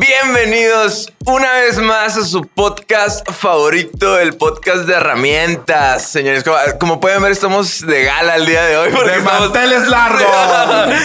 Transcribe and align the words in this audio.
Bienvenidos 0.00 1.12
una 1.26 1.54
vez 1.54 1.76
más 1.78 2.16
a 2.16 2.24
su 2.24 2.42
podcast 2.46 3.28
favorito, 3.32 4.16
el 4.20 4.36
podcast 4.36 4.82
de 4.84 4.94
herramientas. 4.94 6.04
Señores, 6.08 6.44
como, 6.44 6.56
como 6.78 7.00
pueden 7.00 7.20
ver, 7.20 7.32
estamos 7.32 7.84
de 7.84 8.04
gala 8.04 8.36
el 8.36 8.46
día 8.46 8.62
de 8.64 8.76
hoy. 8.76 8.92
Porque 8.92 9.10
De 9.10 9.16
estamos- 9.18 9.40
manteles 9.50 9.88
largos. 9.88 10.20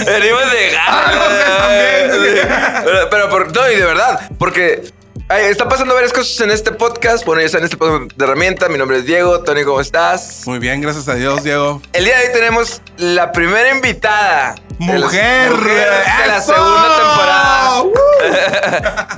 Venimos 0.05 0.51
de 0.51 0.69
gala. 0.69 1.05
Ah, 1.07 2.07
no. 2.07 2.83
Pero, 2.85 3.09
pero 3.09 3.29
por, 3.31 3.51
no, 3.55 3.71
y 3.71 3.75
de 3.77 3.85
verdad, 3.85 4.29
porque 4.37 4.83
está 5.41 5.67
pasando 5.67 5.93
varias 5.93 6.13
cosas 6.13 6.39
en 6.41 6.51
este 6.51 6.71
podcast. 6.71 7.25
Bueno, 7.25 7.41
ya 7.41 7.45
está 7.47 7.57
en 7.57 7.63
este 7.65 7.77
podcast 7.77 8.11
de 8.13 8.23
herramientas. 8.25 8.69
Mi 8.69 8.77
nombre 8.77 8.97
es 8.99 9.05
Diego. 9.05 9.41
Tony, 9.43 9.63
¿cómo 9.63 9.81
estás? 9.81 10.41
Muy 10.45 10.59
bien, 10.59 10.81
gracias 10.81 11.07
a 11.07 11.15
Dios, 11.15 11.43
Diego. 11.43 11.81
El 11.93 12.05
día 12.05 12.17
de 12.19 12.27
hoy 12.27 12.33
tenemos 12.33 12.81
la 12.97 13.31
primera 13.31 13.71
invitada. 13.71 14.55
de 14.79 14.85
las- 14.93 15.01
Mujer. 15.01 15.51
de 15.53 16.27
la 16.27 16.41
segunda 16.41 16.97
temporada. 16.97 17.83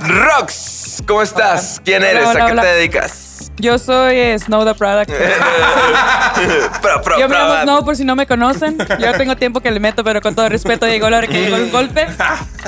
Rox, 0.08 1.02
¿cómo 1.06 1.22
estás? 1.22 1.80
¿Quién 1.84 2.02
Hola, 2.02 2.10
eres? 2.10 2.26
hola, 2.28 2.42
¿A 2.42 2.46
qué 2.46 2.52
hola. 2.52 2.62
te 2.62 2.68
dedicas? 2.68 3.12
Yo 3.58 3.78
soy 3.78 4.16
eh, 4.16 4.38
Snow 4.38 4.64
the 4.64 4.74
Product. 4.74 5.10
Pro, 6.82 7.02
pro, 7.02 7.18
Yo 7.18 7.28
me 7.28 7.34
llamo 7.34 7.62
Snow 7.62 7.84
por 7.84 7.96
si 7.96 8.04
no 8.04 8.14
me 8.14 8.26
conocen. 8.26 8.76
Yo 9.00 9.12
tengo 9.12 9.36
tiempo 9.36 9.60
que 9.60 9.70
le 9.70 9.80
meto, 9.80 10.04
pero 10.04 10.20
con 10.20 10.34
todo 10.34 10.48
respeto 10.48 10.86
llegó 10.86 11.08
la 11.08 11.18
hora 11.18 11.26
que 11.26 11.40
llegó 11.40 11.56
un 11.56 11.72
golpe. 11.72 12.06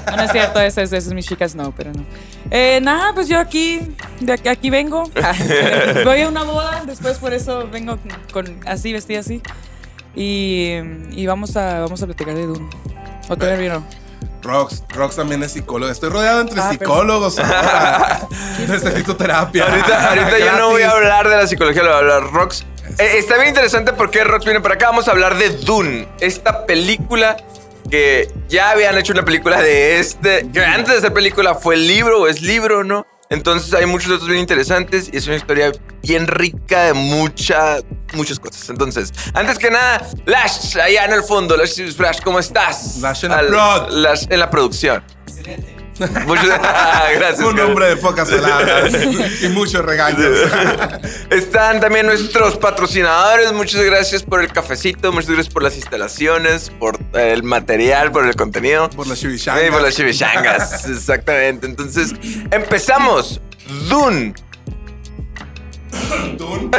No, 0.07 0.17
no 0.17 0.23
es 0.23 0.33
cierto, 0.33 0.61
esa 0.61 0.83
es, 0.83 0.93
es 0.93 1.13
mi 1.13 1.23
chica 1.23 1.47
Snow, 1.47 1.75
pero 1.77 1.93
no. 1.93 2.05
Eh, 2.51 2.81
nada, 2.83 3.13
pues 3.13 3.29
yo 3.29 3.39
aquí, 3.39 3.81
de 4.21 4.33
aquí, 4.33 4.49
aquí 4.49 4.71
vengo. 4.71 5.05
Voy 6.05 6.23
a 6.23 6.29
una 6.29 6.45
boda, 6.45 6.83
después 6.87 7.19
por 7.19 7.35
eso 7.35 7.69
vengo 7.71 7.99
con, 8.33 8.59
así, 8.67 8.93
vestida 8.93 9.21
así. 9.21 9.43
Y, 10.17 10.73
y 11.11 11.27
vamos, 11.27 11.57
a, 11.57 11.81
vamos 11.81 12.03
a 12.03 12.07
platicar 12.07 12.35
de 12.35 12.47
Doom. 12.47 12.71
¿O 13.29 13.37
todavía 13.37 13.61
vieron? 13.61 14.08
Rox, 14.49 14.83
Rox 14.95 15.15
también 15.17 15.43
es 15.43 15.53
psicólogo. 15.53 15.93
Estoy 15.93 16.09
rodeado 16.09 16.41
entre 16.41 16.59
Ah, 16.59 16.71
psicólogos 16.71 17.39
ahora. 17.39 18.27
Necesito 18.67 19.15
terapia. 19.15 19.65
Ahorita, 19.67 20.09
ahorita 20.09 20.39
yo 20.39 20.53
no 20.59 20.71
voy 20.71 20.83
a 20.83 20.91
hablar 20.91 21.29
de 21.29 21.37
la 21.37 21.47
psicología, 21.47 21.83
lo 21.83 21.89
voy 21.91 21.97
a 21.97 21.99
hablar 21.99 22.33
Rox. 22.33 22.65
Eh, 22.99 23.19
está 23.19 23.37
bien 23.37 23.49
interesante 23.49 23.93
porque 23.93 24.25
Rox 24.25 24.47
viene 24.47 24.61
para 24.63 24.77
acá. 24.77 24.87
Vamos 24.87 25.07
a 25.07 25.11
hablar 25.11 25.37
de 25.37 25.51
Dune, 25.51 26.09
esta 26.21 26.65
película 26.65 27.37
que 27.91 28.33
ya 28.49 28.71
habían 28.71 28.97
hecho 28.97 29.13
una 29.13 29.23
película 29.25 29.61
de 29.61 29.99
este. 30.01 30.49
Que 30.51 30.65
antes 30.65 30.93
de 30.93 30.99
hacer 30.99 31.13
película 31.13 31.55
fue 31.55 31.77
libro 31.77 32.23
o 32.23 32.27
es 32.27 32.41
libro, 32.41 32.85
¿no? 32.85 33.07
Entonces 33.31 33.75
hay 33.75 33.85
muchos 33.87 34.11
datos 34.11 34.27
bien 34.27 34.41
interesantes 34.41 35.11
y 35.13 35.17
es 35.19 35.27
una 35.27 35.37
historia 35.37 35.73
bien 36.03 36.27
rica 36.27 36.85
de 36.85 36.95
muchas, 36.95 37.85
muchas 38.15 38.41
cosas. 38.41 38.71
Entonces, 38.71 39.13
antes 39.35 39.59
que 39.59 39.71
nada, 39.71 40.07
Lash, 40.25 40.79
allá 40.79 41.05
en 41.05 41.13
el 41.13 41.23
fondo, 41.23 41.57
Lash 41.57 41.93
Flash, 41.93 42.21
¿cómo 42.25 42.39
estás? 42.39 42.97
Lash 42.99 43.25
en 43.27 43.33
Al-. 43.33 44.03
Lash 44.03 44.27
en 44.31 44.41
la 44.41 44.49
producción. 44.49 45.03
Muchas 46.27 46.47
gracias. 47.15 47.41
Un 47.41 47.59
hombre 47.61 47.87
de 47.87 47.97
pocas 47.97 48.31
palabras 48.31 48.93
y 49.43 49.49
muchos 49.49 49.85
regaños. 49.85 50.33
Están 51.31 51.81
también 51.81 52.07
nuestros 52.07 52.57
patrocinadores. 52.57 53.53
Muchas 53.53 53.83
gracias 53.83 54.23
por 54.23 54.41
el 54.41 54.53
cafecito, 54.53 55.13
muchas 55.13 55.31
gracias 55.31 55.53
por 55.53 55.63
las 55.63 55.77
instalaciones, 55.77 56.71
por 56.79 56.99
el 57.15 57.43
material, 57.43 58.13
por 58.13 58.27
el 58.27 58.37
contenido. 58.37 58.91
Por 58.91 59.07
las 59.07 59.21
chivichangas. 59.21 59.65
Sí, 59.65 59.71
por 59.71 59.83
las 59.83 59.95
chivichangas. 59.95 60.89
Exactamente. 60.89 61.67
Entonces, 61.67 62.15
empezamos. 62.51 63.41
Dune. 63.89 64.35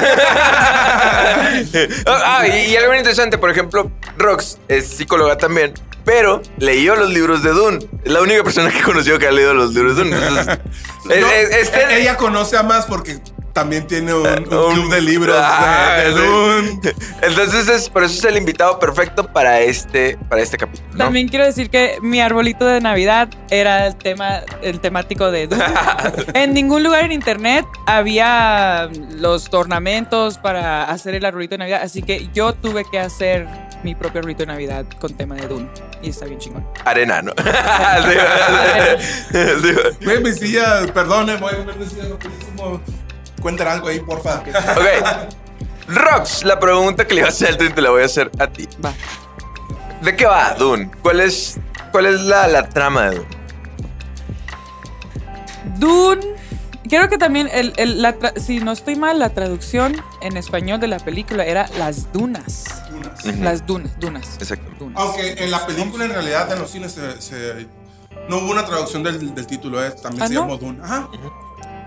ah, 2.07 2.45
y, 2.47 2.71
y 2.71 2.75
algo 2.77 2.95
interesante, 2.95 3.37
por 3.37 3.49
ejemplo, 3.49 3.91
Rox 4.17 4.57
es 4.67 4.87
psicóloga 4.87 5.37
también, 5.37 5.73
pero 6.05 6.41
leyó 6.57 6.95
los 6.95 7.09
libros 7.09 7.43
de 7.43 7.51
Dune. 7.51 7.79
Es 8.03 8.11
la 8.11 8.21
única 8.21 8.43
persona 8.43 8.71
que 8.71 8.81
conoció 8.81 9.19
que 9.19 9.27
ha 9.27 9.31
leído 9.31 9.53
los 9.53 9.73
libros 9.73 9.97
de 9.97 10.03
Dune. 10.03 10.15
Entonces, 10.17 10.59
No, 11.05 11.13
es- 11.31 11.49
es- 11.51 11.71
Ella 11.91 12.17
conoce 12.17 12.57
a 12.57 12.63
más 12.63 12.85
porque 12.85 13.19
también 13.59 13.85
tiene 13.87 14.13
un, 14.13 14.25
un 14.25 14.53
Un- 14.53 14.73
club 14.73 14.89
de 14.93 15.01
libros 15.01 15.35
Ah, 15.39 15.95
de, 15.97 16.13
de. 16.13 16.27
Dune. 16.27 16.79
Entonces, 17.21 17.67
es, 17.67 17.89
por 17.89 18.03
eso 18.03 18.13
es 18.19 18.23
el 18.25 18.37
invitado 18.37 18.79
perfecto 18.79 19.27
para 19.31 19.59
este, 19.61 20.17
para 20.29 20.41
este 20.41 20.57
capítulo. 20.57 20.87
¿no? 20.93 20.97
También 20.97 21.27
quiero 21.27 21.45
decir 21.45 21.69
que 21.69 21.97
mi 22.01 22.21
arbolito 22.21 22.65
de 22.65 22.79
Navidad 22.81 23.29
era 23.49 23.87
el 23.87 23.95
tema, 23.95 24.41
el 24.61 24.79
temático 24.79 25.29
de 25.31 25.47
Doom. 25.47 25.61
en 26.33 26.53
ningún 26.53 26.83
lugar 26.83 27.03
en 27.03 27.11
internet 27.11 27.65
había 27.85 28.89
los 29.11 29.47
ornamentos 29.53 30.37
para 30.37 30.83
hacer 30.85 31.15
el 31.15 31.25
arbolito 31.25 31.55
de 31.55 31.59
Navidad, 31.59 31.81
así 31.83 32.01
que 32.01 32.29
yo 32.33 32.53
tuve 32.53 32.85
que 32.89 32.99
hacer 32.99 33.45
mi 33.83 33.95
propio 33.95 34.19
arbolito 34.19 34.43
de 34.43 34.47
Navidad 34.47 34.85
con 34.99 35.13
tema 35.15 35.35
de 35.35 35.47
Doom. 35.47 35.67
Y 36.01 36.09
está 36.11 36.25
bien 36.25 36.39
chingón. 36.39 36.65
Arena, 36.85 37.21
¿no? 37.21 37.33
Güey, 40.01 40.23
mi 40.23 40.31
silla, 40.31 40.85
perdone, 40.93 41.35
voy 41.35 41.51
a 41.53 41.57
comer. 41.57 41.75
Cuenten 43.41 43.67
algo 43.67 43.87
ahí, 43.87 43.99
porfa. 43.99 44.41
Ok. 44.41 45.27
Rox, 45.87 46.43
la 46.43 46.59
pregunta 46.59 47.05
que 47.07 47.15
le 47.15 47.21
iba 47.21 47.27
a 47.27 47.31
hacer 47.31 47.47
al 47.49 47.57
Trin 47.57 47.73
te 47.73 47.81
la 47.81 47.89
voy 47.89 48.03
a 48.03 48.05
hacer 48.05 48.29
a 48.39 48.47
ti. 48.47 48.67
Va. 48.83 48.93
¿De 50.01 50.15
qué 50.15 50.25
va 50.25 50.53
Dune? 50.53 50.91
¿Cuál 51.01 51.19
es, 51.21 51.57
cuál 51.91 52.05
es 52.05 52.21
la, 52.21 52.47
la 52.47 52.69
trama 52.69 53.09
de 53.09 53.15
Dune? 53.17 53.27
Dune. 55.77 56.27
Creo 56.87 57.07
que 57.07 57.17
también, 57.19 57.49
el, 57.51 57.73
el- 57.77 58.01
la 58.01 58.17
tra- 58.17 58.37
si 58.39 58.59
no 58.59 58.71
estoy 58.71 58.95
mal, 58.95 59.19
la 59.19 59.29
traducción 59.29 59.95
en 60.21 60.37
español 60.37 60.79
de 60.79 60.87
la 60.87 60.97
película 60.97 61.45
era 61.45 61.67
Las 61.77 62.11
Dunas. 62.11 62.65
Ujú. 63.23 63.43
Las 63.43 63.65
dunas, 63.65 63.99
dunas. 63.99 64.35
Exacto. 64.39 64.71
Dunas. 64.79 64.99
Aunque 65.01 65.43
en 65.43 65.51
la 65.51 65.65
película, 65.67 66.05
en 66.05 66.11
realidad, 66.13 66.51
en 66.51 66.59
los 66.59 66.71
cines, 66.71 66.93
se, 66.93 67.21
se- 67.21 67.67
no 68.27 68.37
hubo 68.37 68.51
una 68.51 68.65
traducción 68.65 69.03
del, 69.03 69.35
del 69.35 69.45
título, 69.45 69.83
¿eh? 69.85 69.91
también 70.01 70.23
¿Ah, 70.23 70.27
se 70.27 70.33
no? 70.33 70.41
llamó 70.41 70.57
Dune. 70.57 70.79
Ajá. 70.83 71.07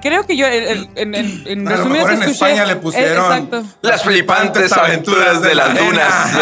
Creo 0.03 0.27
que 0.27 0.37
yo 0.37 0.47
el- 0.47 0.65
el- 0.65 0.89
en, 0.97 1.15
en, 1.15 1.43
en 1.47 1.69
A 1.69 1.71
lo 1.71 1.77
resumidas 1.77 2.07
mejor 2.07 2.11
en 2.13 2.19
escuché- 2.23 2.31
España 2.33 2.67
le 2.67 2.73
eh, 2.73 2.77
pusieron-. 2.77 3.69
Las 3.83 4.03
flipantes 4.03 4.73
aventuras 4.73 5.41
de 5.41 5.55
las 5.55 5.79
dunas. 5.79 6.37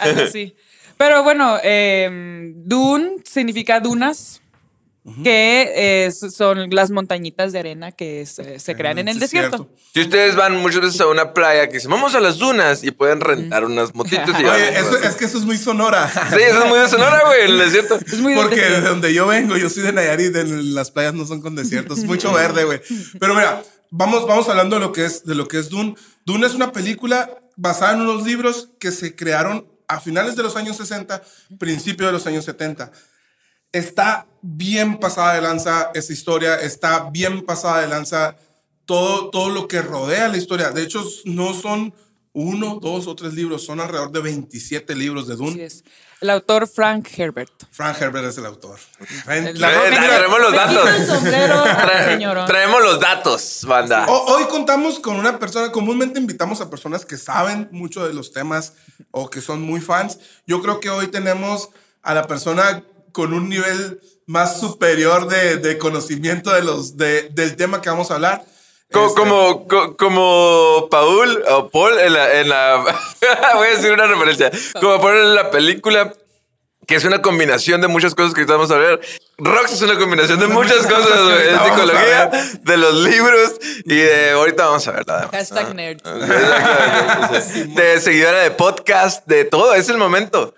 Algo 0.00 0.22
así. 0.28 0.54
Pero 0.96 1.22
bueno, 1.22 1.58
eh, 1.62 2.52
Dune 2.54 3.16
significa 3.24 3.80
dunas, 3.80 4.40
que 5.24 5.72
eh, 6.06 6.10
son 6.12 6.68
las 6.70 6.90
montañitas 6.90 7.52
de 7.52 7.58
arena 7.58 7.90
que 7.92 8.26
se, 8.26 8.58
se 8.60 8.74
crean 8.76 8.98
en 8.98 9.08
el 9.08 9.14
Sí, 9.14 9.24
es 9.24 9.30
desierto. 9.30 9.56
cierto. 9.56 9.74
Si 9.94 10.00
ustedes 10.02 10.36
van 10.36 10.56
muchas 10.58 10.82
veces 10.82 11.00
a 11.00 11.06
una 11.06 11.32
playa 11.32 11.66
que 11.68 11.74
dicen, 11.74 11.90
vamos 11.90 12.14
a 12.14 12.20
las 12.20 12.36
dunas 12.38 12.84
y 12.84 12.90
pueden 12.90 13.20
rentar 13.20 13.64
unas 13.64 13.94
motitos 13.94 14.38
y 14.38 14.44
Oye, 14.44 14.78
eso- 14.78 14.98
es 14.98 15.14
que 15.16 15.24
eso 15.24 15.38
es 15.38 15.44
muy 15.44 15.56
sonora. 15.56 16.06
Sí, 16.30 16.42
eso 16.42 16.62
es 16.64 16.68
muy 16.68 16.78
de 16.78 16.88
Sonora, 16.88 17.22
güey, 17.26 17.42
el 17.50 17.58
desierto. 17.58 17.96
Es 18.06 18.20
muy 18.20 18.34
Porque 18.34 18.60
de 18.60 18.80
donde 18.82 19.14
yo 19.14 19.26
vengo, 19.26 19.56
yo 19.56 19.70
soy 19.70 19.84
de 19.84 19.92
Nayarit, 19.92 20.36
en 20.36 20.74
las 20.74 20.90
playas 20.90 21.14
no 21.14 21.26
son 21.26 21.40
con 21.40 21.56
desiertos, 21.56 21.98
es 22.00 22.04
mucho 22.04 22.32
verde, 22.32 22.64
güey. 22.64 22.80
Pero 23.18 23.34
mira, 23.34 23.62
vamos, 23.90 24.26
vamos 24.26 24.48
hablando 24.50 24.76
de 24.76 24.80
lo 24.80 24.92
que 24.92 25.06
es, 25.06 25.24
de 25.24 25.34
lo 25.34 25.48
que 25.48 25.58
es 25.58 25.70
Dune. 25.70 25.94
Dune 26.26 26.46
es 26.46 26.54
una 26.54 26.72
película 26.72 27.30
basada 27.56 27.94
en 27.94 28.02
unos 28.02 28.24
libros 28.24 28.68
que 28.78 28.90
se 28.92 29.16
crearon 29.16 29.66
a 29.88 29.98
finales 29.98 30.36
de 30.36 30.42
los 30.44 30.56
años 30.56 30.76
60, 30.76 31.22
principios 31.58 32.08
de 32.08 32.12
los 32.12 32.26
años 32.26 32.44
70. 32.44 32.92
Está 33.72 34.26
bien 34.42 34.98
pasada 34.98 35.34
de 35.34 35.42
lanza 35.42 35.90
esa 35.94 36.12
historia, 36.12 36.56
está 36.56 37.08
bien 37.10 37.44
pasada 37.44 37.80
de 37.82 37.88
lanza 37.88 38.36
todo, 38.84 39.30
todo 39.30 39.50
lo 39.50 39.68
que 39.68 39.80
rodea 39.82 40.28
la 40.28 40.36
historia. 40.36 40.70
De 40.70 40.82
hecho, 40.82 41.04
no 41.24 41.54
son 41.54 41.94
uno, 42.32 42.78
dos 42.80 43.06
o 43.06 43.14
tres 43.14 43.34
libros, 43.34 43.64
son 43.64 43.80
alrededor 43.80 44.10
de 44.12 44.20
27 44.20 44.94
libros 44.94 45.26
de 45.28 45.36
Dune. 45.36 45.50
Así 45.52 45.60
es. 45.62 45.84
El 46.20 46.30
autor 46.30 46.66
Frank 46.68 47.08
Herbert. 47.16 47.50
Frank 47.70 47.96
Herbert 48.00 48.26
es 48.26 48.38
el 48.38 48.46
autor. 48.46 48.78
El- 49.28 49.58
La- 49.60 49.70
mira, 49.88 50.06
traemos 50.16 50.38
los 50.40 50.52
datos. 50.52 51.06
sombrero, 51.06 51.64
traemos 52.46 52.82
los 52.82 53.00
datos, 53.00 53.64
banda. 53.66 54.04
ho- 54.06 54.34
hoy 54.36 54.44
contamos 54.44 54.98
con 55.00 55.16
una 55.16 55.38
persona, 55.38 55.72
comúnmente 55.72 56.18
invitamos 56.20 56.60
a 56.60 56.68
personas 56.68 57.06
que 57.06 57.16
saben 57.16 57.68
mucho 57.72 58.06
de 58.06 58.12
los 58.12 58.32
temas 58.32 58.74
o 59.12 59.30
que 59.30 59.40
son 59.40 59.62
muy 59.62 59.80
fans. 59.80 60.18
Yo 60.46 60.60
creo 60.60 60.78
que 60.80 60.90
hoy 60.90 61.06
tenemos 61.08 61.70
a 62.02 62.12
la 62.14 62.26
persona 62.26 62.84
con 63.12 63.32
un 63.34 63.48
nivel 63.48 64.00
más 64.26 64.60
superior 64.60 65.26
de, 65.28 65.56
de 65.56 65.78
conocimiento 65.78 66.52
de 66.52 66.62
los, 66.62 66.96
de- 66.96 67.28
del 67.30 67.56
tema 67.56 67.80
que 67.80 67.90
vamos 67.90 68.10
a 68.10 68.14
hablar. 68.14 68.44
Este, 68.88 69.14
Como, 69.14 69.68
co- 69.68 69.96
como 69.96 70.88
Paul 70.90 71.44
o 71.50 71.68
Paul 71.70 71.98
en 71.98 72.12
la, 72.12 72.40
en 72.40 72.48
la 72.48 72.76
voy 73.54 73.68
a 73.68 73.70
decir 73.76 73.92
una 73.92 74.06
referencia, 74.06 74.50
como 74.80 75.00
Paul 75.00 75.16
en 75.16 75.34
la 75.34 75.50
película 75.50 76.12
que 76.86 76.96
es 76.96 77.04
una 77.04 77.22
combinación 77.22 77.80
de 77.80 77.86
muchas 77.86 78.16
cosas 78.16 78.34
que 78.34 78.40
ahorita 78.40 78.54
vamos 78.54 78.70
a 78.72 78.76
ver. 78.76 78.98
Rox 79.38 79.72
es 79.74 79.82
una 79.82 79.96
combinación 79.96 80.40
de 80.40 80.48
muchas 80.48 80.84
cosas, 80.88 81.22
güey, 81.22 81.38
de 81.44 81.58
psicología, 81.58 82.30
de 82.62 82.76
los 82.76 82.94
libros 83.04 83.52
y 83.84 83.94
de 83.94 84.30
ahorita 84.32 84.66
vamos 84.66 84.88
a 84.88 84.90
ver 84.90 85.06
nada 85.06 85.20
más. 85.26 85.30
Hashtag 85.30 85.72
nerd. 85.76 86.00
De 87.76 88.00
seguidora 88.00 88.40
de 88.42 88.50
podcast, 88.50 89.24
de 89.26 89.44
todo, 89.44 89.74
es 89.74 89.88
el 89.88 89.98
momento. 89.98 90.52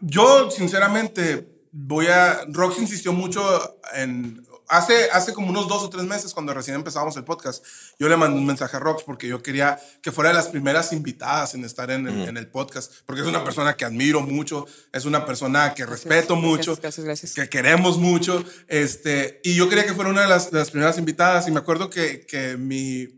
Yo, 0.00 0.50
sinceramente, 0.50 1.46
voy 1.76 2.06
a. 2.06 2.44
Rox 2.48 2.78
insistió 2.78 3.12
mucho 3.12 3.78
en 3.94 4.46
hace, 4.68 5.10
hace 5.12 5.32
como 5.32 5.50
unos 5.50 5.68
dos 5.68 5.82
o 5.82 5.90
tres 5.90 6.04
meses, 6.04 6.32
cuando 6.34 6.52
recién 6.54 6.76
empezábamos 6.76 7.16
el 7.16 7.24
podcast, 7.24 7.64
yo 7.98 8.08
le 8.08 8.16
mandé 8.16 8.38
un 8.38 8.46
mensaje 8.46 8.76
a 8.76 8.80
Rox 8.80 9.02
porque 9.04 9.28
yo 9.28 9.42
quería 9.42 9.78
que 10.02 10.12
fuera 10.12 10.30
de 10.30 10.36
las 10.36 10.48
primeras 10.48 10.92
invitadas 10.92 11.54
en 11.54 11.64
estar 11.64 11.90
en 11.90 12.06
el, 12.06 12.28
en 12.28 12.36
el 12.36 12.48
podcast, 12.48 12.92
porque 13.04 13.22
es 13.22 13.28
una 13.28 13.44
persona 13.44 13.76
que 13.76 13.84
admiro 13.84 14.20
mucho, 14.20 14.66
es 14.92 15.04
una 15.04 15.24
persona 15.24 15.74
que 15.74 15.86
respeto 15.86 16.36
mucho, 16.36 16.76
gracias, 16.76 17.04
gracias. 17.04 17.34
que 17.34 17.48
queremos 17.48 17.98
mucho, 17.98 18.44
este, 18.68 19.40
y 19.44 19.54
yo 19.54 19.68
quería 19.68 19.86
que 19.86 19.94
fuera 19.94 20.10
una 20.10 20.22
de 20.22 20.28
las, 20.28 20.50
de 20.50 20.58
las 20.58 20.70
primeras 20.70 20.98
invitadas, 20.98 21.46
y 21.48 21.50
me 21.50 21.58
acuerdo 21.58 21.88
que, 21.90 22.26
que 22.26 22.56
mi, 22.56 23.08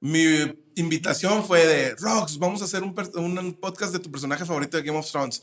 mi 0.00 0.24
invitación 0.74 1.44
fue 1.44 1.66
de, 1.66 1.94
Rox, 1.96 2.38
vamos 2.38 2.62
a 2.62 2.64
hacer 2.64 2.82
un, 2.82 2.94
un 3.14 3.54
podcast 3.54 3.92
de 3.92 3.98
tu 3.98 4.10
personaje 4.10 4.44
favorito 4.44 4.76
de 4.76 4.82
Game 4.82 4.98
of 4.98 5.10
Thrones. 5.10 5.42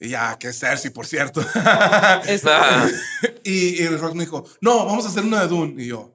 Y 0.00 0.08
ya, 0.08 0.38
que 0.38 0.48
es 0.48 0.58
Cersei, 0.58 0.90
por 0.90 1.06
cierto. 1.06 1.40
Y, 3.44 3.82
y 3.82 3.86
Rox 3.88 4.14
me 4.14 4.24
dijo, 4.24 4.44
no, 4.60 4.86
vamos 4.86 5.04
a 5.04 5.08
hacer 5.08 5.24
una 5.24 5.42
de 5.42 5.48
Dune. 5.48 5.82
Y 5.82 5.88
yo, 5.88 6.12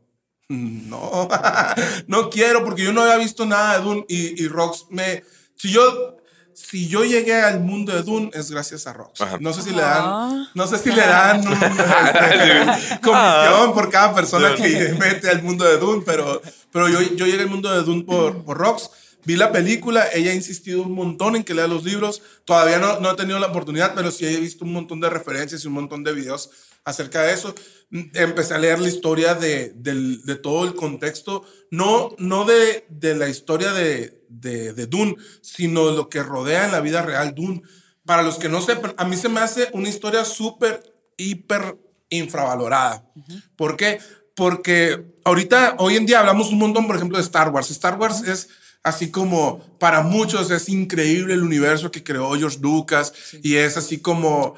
"Mm, 0.50 0.90
no, 0.90 1.28
no 2.08 2.30
quiero 2.30 2.64
porque 2.64 2.84
yo 2.84 2.94
no 2.94 3.02
había 3.02 3.18
visto 3.18 3.46
nada 3.46 3.78
de 3.78 3.84
Dune. 3.84 4.06
Y, 4.10 4.44
y 4.44 4.48
Rox 4.48 4.86
me, 4.90 5.24
si 5.56 5.70
yo, 5.72 6.18
si 6.54 6.88
yo 6.88 7.04
llegué 7.04 7.36
al 7.42 7.60
mundo 7.60 7.94
de 7.94 8.02
Dune 8.04 8.30
es 8.34 8.50
gracias 8.52 8.88
a 8.88 8.94
Rox. 8.94 9.20
No 9.40 9.54
sé 9.54 9.62
si 9.62 9.72
le 9.72 9.82
dan, 9.82 10.02
Ah. 10.06 10.50
no 10.54 10.68
sé 10.68 10.78
si 10.80 10.90
le 10.92 11.02
dan 11.02 11.46
un, 11.48 11.54
este, 11.54 13.00
comisión 13.02 13.74
por 13.74 13.90
cada 13.90 14.14
persona 14.16 14.56
que 14.56 14.96
mete 15.00 15.30
al 15.30 15.44
mundo 15.44 15.66
de 15.66 15.78
Dune, 15.78 16.04
pero, 16.06 16.42
pero 16.72 16.88
yo, 16.90 17.02
yo 17.02 17.26
llegué 17.26 17.42
al 17.44 17.50
mundo 17.50 17.72
de 17.72 17.84
Dune 17.84 18.04
por, 18.04 18.44
por 18.46 18.58
Rox. 18.58 18.90
Vi 19.26 19.36
la 19.36 19.52
película, 19.52 20.08
ella 20.14 20.32
ha 20.32 20.36
insistido 20.36 20.84
un 20.84 20.94
montón 20.94 21.36
en 21.36 21.44
que 21.44 21.54
lea 21.54 21.68
los 21.68 21.84
libros. 21.84 22.22
Todavía 22.46 22.78
no, 22.80 23.00
no 23.00 23.12
he 23.12 23.16
tenido 23.16 23.40
la 23.40 23.48
oportunidad, 23.48 23.94
pero 23.96 24.12
sí 24.12 24.26
he 24.26 24.40
visto 24.40 24.66
un 24.66 24.74
montón 24.74 25.00
de 25.00 25.10
referencias 25.10 25.64
y 25.64 25.68
un 25.68 25.74
montón 25.74 26.04
de 26.04 26.14
videos 26.14 26.50
acerca 26.84 27.24
de 27.24 27.34
eso. 27.34 27.56
Empecé 27.92 28.54
a 28.54 28.60
leer 28.60 28.80
la 28.80 28.88
historia 28.88 29.34
de, 29.34 29.74
del- 29.76 30.22
de 30.24 30.36
todo 30.36 30.66
el 30.66 30.76
contexto, 30.76 31.44
no, 31.72 32.16
no 32.20 32.46
de, 32.46 32.86
de 32.90 33.16
la 33.16 33.28
historia 33.28 33.74
de, 33.74 34.22
de, 34.30 34.74
de 34.74 34.86
Dune, 34.88 35.16
sino 35.42 35.90
lo 35.92 36.08
que 36.10 36.22
rodea 36.22 36.66
en 36.66 36.72
la 36.72 36.82
vida 36.82 37.02
real 37.02 37.34
Dune. 37.34 37.62
Para 38.06 38.22
los 38.22 38.38
que 38.38 38.50
no 38.50 38.62
sepan, 38.62 38.94
a 38.98 39.06
mí 39.06 39.18
se 39.18 39.30
me 39.30 39.40
hace 39.40 39.70
una 39.74 39.90
historia 39.90 40.24
súper, 40.26 40.94
hiper 41.18 41.76
infravalorada. 42.10 43.04
¿Por 43.56 43.76
qué? 43.78 44.00
Porque 44.36 45.16
ahorita, 45.24 45.76
hoy 45.80 45.96
en 45.96 46.06
día 46.06 46.20
hablamos 46.20 46.50
un 46.52 46.60
montón, 46.60 46.86
por 46.86 46.96
ejemplo, 46.98 47.18
de 47.18 47.24
Star 47.24 47.50
Wars. 47.50 47.72
Star 47.72 47.98
Wars 48.00 48.22
es 48.28 48.50
así 48.86 49.10
como, 49.12 49.60
para 49.80 50.02
muchos 50.02 50.50
es 50.52 50.70
increíble 50.70 51.34
el 51.34 51.44
universo 51.44 51.92
que 51.92 52.04
creó 52.04 52.34
George 52.36 52.60
Lucas 52.62 53.12
y 53.44 53.56
es 53.58 53.76
así 53.78 53.98
como 54.00 54.56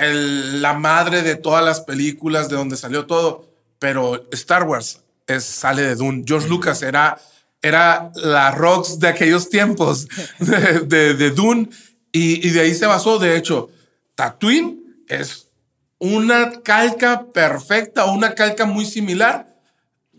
el- 0.00 0.62
la 0.62 0.72
madre 0.74 1.22
de 1.22 1.36
todas 1.36 1.64
las 1.64 1.80
películas 1.80 2.48
de 2.48 2.56
donde 2.56 2.76
salió 2.76 3.06
todo. 3.06 3.48
Pero 3.78 4.26
Star 4.32 4.62
Wars 4.64 5.00
es, 5.26 5.44
sale 5.44 5.82
de 5.82 5.94
Dune. 5.94 6.24
George 6.26 6.48
Lucas 6.48 6.82
era, 6.82 7.18
era 7.60 8.10
la 8.16 8.50
Rox 8.50 8.98
de 8.98 9.08
aquellos 9.08 9.48
tiempos 9.50 10.06
de, 10.38 10.80
de, 10.80 11.14
de 11.14 11.30
Dune 11.30 11.68
y, 12.12 12.46
y 12.46 12.50
de 12.50 12.60
ahí 12.60 12.74
se 12.74 12.86
basó. 12.86 13.18
De 13.18 13.36
hecho, 13.36 13.70
Tatooine 14.14 14.80
es 15.08 15.48
una 15.98 16.62
calca 16.62 17.26
perfecta 17.32 18.06
o 18.06 18.12
una 18.14 18.34
calca 18.34 18.64
muy 18.64 18.86
similar 18.86 19.54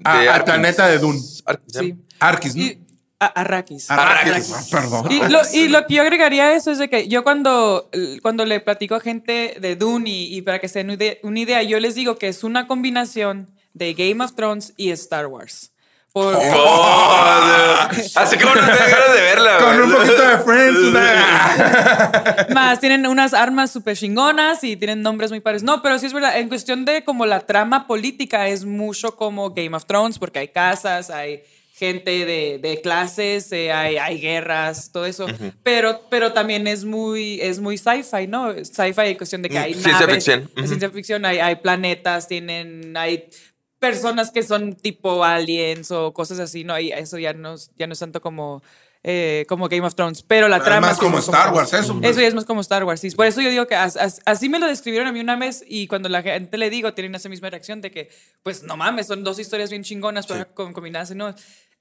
a- 0.04 0.19
al 0.36 0.44
planeta 0.44 0.88
de 0.88 1.00
Dune. 1.00 1.19
Sí. 1.68 1.95
Arrakis, 2.19 2.56
¿no? 2.56 2.63
Y, 2.63 2.85
a- 3.25 3.42
Arrakis. 3.42 3.89
Arrakis, 3.92 4.54
ah, 4.54 4.63
perdón. 4.72 5.12
Y 5.12 5.19
lo, 5.30 5.39
y 5.54 5.68
lo 5.68 5.86
que 5.88 5.95
yo 5.95 6.01
agregaría 6.01 6.45
a 6.45 6.54
eso 6.54 6.72
es 6.72 6.77
de 6.77 6.89
que 6.89 7.07
yo 7.07 7.24
cuando, 7.24 7.89
cuando 8.22 8.45
le 8.45 8.60
platico 8.60 8.95
a 8.95 9.00
gente 9.00 9.57
de 9.60 9.75
Dune 9.75 10.10
y, 10.10 10.36
y 10.38 10.42
para 10.42 10.60
que 10.60 10.68
se 10.68 10.83
den 10.83 10.98
una 11.24 11.39
idea- 11.39 11.63
yo 11.63 11.80
les 11.80 11.95
digo 11.95 12.18
que 12.18 12.27
es 12.27 12.44
una 12.44 12.68
combinación 12.68 13.50
de 13.74 13.94
Game 13.94 14.24
of 14.24 14.36
Thrones 14.36 14.74
y 14.77 14.92
Star 14.92 15.27
Wars. 15.27 15.72
Por, 16.13 16.33
Oh. 16.33 17.88
Así 18.16 18.38
como 18.38 18.56
no 18.56 18.62
tengo 18.62 18.77
ganas 18.77 19.13
de 19.13 19.22
verla. 19.22 19.57
Con 19.57 19.81
un 19.81 19.92
poquito 19.92 20.21
de 20.21 20.38
Friends. 20.38 20.80
Más, 22.54 22.80
tienen 22.80 23.06
unas 23.07 23.33
armas 23.33 23.71
súper 23.71 23.98
chingonas 23.98 24.63
y 24.63 24.78
tienen 24.78 25.01
nombres 25.01 25.30
muy 25.31 25.42
pares. 25.42 25.63
No, 25.63 25.81
pero 25.81 26.00
sí 26.00 26.06
es 26.06 26.13
verdad, 26.13 26.39
en 26.39 26.48
cuestión 26.48 26.86
de 26.86 27.04
como 27.04 27.25
la 27.25 27.42
trama 27.42 27.86
política 27.88 28.48
es 28.48 28.63
mucho 28.66 29.16
como 29.18 29.50
Game 29.51 29.75
of 29.75 29.86
Thrones, 29.86 30.18
porque 30.18 30.39
hay 30.39 30.48
casas, 30.50 31.10
hay 31.10 31.44
gente 31.77 32.25
de, 32.25 32.57
de 32.62 32.80
clases, 32.81 33.51
eh, 33.51 33.72
hay, 33.74 33.98
hay 33.98 34.19
guerras, 34.22 34.92
todo 34.94 35.06
eso. 35.06 35.25
pero, 35.62 36.01
pero 36.10 36.31
también 36.31 36.68
es 36.68 36.86
muy, 36.86 37.42
es 37.42 37.60
muy 37.60 37.77
sci-fi, 37.77 38.27
¿no? 38.27 38.54
Sci-fi 38.54 39.01
en 39.07 39.18
cuestión 39.18 39.42
de 39.42 39.50
que 39.50 39.60
Mm, 39.60 39.63
hay 39.63 39.74
ciencia 39.74 39.92
naves, 40.00 40.16
ficción. 40.16 40.50
de 40.56 40.62
Ujú. 40.62 40.68
ciencia 40.69 40.89
ficción, 40.89 41.25
hay, 41.25 41.39
hay 41.39 41.56
planetas, 41.57 42.27
tienen, 42.30 42.95
hay 42.95 43.30
personas 43.77 44.31
que 44.31 44.42
son 44.42 44.75
tipo 44.75 45.24
aliens 45.25 45.92
o 45.92 46.13
cosas 46.13 46.39
así, 46.39 46.63
¿no? 46.63 46.80
Y 46.80 46.92
eso 46.94 47.18
ya 47.19 47.33
no, 47.33 47.56
es- 47.56 47.69
ya 47.78 47.88
no 47.88 47.94
es 47.94 48.00
tanto 48.00 48.21
como... 48.21 48.63
eh, 49.07 49.45
como 49.48 49.68
Game 49.69 49.86
of 49.86 49.94
Thrones, 49.94 50.24
pero 50.24 50.48
la 50.48 50.63
trama 50.63 50.88
más 50.88 50.95
sí 50.98 51.04
como 51.04 51.19
es 51.19 51.25
Star 51.25 51.54
Wars, 51.54 51.71
eso. 51.74 52.00
eso 52.01 52.21
ya 52.21 52.25
es 52.28 52.33
más 52.33 52.44
como 52.45 52.62
Star 52.62 52.83
Wars. 52.86 53.00
sí. 53.01 53.12
Por 53.12 53.28
eso 53.28 53.39
yo 53.39 53.51
digo 53.51 53.68
que 53.68 53.75
as- 53.75 53.98
as- 53.98 54.19
así 54.25 54.50
me 54.50 54.57
lo 54.57 54.66
describieron 54.66 55.07
a 55.07 55.12
mí 55.12 55.19
una 55.19 55.36
vez 55.36 55.63
y 55.68 55.86
cuando 55.86 56.10
la 56.10 56.24
gente 56.24 56.57
le 56.57 56.71
digo, 56.71 56.92
tienen 56.94 57.13
esa 57.13 57.30
misma 57.30 57.51
reacción 57.51 57.81
de 57.81 57.92
que, 57.92 58.10
pues 58.42 58.63
no 58.63 58.75
mames, 58.78 59.06
son 59.06 59.24
dos 59.24 59.38
historias 59.38 59.69
bien 59.69 59.83
chingonas 59.83 60.25
para 60.25 60.45
com- 60.45 60.74
combinarse, 60.74 61.13
¿no? 61.13 61.36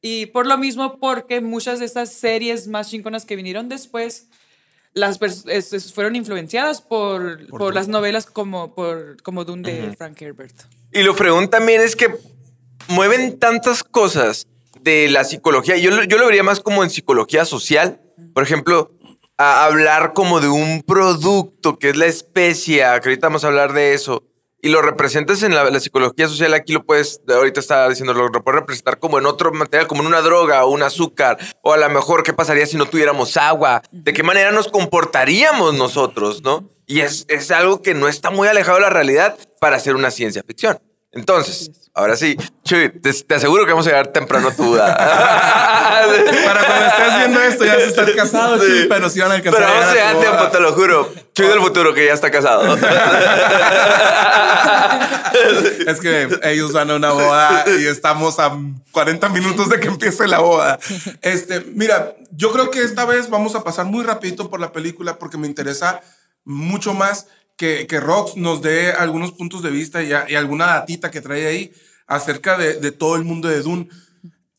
Y 0.06 0.26
por 0.26 0.46
lo 0.46 0.58
mismo, 0.58 0.98
porque 0.98 1.40
muchas 1.40 1.78
de 1.78 1.86
estas 1.86 2.12
series 2.12 2.68
más 2.68 2.90
chingonas 2.90 3.24
que 3.24 3.36
vinieron 3.36 3.70
después, 3.70 4.26
las 4.92 5.18
es- 5.46 5.92
fueron 5.94 6.14
influenciadas 6.14 6.82
por, 6.82 7.46
por, 7.48 7.74
las 7.74 7.88
novelas 7.88 8.26
como, 8.26 8.74
por, 8.74 9.16
como 9.22 9.46
Dune 9.46 9.62
de 9.72 9.96
Frank 9.96 10.20
Herbert. 10.20 10.54
Y 10.92 11.02
lo 11.04 11.14
fregón 11.14 11.48
también 11.48 11.80
es 11.80 11.96
que 11.96 12.14
mueven 12.88 13.38
tantas 13.38 13.82
cosas 13.82 14.46
de 14.82 15.08
la 15.08 15.24
psicología. 15.24 15.78
Yo, 15.78 15.90
lo- 15.90 16.04
yo 16.04 16.18
lo 16.18 16.26
vería 16.26 16.42
más 16.42 16.60
como 16.60 16.84
en 16.84 16.90
psicología 16.90 17.46
social. 17.46 18.02
Por 18.34 18.42
ejemplo, 18.42 18.92
a 19.38 19.64
hablar 19.64 20.12
como 20.12 20.40
de 20.42 20.48
un 20.48 20.82
producto 20.82 21.78
que 21.78 21.88
es 21.88 21.96
la 21.96 22.06
especia, 22.06 23.00
que 23.00 23.08
ahorita 23.08 23.28
vamos 23.28 23.44
a 23.44 23.46
hablar 23.46 23.72
de 23.72 23.94
eso, 23.94 24.22
y 24.64 24.70
lo 24.70 24.80
representas 24.80 25.42
en 25.42 25.54
la, 25.54 25.68
la 25.68 25.78
psicología 25.78 26.26
social, 26.26 26.54
aquí 26.54 26.72
lo 26.72 26.86
puedes, 26.86 27.20
ahorita 27.28 27.60
estaba 27.60 27.86
diciendo, 27.86 28.14
lo, 28.14 28.28
lo 28.28 28.42
puedes 28.42 28.60
representar 28.60 28.98
como 28.98 29.18
en 29.18 29.26
otro 29.26 29.52
material, 29.52 29.86
como 29.86 30.00
en 30.00 30.06
una 30.06 30.22
droga 30.22 30.64
o 30.64 30.70
un 30.70 30.82
azúcar, 30.82 31.36
o 31.60 31.74
a 31.74 31.76
lo 31.76 31.90
mejor 31.90 32.22
qué 32.22 32.32
pasaría 32.32 32.64
si 32.64 32.78
no 32.78 32.86
tuviéramos 32.86 33.36
agua, 33.36 33.82
de 33.92 34.14
qué 34.14 34.22
manera 34.22 34.52
nos 34.52 34.68
comportaríamos 34.68 35.74
nosotros, 35.74 36.42
¿no? 36.42 36.66
Y 36.86 37.00
es, 37.00 37.26
es 37.28 37.50
algo 37.50 37.82
que 37.82 37.92
no 37.92 38.08
está 38.08 38.30
muy 38.30 38.48
alejado 38.48 38.78
de 38.78 38.84
la 38.84 38.90
realidad 38.90 39.36
para 39.60 39.76
hacer 39.76 39.96
una 39.96 40.10
ciencia 40.10 40.42
ficción. 40.46 40.78
Entonces, 41.14 41.70
ahora 41.94 42.16
sí, 42.16 42.36
Chuy, 42.64 42.90
te, 43.00 43.12
te 43.12 43.34
aseguro 43.34 43.64
que 43.64 43.72
vamos 43.72 43.86
a 43.86 43.90
llegar 43.90 44.08
temprano 44.08 44.48
a 44.48 44.54
tu 44.54 44.64
boda. 44.64 44.96
Para 46.44 46.64
cuando 46.66 46.86
estés 46.86 47.16
viendo 47.18 47.40
esto, 47.40 47.64
ya 47.64 47.74
se 47.76 47.86
están 47.86 48.06
casados, 48.16 48.62
Sí. 48.64 48.86
pero 48.88 49.08
sí 49.10 49.20
van 49.20 49.32
a 49.32 49.34
alcanzar. 49.34 49.60
Pero 49.62 49.72
vamos 49.74 49.88
a 49.88 49.92
llegar 49.94 50.16
a 50.16 50.20
tiempo, 50.20 50.38
boda. 50.38 50.50
te 50.50 50.60
lo 50.60 50.72
juro. 50.72 51.12
Chuy 51.34 51.46
del 51.48 51.60
futuro 51.60 51.94
que 51.94 52.06
ya 52.06 52.12
está 52.12 52.30
casado. 52.30 52.76
Es 55.86 56.00
que 56.00 56.28
ellos 56.44 56.72
van 56.72 56.90
a 56.90 56.94
una 56.94 57.10
boda 57.12 57.64
y 57.66 57.86
estamos 57.86 58.38
a 58.38 58.56
40 58.92 59.28
minutos 59.30 59.68
de 59.68 59.80
que 59.80 59.88
empiece 59.88 60.26
la 60.28 60.38
boda. 60.38 60.78
Este, 61.22 61.60
mira, 61.74 62.14
yo 62.30 62.52
creo 62.52 62.70
que 62.70 62.82
esta 62.82 63.04
vez 63.04 63.28
vamos 63.30 63.54
a 63.54 63.64
pasar 63.64 63.86
muy 63.86 64.04
rapidito 64.04 64.48
por 64.48 64.60
la 64.60 64.72
película 64.72 65.18
porque 65.18 65.36
me 65.36 65.46
interesa 65.46 66.00
mucho 66.44 66.94
más 66.94 67.26
que, 67.56 67.86
que 67.86 68.00
Rox 68.00 68.36
nos 68.36 68.62
dé 68.62 68.92
algunos 68.92 69.32
puntos 69.32 69.62
de 69.62 69.70
vista 69.70 70.02
y, 70.02 70.12
alguna 70.12 70.66
datita 70.66 71.10
que 71.10 71.20
trae 71.20 71.46
ahí 71.46 71.72
acerca 72.06 72.58
de, 72.58 72.92
todo 72.92 73.16
el 73.16 73.24
mundo 73.24 73.48
de 73.48 73.60
Dune. 73.60 73.88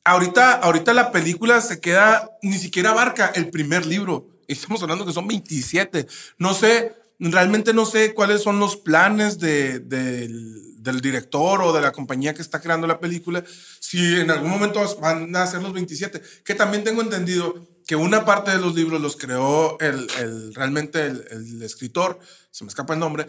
Ahorita, 0.04 0.54
ahorita 0.54 0.94
la 0.94 1.12
película 1.12 1.62
se 1.62 1.80
queda, 1.80 2.30
ni 2.42 2.58
siquiera 2.58 2.92
abarca 2.92 3.32
el 3.36 3.50
primer 3.50 3.86
libro. 3.86 4.28
Estamos 4.48 4.82
hablando 4.84 5.06
que 5.06 5.14
son 5.14 5.28
27. 5.28 6.08
No 6.38 6.54
sé, 6.54 6.94
realmente 7.20 7.74
no 7.74 7.86
sé 7.86 8.14
cuáles 8.14 8.44
son 8.44 8.60
los 8.60 8.78
planes 8.78 9.40
de- 9.40 9.80
del, 9.80 10.84
del 10.84 11.02
director 11.02 11.62
o 11.62 11.74
de 11.74 11.82
la 11.82 11.92
compañía 11.92 12.36
que 12.36 12.44
está 12.44 12.62
creando 12.62 12.86
la 12.86 13.00
película. 13.00 13.44
Si 13.80 14.20
en 14.20 14.30
algún 14.30 14.52
momento 14.52 14.82
van 15.02 15.36
a 15.36 15.44
hacer 15.44 15.62
los 15.62 15.74
27. 15.74 16.22
Que 16.44 16.54
también 16.54 16.84
tengo 16.84 17.02
entendido 17.02 17.56
que 17.88 17.96
una 17.96 18.26
parte 18.26 18.52
de 18.52 18.58
los 18.60 18.76
libros 18.76 19.02
los 19.02 19.16
creó 19.16 19.78
el, 19.80 20.08
el- 20.20 20.54
realmente 20.56 21.06
el, 21.06 21.26
el 21.32 21.62
escritor, 21.62 22.20
se 22.52 22.64
me 22.64 22.70
escapa 22.70 22.94
el 22.94 23.00
nombre, 23.00 23.28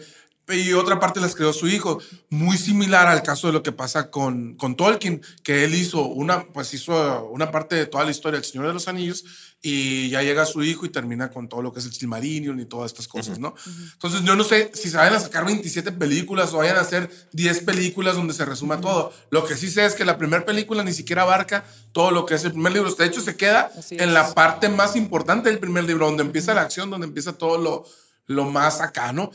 y 0.49 0.73
otra 0.73 0.99
parte 0.99 1.19
las 1.19 1.35
creó 1.35 1.51
su 1.51 1.67
hijo, 1.67 1.99
muy 2.29 2.57
similar 2.57 3.07
al 3.07 3.21
caso 3.21 3.47
de 3.47 3.53
lo 3.53 3.63
que 3.63 3.73
pasa 3.73 4.09
con, 4.09 4.55
con 4.55 4.75
Tolkien, 4.75 5.21
que 5.43 5.65
él 5.65 5.75
hizo 5.75 6.05
una, 6.05 6.45
pues 6.45 6.73
hizo 6.73 7.25
una 7.25 7.51
parte 7.51 7.75
de 7.75 7.85
toda 7.85 8.05
la 8.05 8.11
historia 8.11 8.39
del 8.39 8.49
Señor 8.49 8.67
de 8.67 8.73
los 8.73 8.87
Anillos 8.87 9.25
y 9.61 10.09
ya 10.09 10.21
llega 10.21 10.45
su 10.45 10.63
hijo 10.63 10.85
y 10.85 10.89
termina 10.89 11.31
con 11.31 11.49
todo 11.49 11.61
lo 11.61 11.73
que 11.73 11.79
es 11.79 11.85
el 11.85 11.93
Silmarillion 11.93 12.59
y 12.59 12.65
todas 12.65 12.91
estas 12.91 13.07
cosas, 13.07 13.39
¿no? 13.39 13.55
Entonces 13.93 14.21
yo 14.23 14.35
no 14.35 14.43
sé 14.43 14.71
si 14.73 14.89
se 14.89 14.97
vayan 14.97 15.15
a 15.15 15.19
sacar 15.19 15.45
27 15.45 15.91
películas 15.93 16.53
o 16.53 16.57
vayan 16.57 16.77
a 16.77 16.81
hacer 16.81 17.09
10 17.33 17.63
películas 17.63 18.15
donde 18.15 18.33
se 18.33 18.45
resuma 18.45 18.79
todo. 18.79 19.11
Lo 19.31 19.45
que 19.45 19.55
sí 19.55 19.69
sé 19.69 19.85
es 19.85 19.95
que 19.95 20.05
la 20.05 20.17
primera 20.17 20.45
película 20.45 20.83
ni 20.83 20.93
siquiera 20.93 21.23
abarca 21.23 21.65
todo 21.91 22.11
lo 22.11 22.25
que 22.25 22.35
es 22.35 22.45
el 22.45 22.51
primer 22.51 22.71
libro. 22.71 22.93
De 22.93 23.05
hecho, 23.05 23.21
se 23.21 23.35
queda 23.35 23.71
en 23.91 24.13
la 24.13 24.33
parte 24.33 24.69
más 24.69 24.95
importante 24.95 25.49
del 25.49 25.59
primer 25.59 25.83
libro, 25.83 26.05
donde 26.05 26.23
empieza 26.23 26.53
la 26.53 26.61
acción, 26.61 26.89
donde 26.89 27.07
empieza 27.07 27.33
todo 27.33 27.57
lo, 27.57 27.85
lo 28.27 28.45
más 28.45 28.79
acá, 28.79 29.11
¿no? 29.11 29.31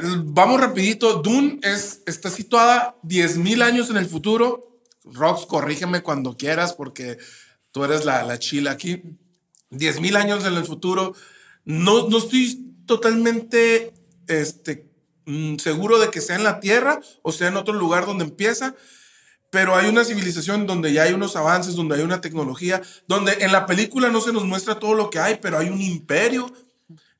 Vamos 0.00 0.60
rapidito. 0.60 1.20
Dune 1.22 1.60
es, 1.62 2.02
está 2.06 2.30
situada 2.30 2.96
10.000 3.02 3.62
años 3.62 3.90
en 3.90 3.98
el 3.98 4.06
futuro. 4.06 4.80
Rox, 5.04 5.44
corrígeme 5.46 6.02
cuando 6.02 6.36
quieras 6.36 6.72
porque 6.72 7.18
tú 7.72 7.84
eres 7.84 8.04
la, 8.04 8.22
la 8.22 8.38
chila 8.38 8.70
aquí. 8.70 9.02
10.000 9.70 10.16
años 10.16 10.44
en 10.44 10.54
el 10.54 10.64
futuro. 10.64 11.14
No, 11.64 12.08
no 12.08 12.18
estoy 12.18 12.74
totalmente 12.86 13.92
este, 14.28 14.90
mm, 15.26 15.56
seguro 15.56 15.98
de 15.98 16.08
que 16.08 16.20
sea 16.20 16.36
en 16.36 16.44
la 16.44 16.60
Tierra 16.60 17.00
o 17.22 17.32
sea 17.32 17.48
en 17.48 17.56
otro 17.56 17.74
lugar 17.74 18.06
donde 18.06 18.24
empieza. 18.24 18.74
Pero 19.50 19.76
hay 19.76 19.90
una 19.90 20.04
civilización 20.04 20.66
donde 20.66 20.94
ya 20.94 21.02
hay 21.02 21.12
unos 21.12 21.36
avances, 21.36 21.74
donde 21.74 21.96
hay 21.96 22.00
una 22.00 22.22
tecnología, 22.22 22.80
donde 23.06 23.32
en 23.40 23.52
la 23.52 23.66
película 23.66 24.08
no 24.08 24.22
se 24.22 24.32
nos 24.32 24.46
muestra 24.46 24.78
todo 24.78 24.94
lo 24.94 25.10
que 25.10 25.18
hay, 25.18 25.38
pero 25.42 25.58
hay 25.58 25.68
un 25.68 25.82
imperio, 25.82 26.50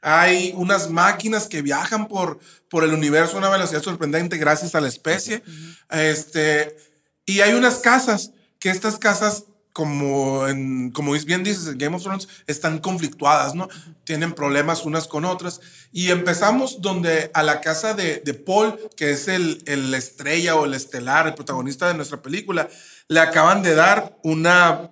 hay 0.02 0.52
unas 0.56 0.90
máquinas 0.90 1.47
que 1.47 1.62
viajan 1.62 2.09
por, 2.09 2.40
por 2.68 2.82
el 2.82 2.92
universo 2.92 3.37
a 3.37 3.38
una 3.38 3.49
velocidad 3.49 3.82
sorprendente 3.82 4.37
gracias 4.37 4.75
a 4.75 4.80
la 4.80 4.88
especie. 4.88 5.42
Este, 5.90 6.76
y 7.25 7.40
hay 7.40 7.54
unas 7.54 7.76
casas, 7.76 8.32
que 8.59 8.71
estas 8.71 8.99
casas, 8.99 9.44
como, 9.73 10.49
en, 10.49 10.90
como 10.90 11.12
bien 11.12 11.44
dices 11.44 11.68
en 11.68 11.78
Game 11.78 11.97
of 11.97 12.02
Thrones, 12.02 12.28
están 12.49 12.80
conflictuadas, 12.80 13.54
¿no? 13.54 13.68
Tienen 14.04 14.32
problemas 14.32 14.85
unas 14.85 15.06
con 15.06 15.25
otras. 15.25 15.61
Y 15.92 16.11
empezamos 16.11 16.82
donde 16.82 17.30
a 17.32 17.44
la 17.44 17.61
casa 17.61 17.94
de, 17.94 18.21
de 18.25 18.35
Paul, 18.35 18.78
que 18.97 19.12
es 19.12 19.28
el, 19.28 19.62
el 19.66 19.94
estrella 19.94 20.56
o 20.56 20.64
el 20.64 20.75
estelar, 20.75 21.28
el 21.28 21.35
protagonista 21.35 21.87
de 21.87 21.94
nuestra 21.94 22.21
película, 22.21 22.68
le 23.06 23.21
acaban 23.21 23.62
de 23.62 23.76
dar 23.76 24.18
una 24.25 24.90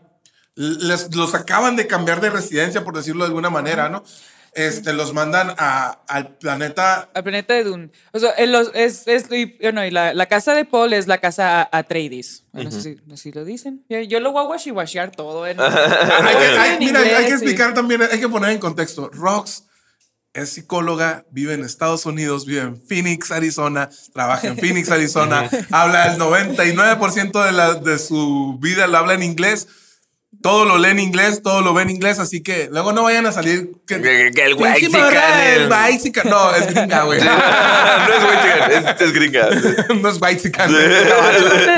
les, 0.54 1.14
los 1.14 1.34
acaban 1.34 1.76
de 1.76 1.86
cambiar 1.86 2.20
de 2.20 2.30
residencia, 2.30 2.84
por 2.84 2.94
decirlo 2.96 3.24
de 3.24 3.28
alguna 3.28 3.50
manera, 3.50 3.88
¿no? 3.88 4.04
Este, 4.54 4.92
los 4.92 5.12
mandan 5.14 5.54
a- 5.58 6.00
al 6.08 6.36
planeta. 6.36 7.08
Al 7.14 7.22
planeta 7.22 7.54
de 7.54 7.62
Dune. 7.64 7.90
O 8.12 8.18
sea, 8.18 8.32
en 8.36 8.50
los- 8.50 8.72
es, 8.74 9.06
es- 9.06 9.30
y, 9.30 9.56
bueno, 9.62 9.84
y 9.86 9.90
la, 9.92 10.12
la 10.12 10.26
casa 10.26 10.54
de 10.54 10.64
Paul 10.64 10.92
es 10.92 11.06
la 11.06 11.18
casa 11.18 11.68
Atreides. 11.70 12.44
No 12.52 12.70
sé 12.70 12.80
si, 12.82 12.96
no 13.06 13.16
sé 13.16 13.22
si 13.24 13.32
lo 13.32 13.44
dicen. 13.44 13.84
Yo, 13.88 14.00
yo 14.00 14.18
lo 14.18 14.32
voy 14.32 14.44
a 14.44 14.48
washiwashear 14.48 15.12
todo. 15.12 15.46
En, 15.46 15.60
Hay 15.60 15.70
que, 15.70 16.44
hay- 16.58 16.72
en 16.72 16.78
mira, 16.80 17.00
hay 17.00 17.08
que 17.24 17.26
sí. 17.28 17.32
explicar 17.34 17.74
también, 17.74 18.02
hay 18.02 18.18
que 18.18 18.28
poner 18.28 18.50
en 18.50 18.58
contexto. 18.58 19.08
Rox 19.12 19.64
es 20.32 20.50
psicóloga, 20.50 21.24
vive 21.30 21.54
en 21.54 21.64
Estados 21.64 22.06
Unidos, 22.06 22.46
vive 22.46 22.60
en 22.62 22.80
Phoenix, 22.80 23.30
Arizona, 23.32 23.88
trabaja 24.12 24.46
en 24.48 24.56
Phoenix, 24.58 24.88
Arizona, 24.92 25.48
habla 25.70 26.12
el 26.12 26.20
99% 26.20 27.44
de, 27.46 27.52
la, 27.52 27.74
de 27.74 27.98
su 27.98 28.56
vida, 28.60 28.86
lo 28.86 28.98
habla 28.98 29.14
en 29.14 29.22
inglés. 29.22 29.68
Todo 30.42 30.64
lo 30.64 30.78
lee 30.78 30.90
en 30.90 31.00
inglés, 31.00 31.42
todo 31.42 31.60
lo 31.60 31.74
ve 31.74 31.82
en 31.82 31.90
inglés, 31.90 32.18
así 32.18 32.42
que 32.42 32.68
luego 32.70 32.92
no 32.92 33.02
vayan 33.02 33.26
a 33.26 33.32
salir 33.32 33.72
que, 33.86 34.00
Que- 34.00 34.30
que 34.34 34.44
el 34.44 34.54
whitezican, 34.54 35.00
morra, 35.02 35.52
el- 35.54 35.62
el 35.62 35.68
whitezican. 35.72 36.30
No, 36.30 36.54
es 36.54 36.66
gringa, 36.72 37.02
güey. 37.02 37.20
no 37.24 38.14
es 38.14 38.24
güey, 38.24 38.94
es, 38.94 39.00
es 39.00 39.12
gringa. 39.12 39.48
no 40.00 40.08
es 40.08 40.20
whitezican. 40.20 40.72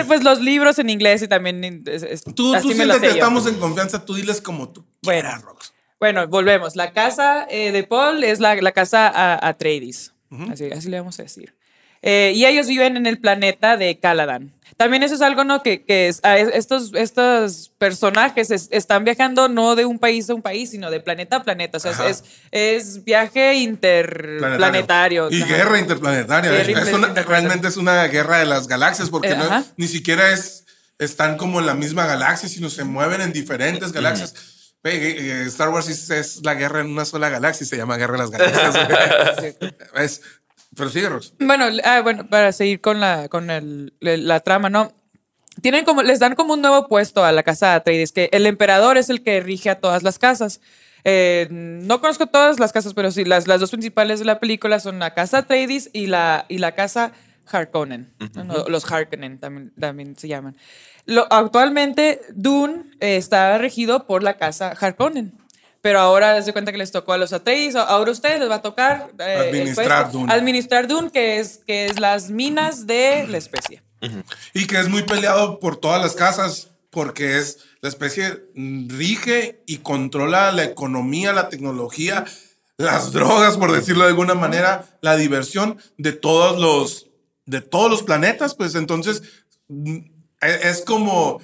Pues 0.07 0.23
los 0.23 0.41
libros 0.41 0.79
en 0.79 0.91
inglés 0.91 1.23
y 1.23 1.29
también. 1.29 1.83
es- 1.87 2.03
es- 2.03 2.23
Tú, 2.25 2.53
tú 2.61 2.73
sientes 2.73 2.99
que 3.01 3.07
yo. 3.09 3.13
estamos 3.15 3.47
en 3.47 3.55
confianza, 3.55 4.05
tú 4.05 4.15
diles 4.15 4.41
como 4.41 4.69
tú 4.69 4.85
Bueno. 5.03 5.23
quieras, 5.23 5.43
Rox. 5.43 5.73
Bueno, 5.99 6.27
volvemos. 6.29 6.77
La 6.77 6.93
casa 6.93 7.47
eh, 7.49 7.73
de 7.73 7.83
Paul 7.85 8.23
es 8.23 8.39
la, 8.41 8.55
la 8.57 8.73
casa 8.73 9.09
a- 9.09 9.49
Atreides. 9.49 10.13
así, 10.53 10.71
así 10.71 10.89
le 10.89 10.99
vamos 10.99 11.19
a 11.19 11.23
decir. 11.25 11.55
Eh, 12.03 12.33
y 12.35 12.45
ellos 12.45 12.67
viven 12.67 12.97
en 12.97 13.07
el 13.07 13.19
planeta 13.19 13.77
de 13.77 13.99
Caladan. 13.99 14.53
También 14.77 15.03
eso 15.03 15.15
es 15.15 15.21
algo 15.23 15.45
¿no? 15.45 15.63
que, 15.63 15.85
que 15.85 16.09
es- 16.09 16.21
estos, 16.55 16.93
estos 16.95 17.71
personajes 17.79 18.51
es- 18.51 18.69
están 18.71 19.05
viajando 19.05 19.49
no 19.49 19.77
de 19.77 19.85
un 19.85 19.99
país 19.99 20.29
a 20.31 20.35
un 20.35 20.43
país, 20.43 20.71
sino 20.71 20.91
de 20.91 21.01
planeta 21.01 21.37
a 21.37 21.43
planeta. 21.43 21.79
O 21.79 21.81
sea, 21.81 21.93
es, 22.09 22.25
es 22.51 23.05
viaje 23.05 23.55
interplanetario. 23.55 25.29
Y 25.31 25.43
Ajá. 25.43 25.55
guerra 25.57 25.79
interplanetaria. 25.79 26.51
Guerra 26.51 26.83
Es 26.83 26.93
una- 26.93 27.09
realmente 27.23 27.69
es 27.69 27.77
una 27.77 28.05
guerra 28.09 28.39
de 28.39 28.47
las 28.47 28.69
galaxias 28.69 29.11
porque 29.11 29.31
Eh, 29.31 29.37
no, 29.37 29.65
ni 29.77 29.89
siquiera 29.89 30.33
es, 30.33 30.65
están 30.99 31.37
como 31.37 31.61
en 31.61 31.67
la 31.67 31.75
misma 31.75 32.07
galaxia, 32.07 32.49
sino 32.49 32.71
se 32.71 32.85
mueven 32.85 33.21
en 33.21 33.33
diferentes 33.33 33.93
galaxias. 33.93 34.35
Eh, 34.85 35.17
eh, 35.19 35.45
Star 35.47 35.69
Wars 35.69 35.89
es, 35.89 36.41
la 36.43 36.55
guerra 36.55 36.81
en 36.81 36.89
una 36.89 37.05
sola 37.05 37.29
galaxia 37.29 37.65
se 37.65 37.77
llama 37.77 37.97
Guerra 37.97 38.15
de 38.15 38.19
las 38.19 38.31
Galaxias. 38.31 39.55
Es- 39.95 40.21
pero 40.77 40.89
sigue, 40.91 41.09
Rox. 41.09 41.35
Bueno, 41.39 41.67
ah, 41.85 42.01
bueno, 42.03 42.29
para 42.29 42.53
seguir 42.53 42.81
con 42.81 43.01
la, 43.01 43.29
con 43.29 43.51
el- 43.51 43.93
la 44.01 44.41
trama, 44.41 44.71
¿no? 44.71 44.93
Tienen 45.61 45.85
como, 45.85 46.03
les 46.03 46.19
dan 46.19 46.35
como 46.35 46.55
un 46.55 46.63
nuevo 46.63 46.89
puesto 46.89 47.25
a 47.25 47.33
la 47.33 47.43
casa 47.43 47.69
de 47.71 47.75
Atreides, 47.75 48.13
que 48.13 48.31
el 48.33 48.47
emperador 48.47 48.97
es 48.97 49.11
el 49.11 49.23
que 49.23 49.41
rige 49.41 49.69
a 49.71 49.81
todas 49.81 50.03
las 50.03 50.19
casas. 50.19 50.61
Eh, 51.05 51.49
no 51.51 52.01
conozco 52.01 52.27
todas 52.27 52.59
las 52.59 52.73
casas, 52.73 52.95
pero 52.95 53.11
sí, 53.11 53.25
las, 53.25 53.47
las 53.47 53.61
dos 53.61 53.71
principales 53.71 54.19
de 54.19 54.25
la 54.25 54.41
película 54.41 54.81
son 54.81 54.99
la 54.99 55.13
casa 55.15 55.39
Atreides 55.39 55.91
y 55.93 56.07
la, 56.07 56.47
y 56.49 56.59
la 56.59 56.73
casa 56.75 57.13
Harkonnen. 57.51 58.15
¿no? 58.35 58.69
Los 58.69 58.91
Harkonnen 58.91 59.39
también, 59.39 59.73
también 59.79 60.17
se 60.17 60.29
llaman. 60.29 60.57
Lo, 61.05 61.27
actualmente, 61.31 62.21
Dune 62.35 62.85
eh, 63.01 63.17
está 63.17 63.59
regido 63.59 64.07
por 64.07 64.23
la 64.23 64.39
casa 64.39 64.71
Harkonnen. 64.81 65.33
Pero 65.83 65.99
ahora 65.99 66.35
les 66.35 66.47
doy 66.47 66.53
cuenta 66.53 66.73
que 66.73 66.79
les 66.79 66.93
tocó 66.93 67.13
a 67.13 67.19
los 67.19 67.33
Atreides. 67.33 67.75
Ahora 67.77 68.09
a 68.09 68.13
ustedes 68.13 68.41
les 68.41 68.49
va 68.49 68.57
a 68.57 68.63
tocar 68.63 69.11
eh, 69.19 69.49
Administrar 69.49 70.05
puesto. 70.05 70.19
Dune. 70.19 70.33
Administrar 70.33 70.87
Dune, 70.87 71.11
que 71.11 71.41
es, 71.41 71.61
que 71.67 71.87
es 71.87 71.99
las 71.99 72.31
minas 72.31 72.87
de 72.87 73.27
la 73.29 73.37
especie. 73.37 73.83
Y 74.55 74.67
que 74.67 74.79
es 74.79 74.89
muy 74.89 75.03
peleado 75.03 75.61
por 75.61 75.77
todas 75.77 76.01
las 76.01 76.15
casas 76.15 76.69
porque 76.91 77.39
es 77.39 77.59
la 77.81 77.89
especie 77.89 78.45
rige 78.55 79.63
y 79.67 79.79
controla 79.79 80.53
la 80.53 80.65
economía, 80.65 81.33
la 81.33 81.49
tecnología, 81.49 82.25
las 82.77 83.13
drogas, 83.13 83.57
por 83.57 83.73
decirlo 83.73 84.05
de 84.05 84.11
alguna 84.11 84.35
manera, 84.35 84.87
la 85.01 85.17
diversión 85.17 85.79
de 85.99 86.13
todos 86.13 86.61
los 86.61 87.09
de 87.45 87.61
todos 87.61 87.91
los 87.91 88.03
planetas, 88.05 88.55
pues 88.55 88.77
entonces 88.77 89.23
mm, 89.69 89.97
e- 90.43 90.61
es 90.63 90.83
como 90.83 91.41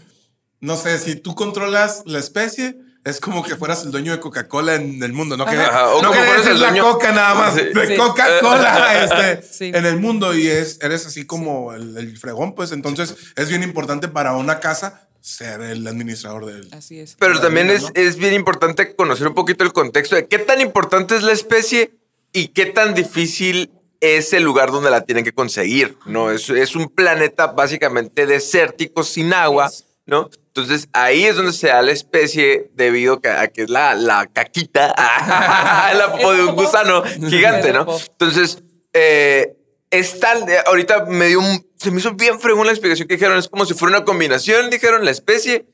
no 0.60 0.76
sé, 0.76 0.98
si 0.98 1.16
tú 1.16 1.34
controlas 1.34 2.02
la 2.06 2.18
especie, 2.18 2.76
es 3.08 3.20
como 3.20 3.42
que 3.42 3.56
fueras 3.56 3.82
el 3.84 3.90
dueño 3.90 4.12
de 4.12 4.20
Coca-Cola 4.20 4.74
en 4.76 5.02
el 5.02 5.12
mundo. 5.12 5.36
No 5.36 5.44
Ajá, 5.44 5.88
o 5.94 6.02
no 6.02 6.12
el 6.14 6.60
la 6.60 6.68
dueño- 6.70 6.82
coca 6.92 7.12
nada 7.12 7.34
más, 7.34 7.54
Sí. 7.54 7.60
de 7.74 7.86
Sí. 7.86 7.96
Coca-Cola 7.96 9.04
este, 9.36 9.42
Sí. 9.50 9.72
en 9.74 9.86
el 9.86 9.98
mundo 9.98 10.34
y 10.36 10.46
es, 10.46 10.78
eres 10.82 11.06
así 11.06 11.24
como 11.26 11.72
el, 11.74 11.96
el 11.96 12.16
fregón, 12.18 12.54
pues 12.54 12.72
entonces 12.72 13.14
es 13.36 13.48
bien 13.48 13.62
importante 13.62 14.08
para 14.08 14.34
una 14.36 14.60
casa 14.60 15.08
ser 15.20 15.60
el 15.60 15.86
administrador 15.86 16.46
del... 16.46 16.68
Así 16.72 17.00
es. 17.00 17.16
Pero 17.18 17.40
también 17.40 17.66
vida, 17.66 17.76
es, 17.76 17.82
¿no? 17.82 17.90
es 17.94 18.16
bien 18.16 18.34
importante 18.34 18.94
conocer 18.94 19.26
un 19.28 19.34
poquito 19.34 19.64
el 19.64 19.72
contexto 19.72 20.14
de 20.16 20.26
qué 20.26 20.38
tan 20.38 20.60
importante 20.60 21.16
es 21.16 21.22
la 21.22 21.32
especie 21.32 21.90
y 22.32 22.48
qué 22.48 22.66
tan 22.66 22.94
difícil 22.94 23.70
es 24.00 24.32
el 24.32 24.44
lugar 24.44 24.70
donde 24.70 24.90
la 24.90 25.00
tienen 25.00 25.24
que 25.24 25.32
conseguir, 25.32 25.98
¿no? 26.06 26.30
Es, 26.30 26.48
es 26.50 26.76
un 26.76 26.88
planeta 26.88 27.48
básicamente 27.48 28.26
desértico, 28.26 29.02
sin 29.02 29.32
agua, 29.32 29.70
¿no? 30.08 30.30
Entonces 30.46 30.88
ahí 30.94 31.24
es 31.24 31.36
donde 31.36 31.52
se 31.52 31.68
da 31.68 31.82
la 31.82 31.92
especie 31.92 32.70
debido 32.72 33.20
a 33.22 33.46
que 33.48 33.62
es 33.62 33.70
la, 33.70 33.94
la 33.94 34.26
caquita, 34.26 34.88
la 35.94 36.10
popó 36.10 36.32
de 36.32 36.44
un 36.44 36.56
gusano 36.56 37.04
gigante, 37.04 37.72
¿no? 37.72 37.86
Entonces, 38.12 38.58
eh, 38.94 39.54
es 39.90 40.18
tal, 40.18 40.48
eh, 40.48 40.58
ahorita 40.66 41.04
me 41.04 41.26
dio 41.26 41.40
un, 41.40 41.64
se 41.76 41.90
me 41.90 42.00
hizo 42.00 42.14
bien 42.14 42.40
fregón 42.40 42.66
la 42.66 42.72
explicación 42.72 43.06
que 43.06 43.14
dijeron, 43.14 43.36
es 43.38 43.48
como 43.48 43.66
si 43.66 43.74
fuera 43.74 43.98
una 43.98 44.06
combinación, 44.06 44.70
dijeron, 44.70 45.04
la 45.04 45.10
especie, 45.10 45.66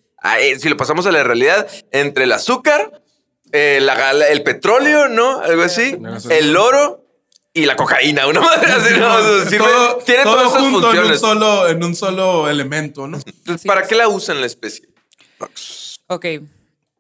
si 0.58 0.68
lo 0.68 0.76
pasamos 0.76 1.06
a 1.06 1.12
la 1.12 1.22
realidad, 1.22 1.68
entre 1.92 2.24
el 2.24 2.32
azúcar, 2.32 3.02
eh, 3.52 3.78
la 3.80 4.10
el 4.10 4.42
petróleo, 4.42 5.08
¿no? 5.08 5.40
Algo 5.40 5.62
así, 5.62 5.96
el 6.28 6.56
oro 6.56 7.03
y 7.54 7.64
la 7.66 7.76
cocaína, 7.76 8.26
una 8.26 8.40
madre 8.40 8.72
así, 8.72 8.94
¿no? 8.98 9.16
Sirve- 9.48 9.58
todo, 9.58 9.96
tiene 9.98 10.22
todo 10.24 10.34
todas 10.34 10.48
esas 10.48 10.60
junto 10.62 10.78
en 10.78 10.84
un, 10.84 10.92
funciones. 10.94 11.20
solo, 11.20 11.68
en 11.68 11.84
un 11.84 11.94
solo 11.94 12.48
elemento, 12.50 13.06
¿no? 13.06 13.18
Entonces, 13.24 13.66
¿para 13.66 13.82
es. 13.82 13.88
qué 13.88 13.94
la 13.94 14.08
usan 14.08 14.40
la 14.40 14.46
especie? 14.46 14.88
Ok. 16.08 16.26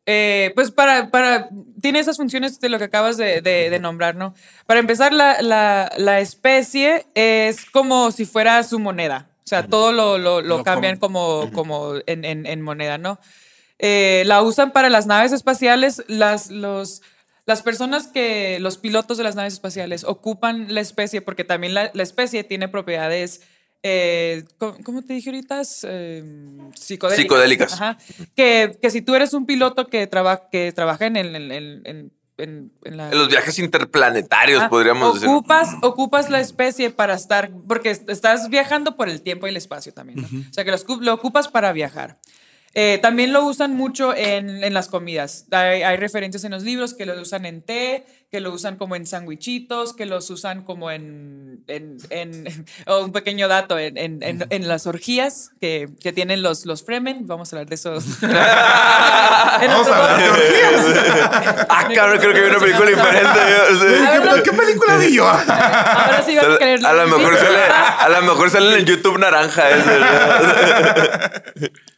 Eh, 0.06 0.52
pues 0.54 0.70
para, 0.70 1.10
para, 1.10 1.48
tiene 1.80 1.98
esas 1.98 2.18
funciones 2.18 2.60
de 2.60 2.68
lo 2.68 2.78
que 2.78 2.84
acabas 2.84 3.16
de, 3.16 3.40
de- 3.40 3.70
de 3.70 3.78
nombrar, 3.80 4.16
¿no? 4.16 4.34
Para 4.66 4.80
empezar, 4.80 5.12
la, 5.14 5.40
la- 5.40 5.90
la 5.96 6.20
especie 6.20 7.06
es 7.14 7.64
como 7.70 8.10
si 8.12 8.24
fuera 8.26 8.62
su 8.64 8.78
moneda. 8.78 9.30
O 9.44 9.46
sea, 9.46 9.66
todo 9.66 9.92
lo, 9.92 10.18
lo- 10.18 10.40
lo 10.40 10.58
Lo 10.58 10.64
cambian 10.64 10.98
com- 10.98 11.12
como, 11.12 11.50
como 11.52 11.94
en, 12.06 12.24
en- 12.24 12.46
en 12.46 12.60
moneda, 12.62 12.98
¿no? 12.98 13.18
Eh, 13.78 14.22
la 14.26 14.42
usan 14.42 14.70
para 14.72 14.88
las 14.90 15.06
naves 15.06 15.32
espaciales. 15.32 16.02
Las, 16.06 16.50
los, 16.50 17.00
las 17.46 17.62
personas 17.62 18.06
que, 18.06 18.58
los 18.60 18.78
pilotos 18.78 19.18
de 19.18 19.24
las 19.24 19.34
naves 19.36 19.52
espaciales 19.54 20.04
ocupan 20.04 20.72
la 20.74 20.80
especie 20.80 21.20
porque 21.20 21.44
también 21.44 21.74
la, 21.74 21.90
la 21.94 22.02
especie 22.02 22.42
tiene 22.44 22.68
propiedades, 22.68 23.42
eh, 23.82 24.44
¿cómo, 24.58 25.02
te 25.02 25.12
dije 25.12 25.28
ahorita? 25.30 25.60
Eh, 25.82 26.24
psicodélicas. 26.74 27.22
Psicodélicas. 27.22 27.72
Ajá. 27.74 27.98
Que, 28.34 28.78
que 28.80 28.90
si 28.90 29.02
tú 29.02 29.14
eres 29.14 29.34
un 29.34 29.44
piloto 29.44 29.88
que, 29.88 30.06
traba, 30.06 30.48
que 30.48 30.72
trabaja 30.72 31.06
en, 31.06 31.16
el, 31.16 31.34
en, 31.36 31.50
en- 31.84 32.12
en- 32.36 32.72
la... 32.84 33.10
Los 33.12 33.28
viajes 33.28 33.58
interplanetarios, 33.58 34.64
podríamos 34.64 35.14
decir. 35.14 35.28
ocupas, 35.28 35.68
ocupas 35.82 36.30
la 36.30 36.40
especie 36.40 36.90
para 36.90 37.14
estar, 37.14 37.50
porque 37.68 37.90
est- 37.90 38.08
estás 38.10 38.48
viajando 38.48 38.96
por 38.96 39.08
el 39.08 39.20
tiempo 39.22 39.46
y 39.46 39.50
el 39.50 39.56
espacio 39.56 39.92
también, 39.92 40.22
¿no? 40.22 40.28
O 40.50 40.52
sea, 40.52 40.64
que 40.64 40.70
lo, 40.72 40.78
lo 41.00 41.14
ocupas 41.14 41.48
para 41.48 41.72
viajar. 41.72 42.18
Eh, 42.74 42.98
también 43.00 43.32
lo 43.32 43.46
usan 43.46 43.74
mucho 43.74 44.14
en, 44.14 44.64
en 44.64 44.74
las 44.74 44.88
comidas. 44.88 45.46
Hay, 45.52 45.82
hay 45.82 45.96
referencias 45.96 46.42
en 46.44 46.50
los 46.50 46.64
libros 46.64 46.92
que 46.94 47.06
lo 47.06 47.20
usan 47.20 47.46
en 47.46 47.62
té, 47.62 48.04
que 48.34 48.40
lo 48.40 48.52
usan 48.52 48.74
como 48.74 48.96
en 48.96 49.06
sandwichitos, 49.06 49.94
que 49.94 50.06
los 50.06 50.28
usan 50.28 50.64
como 50.64 50.90
en, 50.90 51.62
en, 51.68 51.98
en- 52.10 52.66
oh, 52.88 53.04
un 53.04 53.12
pequeño 53.12 53.46
dato, 53.46 53.78
en, 53.78 53.96
en, 53.96 54.66
las 54.68 54.88
orgías 54.88 55.52
que, 55.60 55.88
que 56.02 56.12
tienen 56.12 56.42
los, 56.42 56.66
los 56.66 56.82
Fremen. 56.84 57.28
Vamos 57.28 57.52
a 57.52 57.56
hablar 57.56 57.68
de 57.68 57.76
eso. 57.76 57.94
En 59.62 59.70
Vamos 59.70 59.86
a 59.86 59.96
hablar 59.96 60.18
de 60.18 60.30
orgías. 60.30 61.66
Ah, 61.68 61.88
cabrón, 61.94 62.18
creo 62.18 62.34
que 62.34 62.40
vi 62.40 62.48
una 62.48 62.58
película 62.58 62.90
diferente. 62.90 63.40
¿Qué, 64.34 64.42
qué 64.42 64.52
película 64.52 64.96
vi 64.96 65.14
yo? 65.14 65.28
Ahora 65.28 66.24
sí 66.26 66.34
van 66.34 66.52
a 66.54 66.58
querer 66.58 66.84
A 66.84 66.92
lo 66.92 67.06
mejor 67.16 67.36
sale, 67.38 67.58
a 67.68 68.08
lo 68.08 68.22
mejor 68.22 68.50
sale 68.50 68.72
en 68.72 68.78
el 68.80 68.84
YouTube 68.84 69.16
naranja. 69.20 69.70
ese. 69.70 70.00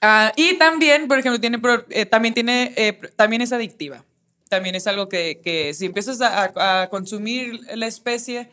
Ah, 0.02 0.32
y 0.36 0.58
también, 0.58 1.08
por 1.08 1.18
ejemplo, 1.18 1.40
tiene, 1.40 1.58
eh, 1.88 2.04
también, 2.04 2.34
tiene 2.34 2.74
eh, 2.76 3.00
también 3.16 3.40
es 3.40 3.54
adictiva. 3.54 4.04
También 4.48 4.74
es 4.74 4.86
algo 4.86 5.08
que, 5.08 5.40
que 5.42 5.74
si 5.74 5.86
empiezas 5.86 6.20
a, 6.20 6.44
a- 6.54 6.82
a 6.82 6.88
consumir 6.88 7.60
la 7.74 7.86
especie, 7.86 8.48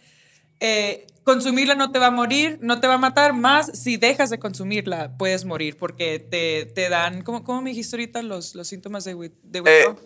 eh, 0.59 1.05
consumirla 1.23 1.75
no 1.75 1.91
te 1.91 2.00
va 2.00 2.07
a 2.07 2.12
morir, 2.12 2.57
no 2.62 2.79
te 2.79 2.88
va 2.88 2.95
a 2.95 2.97
matar, 2.97 3.33
más 3.33 3.71
si 3.79 3.97
dejas 3.97 4.29
de 4.29 4.39
consumirla 4.39 5.15
puedes 5.17 5.45
morir 5.45 5.77
porque 5.77 6.19
te, 6.19 6.65
te 6.73 6.89
dan, 6.89 7.21
¿cómo, 7.21 7.43
¿cómo 7.43 7.62
me 7.62 7.69
dijiste 7.71 7.95
ahorita 7.95 8.21
los, 8.23 8.55
los 8.55 8.67
síntomas 8.67 9.03
de, 9.03 9.13
de 9.43 9.59
Eh, 9.59 9.62
withdrawal? 9.62 9.97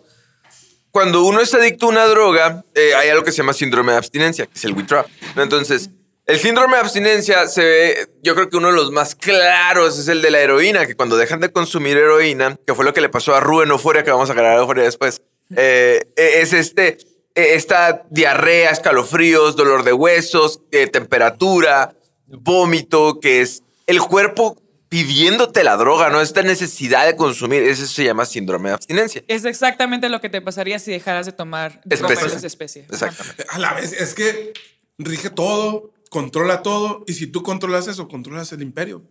Cuando 0.90 1.24
uno 1.24 1.40
es 1.40 1.52
adicto 1.54 1.86
a 1.86 1.88
una 1.90 2.04
droga, 2.06 2.64
eh, 2.74 2.94
hay 2.94 3.08
algo 3.10 3.22
que 3.24 3.30
se 3.30 3.38
llama 3.38 3.52
síndrome 3.52 3.92
de 3.92 3.98
abstinencia, 3.98 4.46
que 4.46 4.54
es 4.54 4.64
el 4.64 4.72
withdrawal. 4.72 5.06
Entonces, 5.36 5.90
el 6.26 6.38
síndrome 6.38 6.74
de 6.74 6.80
abstinencia 6.80 7.46
se 7.46 7.62
ve, 7.62 8.08
yo 8.22 8.34
creo 8.34 8.48
que 8.50 8.56
uno 8.56 8.68
de 8.68 8.74
los 8.74 8.90
más 8.90 9.14
claros 9.14 9.98
es 9.98 10.08
el 10.08 10.22
de 10.22 10.30
la 10.30 10.40
heroína, 10.40 10.86
que 10.86 10.96
cuando 10.96 11.16
dejan 11.16 11.40
de 11.40 11.50
consumir 11.52 11.96
heroína, 11.96 12.58
que 12.66 12.74
fue 12.74 12.84
lo 12.84 12.92
que 12.94 13.00
le 13.00 13.08
pasó 13.10 13.34
a 13.34 13.40
Rubén 13.40 13.70
Euforia, 13.70 14.02
que 14.02 14.10
vamos 14.10 14.30
a 14.30 14.34
grabar 14.34 14.58
Euforia 14.58 14.84
después, 14.84 15.22
eh, 15.56 16.08
eh, 16.16 16.40
es 16.42 16.52
este, 16.52 16.98
eh, 17.34 17.54
esta 17.54 18.04
diarrea, 18.10 18.70
escalofríos, 18.70 19.56
dolor 19.56 19.84
de 19.84 19.92
huesos, 19.92 20.60
eh, 20.72 20.86
temperatura, 20.86 21.94
vómito, 22.26 23.20
que 23.20 23.40
es 23.40 23.62
el 23.86 24.00
cuerpo 24.00 24.60
pidiéndote 24.88 25.64
la 25.64 25.76
droga, 25.76 26.08
¿no? 26.08 26.20
Esta 26.22 26.42
necesidad 26.42 27.06
de 27.06 27.14
consumir, 27.16 27.62
eso 27.62 27.86
se 27.86 28.04
llama 28.04 28.24
síndrome 28.24 28.70
de 28.70 28.74
abstinencia. 28.76 29.22
Es 29.28 29.44
exactamente 29.44 30.08
lo 30.08 30.20
que 30.20 30.30
te 30.30 30.40
pasaría 30.40 30.78
si 30.78 30.90
dejaras 30.90 31.26
de 31.26 31.32
tomar 31.32 31.80
de 31.84 31.94
Especie. 31.96 32.16
comer 32.16 32.36
esa 32.36 32.46
especie. 32.46 32.82
Ajá. 32.90 32.94
Exactamente. 33.08 33.44
A 33.50 33.58
la 33.58 33.74
vez, 33.74 33.92
es 33.92 34.14
que 34.14 34.54
rige 34.98 35.28
todo, 35.28 35.92
controla 36.08 36.62
todo, 36.62 37.04
y 37.06 37.12
si 37.12 37.26
tú 37.26 37.42
controlas 37.42 37.86
eso, 37.86 38.08
controlas 38.08 38.50
el 38.52 38.62
imperio. 38.62 39.02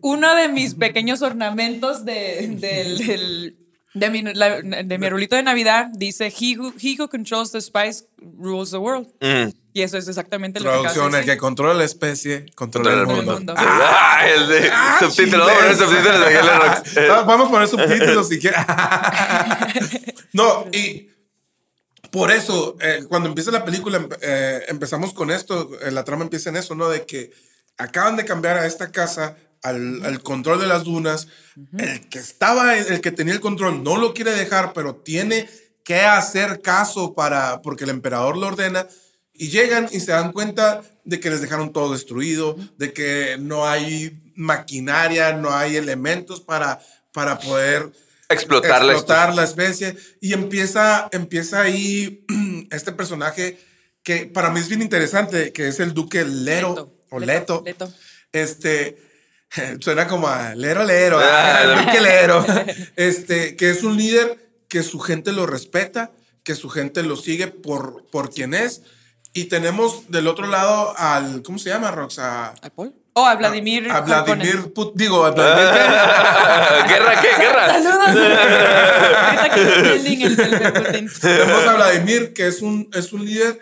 uno 0.00 0.34
de 0.34 0.48
mis 0.48 0.74
pequeños 0.74 1.22
ornamentos 1.22 2.04
de, 2.04 2.48
del- 2.58 2.98
del- 3.06 3.56
de, 3.94 4.10
mi, 4.10 4.22
la- 4.22 4.60
de 4.62 4.98
mi 4.98 5.06
arbolito 5.06 5.36
de 5.36 5.42
Navidad 5.42 5.88
dice, 5.92 6.26
he 6.38 6.56
who, 6.56 6.72
he 6.80 6.96
who 6.98 7.08
controls 7.08 7.52
the 7.52 7.60
spice 7.60 8.04
rules 8.18 8.70
the 8.70 8.78
world. 8.78 9.06
Mm. 9.20 9.50
Y 9.74 9.80
eso 9.82 9.96
es 9.96 10.06
exactamente 10.06 10.60
lo 10.60 10.66
que 10.70 10.78
Traducción, 10.80 11.14
el 11.14 11.24
que 11.24 11.38
controla 11.38 11.72
la 11.72 11.84
especie, 11.84 12.44
controla 12.54 12.90
el 12.92 12.98
Controla 13.06 13.20
el 13.20 13.26
mundo. 13.26 13.32
mundo. 13.38 13.54
Ah, 13.56 14.20
el 14.28 14.46
de 14.48 14.70
Ah, 14.70 14.98
subtítulos. 15.00 15.46
Vamos 15.46 15.56
a 15.56 15.60
poner 15.60 15.76
subtítulos 15.76 17.26
Vamos 17.26 17.46
a 17.46 17.50
poner 17.50 17.68
subtítulos 17.68 18.28
si 18.28 18.38
quieres. 18.38 18.60
no, 20.32 20.66
y 20.72 21.08
por 22.10 22.30
eso, 22.30 22.76
eh, 22.82 23.04
cuando 23.08 23.28
empieza 23.30 23.50
la 23.50 23.64
película, 23.64 24.06
eh, 24.20 24.60
empezamos 24.68 25.14
con 25.14 25.30
esto, 25.30 25.70
eh, 25.82 25.90
la 25.90 26.04
trama 26.04 26.24
empieza 26.24 26.50
en 26.50 26.56
eso, 26.56 26.74
¿no? 26.74 26.90
De 26.90 27.06
que 27.06 27.30
acaban 27.78 28.16
de 28.16 28.26
cambiar 28.26 28.58
a 28.58 28.66
esta 28.66 28.90
casa 28.92 29.36
al, 29.62 30.04
al 30.04 30.22
control 30.22 30.60
de 30.60 30.66
las 30.66 30.84
dunas. 30.84 31.28
El 31.78 32.08
que 32.08 32.18
estaba, 32.18 32.76
el 32.76 33.00
que 33.00 33.12
tenía 33.12 33.34
el 33.34 33.40
control, 33.40 33.82
no 33.82 33.96
lo 33.96 34.14
quiere 34.14 34.32
dejar, 34.32 34.72
pero 34.72 34.96
tiene 34.96 35.48
que 35.84 36.00
hacer 36.00 36.60
caso 36.60 37.14
para, 37.14 37.62
porque 37.62 37.84
el 37.84 37.90
emperador 37.90 38.36
lo 38.36 38.46
ordena. 38.46 38.86
Y 39.34 39.48
llegan 39.48 39.88
y 39.90 40.00
se 40.00 40.12
dan 40.12 40.32
cuenta 40.32 40.82
de 41.04 41.18
que 41.18 41.30
les 41.30 41.40
dejaron 41.40 41.72
todo 41.72 41.92
destruido, 41.92 42.56
de 42.76 42.92
que 42.92 43.38
no 43.40 43.66
hay 43.66 44.32
maquinaria, 44.34 45.32
no 45.32 45.54
hay 45.54 45.76
elementos 45.76 46.40
para, 46.40 46.80
para 47.12 47.38
poder 47.38 47.92
Explotar 48.32 48.84
la 48.84 48.92
explotar 48.92 49.34
la 49.34 49.44
especie. 49.44 49.96
Y 50.20 50.32
empieza, 50.32 51.08
empieza 51.12 51.62
ahí 51.62 52.24
este 52.70 52.92
personaje 52.92 53.58
que 54.02 54.26
para 54.26 54.50
mí 54.50 54.60
es 54.60 54.68
bien 54.68 54.82
interesante, 54.82 55.52
que 55.52 55.68
es 55.68 55.80
el 55.80 55.94
duque 55.94 56.24
Lero. 56.24 56.98
o 57.10 57.18
Leto. 57.18 57.62
Leto. 57.64 57.92
Este, 58.32 59.11
suena 59.80 60.06
como 60.08 60.28
a 60.28 60.54
Lero 60.54 60.84
Lero, 60.84 61.18
Ah, 61.22 61.60
el 61.64 61.84
duque 61.86 62.00
Lero. 62.00 62.44
Este, 62.96 63.56
que 63.56 63.70
es 63.70 63.82
un 63.82 63.96
líder 63.96 64.50
que 64.68 64.82
su 64.82 64.98
gente 65.00 65.32
lo 65.32 65.46
respeta, 65.46 66.10
que 66.44 66.54
su 66.54 66.68
gente 66.70 67.02
lo 67.02 67.16
sigue 67.16 67.46
por, 67.48 68.04
por 68.10 68.30
quien 68.30 68.54
es. 68.54 68.82
Y 69.34 69.44
tenemos 69.44 70.10
del 70.10 70.28
otro 70.28 70.46
lado 70.46 70.94
al, 70.98 71.42
¿cómo 71.42 71.58
se 71.58 71.70
llama, 71.70 71.90
Rox? 71.90 72.18
A, 72.18 72.48
¿A 72.50 72.70
Paul? 72.70 72.94
Oh, 73.14 73.26
a 73.26 73.34
Vladimir. 73.34 73.90
a 73.90 74.00
Vladimir, 74.00 74.46
Harkonnen. 74.56 74.72
Put- 74.74 74.92
digo, 74.94 75.24
a 75.24 75.30
Vladimir. 75.30 76.88
¿Guerra 76.88 77.20
qué? 77.20 77.28
¿Guerra? 77.42 77.82
Saludos. 77.82 78.14
Que. 79.54 81.08
Tenemos 81.20 81.66
a 81.66 81.74
Vladimir, 81.74 82.32
que 82.32 82.46
es 82.46 82.62
un, 82.62 82.88
es 82.94 83.12
un 83.12 83.24
líder 83.24 83.58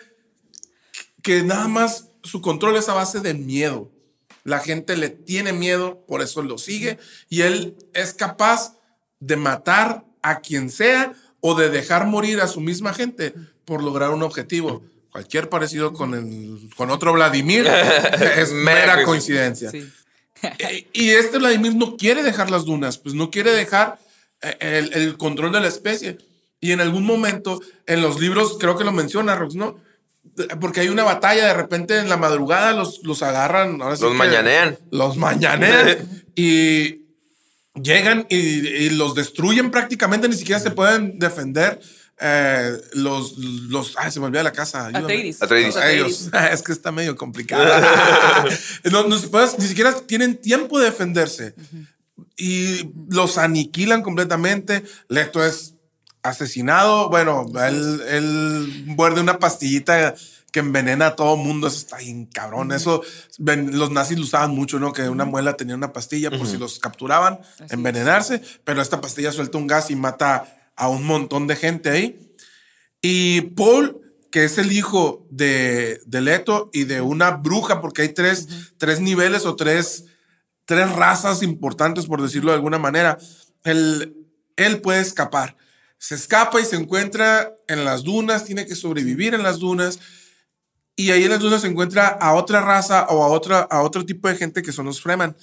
que 1.22 1.42
nada 1.42 1.66
más 1.68 2.06
su 2.22 2.40
control 2.40 2.76
es 2.76 2.88
a 2.88 2.94
base 2.94 3.20
de 3.20 3.34
miedo. 3.34 3.90
La 4.44 4.60
gente 4.60 4.96
le 4.96 5.10
tiene 5.10 5.52
miedo, 5.52 6.04
por 6.06 6.22
eso 6.22 6.42
lo 6.42 6.58
sigue. 6.58 6.98
Y 7.28 7.42
él 7.42 7.76
es 7.92 8.14
capaz 8.14 8.76
de 9.18 9.36
matar 9.36 10.04
a 10.22 10.40
quien 10.40 10.70
sea 10.70 11.12
o 11.40 11.54
de 11.54 11.70
dejar 11.70 12.06
morir 12.06 12.40
a 12.40 12.48
su 12.48 12.60
misma 12.60 12.94
gente 12.94 13.34
por 13.64 13.82
lograr 13.82 14.10
un 14.10 14.22
objetivo. 14.22 14.82
Cualquier 15.10 15.48
parecido 15.48 15.92
con, 15.92 16.14
el, 16.14 16.70
con 16.76 16.90
otro 16.90 17.12
Vladimir 17.12 17.66
es 18.36 18.52
Mera 18.52 19.02
coincidencia. 19.04 19.70
Sí. 19.70 19.88
Eh, 20.42 20.88
Y 20.94 21.10
este 21.10 21.36
Vladimir 21.36 21.74
no 21.74 21.98
quiere 21.98 22.22
dejar 22.22 22.50
las 22.50 22.64
dunas, 22.64 22.96
pues 22.96 23.14
no 23.14 23.30
quiere 23.30 23.50
dejar 23.50 23.98
eh, 24.40 24.56
el, 24.58 24.94
el 24.94 25.18
control 25.18 25.52
de 25.52 25.60
la 25.60 25.68
especie. 25.68 26.16
Y 26.60 26.72
en 26.72 26.80
algún 26.80 27.04
momento, 27.04 27.60
en 27.84 28.00
los 28.00 28.18
libros, 28.18 28.56
creo 28.58 28.78
que 28.78 28.84
lo 28.84 28.92
menciona, 28.92 29.36
Rox, 29.36 29.54
¿no? 29.54 29.78
Porque 30.60 30.80
hay 30.80 30.88
una 30.88 31.04
batalla, 31.04 31.46
de 31.46 31.54
repente 31.54 31.98
en 31.98 32.08
la 32.08 32.16
madrugada 32.16 32.72
los, 32.72 33.00
los 33.02 33.22
agarran. 33.22 33.80
ahora 33.82 33.96
sí 33.96 34.02
Los 34.02 34.12
que 34.12 34.18
mañanean. 34.18 34.78
Los 34.90 35.16
mañanean. 35.16 36.24
y 36.34 37.00
llegan 37.80 38.26
y, 38.30 38.36
y 38.36 38.90
los 38.90 39.14
destruyen 39.14 39.70
prácticamente, 39.70 40.28
ni 40.28 40.36
siquiera 40.36 40.60
se 40.60 40.70
pueden 40.70 41.18
defender. 41.18 41.80
Eh, 42.22 42.72
los, 42.92 43.38
los, 43.38 43.94
ay, 43.96 44.10
se 44.10 44.20
me 44.20 44.26
olvida 44.26 44.42
la 44.42 44.52
casa. 44.52 44.88
Atreides. 44.92 45.42
Atreides. 45.42 45.76
A 45.76 45.90
ellos. 45.90 46.28
Es 46.52 46.62
que 46.62 46.72
está 46.72 46.92
medio 46.92 47.16
complicado. 47.16 47.64
no, 48.90 49.06
no 49.08 49.18
se 49.18 49.28
puede- 49.28 49.48
ni 49.58 49.66
siquiera 49.66 49.94
tienen 50.06 50.36
tiempo 50.36 50.78
de 50.78 50.86
defenderse. 50.86 51.54
Y 52.36 52.90
los 53.08 53.38
aniquilan 53.38 54.02
completamente. 54.02 54.84
Leto 55.08 55.44
es 55.44 55.74
asesinado. 56.22 57.08
Bueno, 57.08 57.46
él, 57.66 58.00
él 58.08 58.84
muerde 58.86 59.20
una 59.20 59.38
pastillita 59.38 60.14
que 60.52 60.60
envenena 60.60 61.06
a 61.06 61.16
todo 61.16 61.36
mundo. 61.36 61.68
Eso 61.68 61.78
está 61.78 61.98
bien 61.98 62.26
cabrón. 62.26 62.72
Eso 62.72 63.02
ven- 63.38 63.78
los 63.78 63.90
nazis 63.90 64.18
lo 64.18 64.24
usaban 64.24 64.50
mucho, 64.52 64.78
¿no? 64.80 64.92
Que 64.92 65.08
una 65.08 65.24
muela 65.24 65.56
tenía 65.56 65.74
una 65.76 65.92
pastilla 65.92 66.30
por 66.30 66.46
si 66.46 66.56
los 66.58 66.78
capturaban, 66.78 67.40
envenenarse. 67.70 68.42
Pero 68.64 68.82
esta 68.82 69.00
pastilla 69.00 69.32
suelta 69.32 69.58
un 69.58 69.66
gas 69.66 69.90
y 69.90 69.96
mata 69.96 70.72
a 70.76 70.88
un 70.88 71.04
montón 71.04 71.46
de 71.46 71.56
gente 71.56 71.90
ahí. 71.90 72.34
Y 73.02 73.42
Paul, 73.42 74.00
que 74.30 74.44
es 74.44 74.58
el 74.58 74.72
hijo 74.72 75.26
de, 75.30 76.00
de 76.06 76.20
Leto 76.20 76.70
y 76.72 76.84
de 76.84 77.00
una 77.00 77.30
bruja, 77.32 77.80
porque 77.80 78.02
hay 78.02 78.08
tres, 78.10 78.48
tres 78.76 79.00
niveles 79.00 79.46
o 79.46 79.56
tres, 79.56 80.04
tres 80.64 80.90
razas 80.92 81.42
importantes, 81.42 82.06
por 82.06 82.20
decirlo 82.22 82.50
de 82.50 82.56
alguna 82.56 82.78
manera. 82.78 83.18
Él, 83.64 84.16
él 84.56 84.80
puede 84.80 85.00
escapar. 85.00 85.56
Se 86.00 86.14
escapa 86.14 86.58
y 86.58 86.64
se 86.64 86.76
encuentra 86.76 87.54
en 87.68 87.84
las 87.84 88.04
dunas, 88.04 88.46
tiene 88.46 88.64
que 88.64 88.74
sobrevivir 88.74 89.34
en 89.34 89.42
las 89.42 89.58
dunas. 89.58 90.00
Y 90.96 91.10
ahí 91.10 91.24
en 91.24 91.30
las 91.30 91.40
dunas 91.40 91.60
se 91.60 91.66
encuentra 91.66 92.08
a 92.08 92.32
otra 92.32 92.62
raza 92.62 93.06
o 93.10 93.22
a, 93.22 93.28
otra, 93.28 93.60
a 93.60 93.82
otro 93.82 94.06
tipo 94.06 94.26
de 94.26 94.34
gente 94.34 94.62
que 94.62 94.72
son 94.72 94.86
los 94.86 95.02
Fremen. 95.02 95.36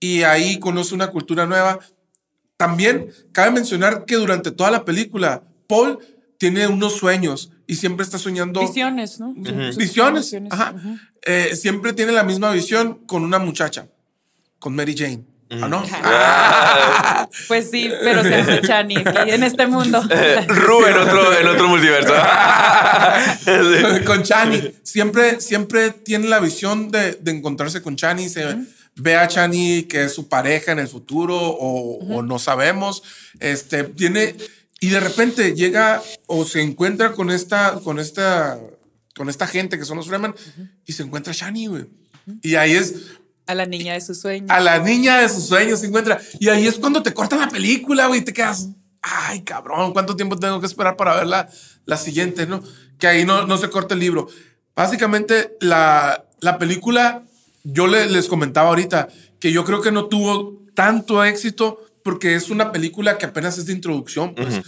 Y 0.00 0.24
ahí 0.24 0.58
conoce 0.58 0.96
una 0.96 1.12
cultura 1.12 1.46
nueva. 1.46 1.78
También 2.56 3.12
cabe 3.30 3.52
mencionar 3.52 4.04
que 4.04 4.16
durante 4.16 4.50
toda 4.50 4.72
la 4.72 4.84
película, 4.84 5.44
Paul 5.68 6.00
tiene 6.38 6.66
unos 6.66 6.94
sueños 6.96 7.52
y 7.68 7.76
siempre 7.76 8.02
está 8.04 8.18
soñando 8.18 8.62
Visiones, 8.62 9.20
¿no? 9.20 9.32
Visiones. 9.32 9.76
visiones. 9.76 10.52
Ajá. 10.52 10.74
Ujú. 10.76 10.98
Eh, 11.22 11.54
siempre 11.54 11.92
tiene 11.92 12.10
la 12.10 12.24
misma 12.24 12.50
visión 12.50 13.06
con 13.06 13.22
una 13.22 13.38
muchacha, 13.38 13.88
con 14.58 14.74
Mary 14.74 14.96
Jane. 14.96 15.24
¿Ah, 15.62 15.68
no? 15.68 15.84
Pues 17.48 17.70
sí, 17.70 17.90
pero 18.02 18.22
se 18.22 18.34
hace 18.34 18.60
Chani 18.60 18.96
en 19.26 19.42
este 19.42 19.66
mundo. 19.66 20.02
Ru 20.48 20.86
en 20.86 20.96
otro, 20.96 21.38
en 21.38 21.46
otro 21.48 21.68
multiverso. 21.68 22.14
Sí. 23.44 24.04
con 24.04 24.22
Chani. 24.22 24.72
Siempre, 24.82 25.40
siempre 25.40 25.90
tiene 25.90 26.28
la 26.28 26.40
visión 26.40 26.90
de, 26.90 27.12
de 27.14 27.30
encontrarse 27.30 27.82
con 27.82 27.96
Chani. 27.96 28.28
Se 28.28 28.56
ve 28.96 29.16
a 29.16 29.26
Chani 29.28 29.84
que 29.84 30.04
es 30.04 30.14
su 30.14 30.28
pareja 30.28 30.72
en 30.72 30.78
el 30.78 30.88
futuro 30.88 31.36
o, 31.36 31.98
o 32.14 32.22
no 32.22 32.38
sabemos. 32.38 33.02
Este 33.40 33.84
tiene 33.84 34.34
y 34.84 34.90
de 34.90 35.00
repente 35.00 35.54
llega 35.54 36.02
o 36.26 36.44
se 36.44 36.60
encuentra 36.60 37.12
con 37.12 37.30
esta, 37.30 37.80
con 37.82 37.98
esta, 37.98 38.58
con 39.16 39.30
esta 39.30 39.46
gente 39.46 39.78
que 39.78 39.86
son 39.86 39.96
los 39.96 40.08
Fremen 40.08 40.34
y 40.84 40.92
se 40.92 41.02
encuentra 41.02 41.32
Shani, 41.32 41.68
güey. 41.68 41.86
Y 42.42 42.56
ahí 42.56 42.72
es 42.72 42.94
A 43.46 43.54
la 43.54 43.66
niña 43.66 43.92
de 43.94 44.00
sus 44.00 44.20
sueños. 44.20 44.50
a 44.50 44.60
la 44.60 44.78
niña 44.78 45.18
de 45.20 45.28
sus 45.28 45.46
sueños 45.46 45.80
se 45.80 45.86
encuentra. 45.86 46.20
Y 46.40 46.48
ahí 46.48 46.66
es 46.66 46.76
cuando 46.76 47.02
te 47.02 47.12
cortan 47.12 47.40
la 47.40 47.48
película, 47.48 48.06
güey, 48.06 48.20
y 48.20 48.24
te 48.24 48.32
quedas, 48.32 48.68
ay, 49.02 49.42
cabrón, 49.42 49.92
¿cuánto 49.92 50.16
tiempo 50.16 50.38
tengo 50.38 50.60
que 50.60 50.66
esperar 50.66 50.96
para 50.96 51.14
ver 51.16 51.26
la, 51.26 51.48
la 51.84 51.96
siguiente, 51.96 52.46
no? 52.46 52.62
Que 52.98 53.06
ahí 53.06 53.24
no, 53.26 53.46
no 53.46 53.58
se 53.58 53.68
corta 53.70 53.94
el 53.94 54.00
libro. 54.00 54.28
Básicamente, 54.74 55.56
la, 55.60 56.24
la 56.40 56.58
película, 56.58 57.22
yo 57.64 57.86
le- 57.86 58.08
les 58.08 58.26
comentaba 58.28 58.68
ahorita 58.70 59.08
que 59.40 59.52
yo 59.52 59.64
creo 59.64 59.82
que 59.82 59.92
no 59.92 60.06
tuvo 60.06 60.62
tanto 60.74 61.22
éxito 61.24 61.80
porque 62.02 62.34
es 62.34 62.50
una 62.50 62.72
película 62.72 63.18
que 63.18 63.26
apenas 63.26 63.56
es 63.58 63.66
de 63.66 63.72
introducción, 63.72 64.34
pues. 64.34 64.60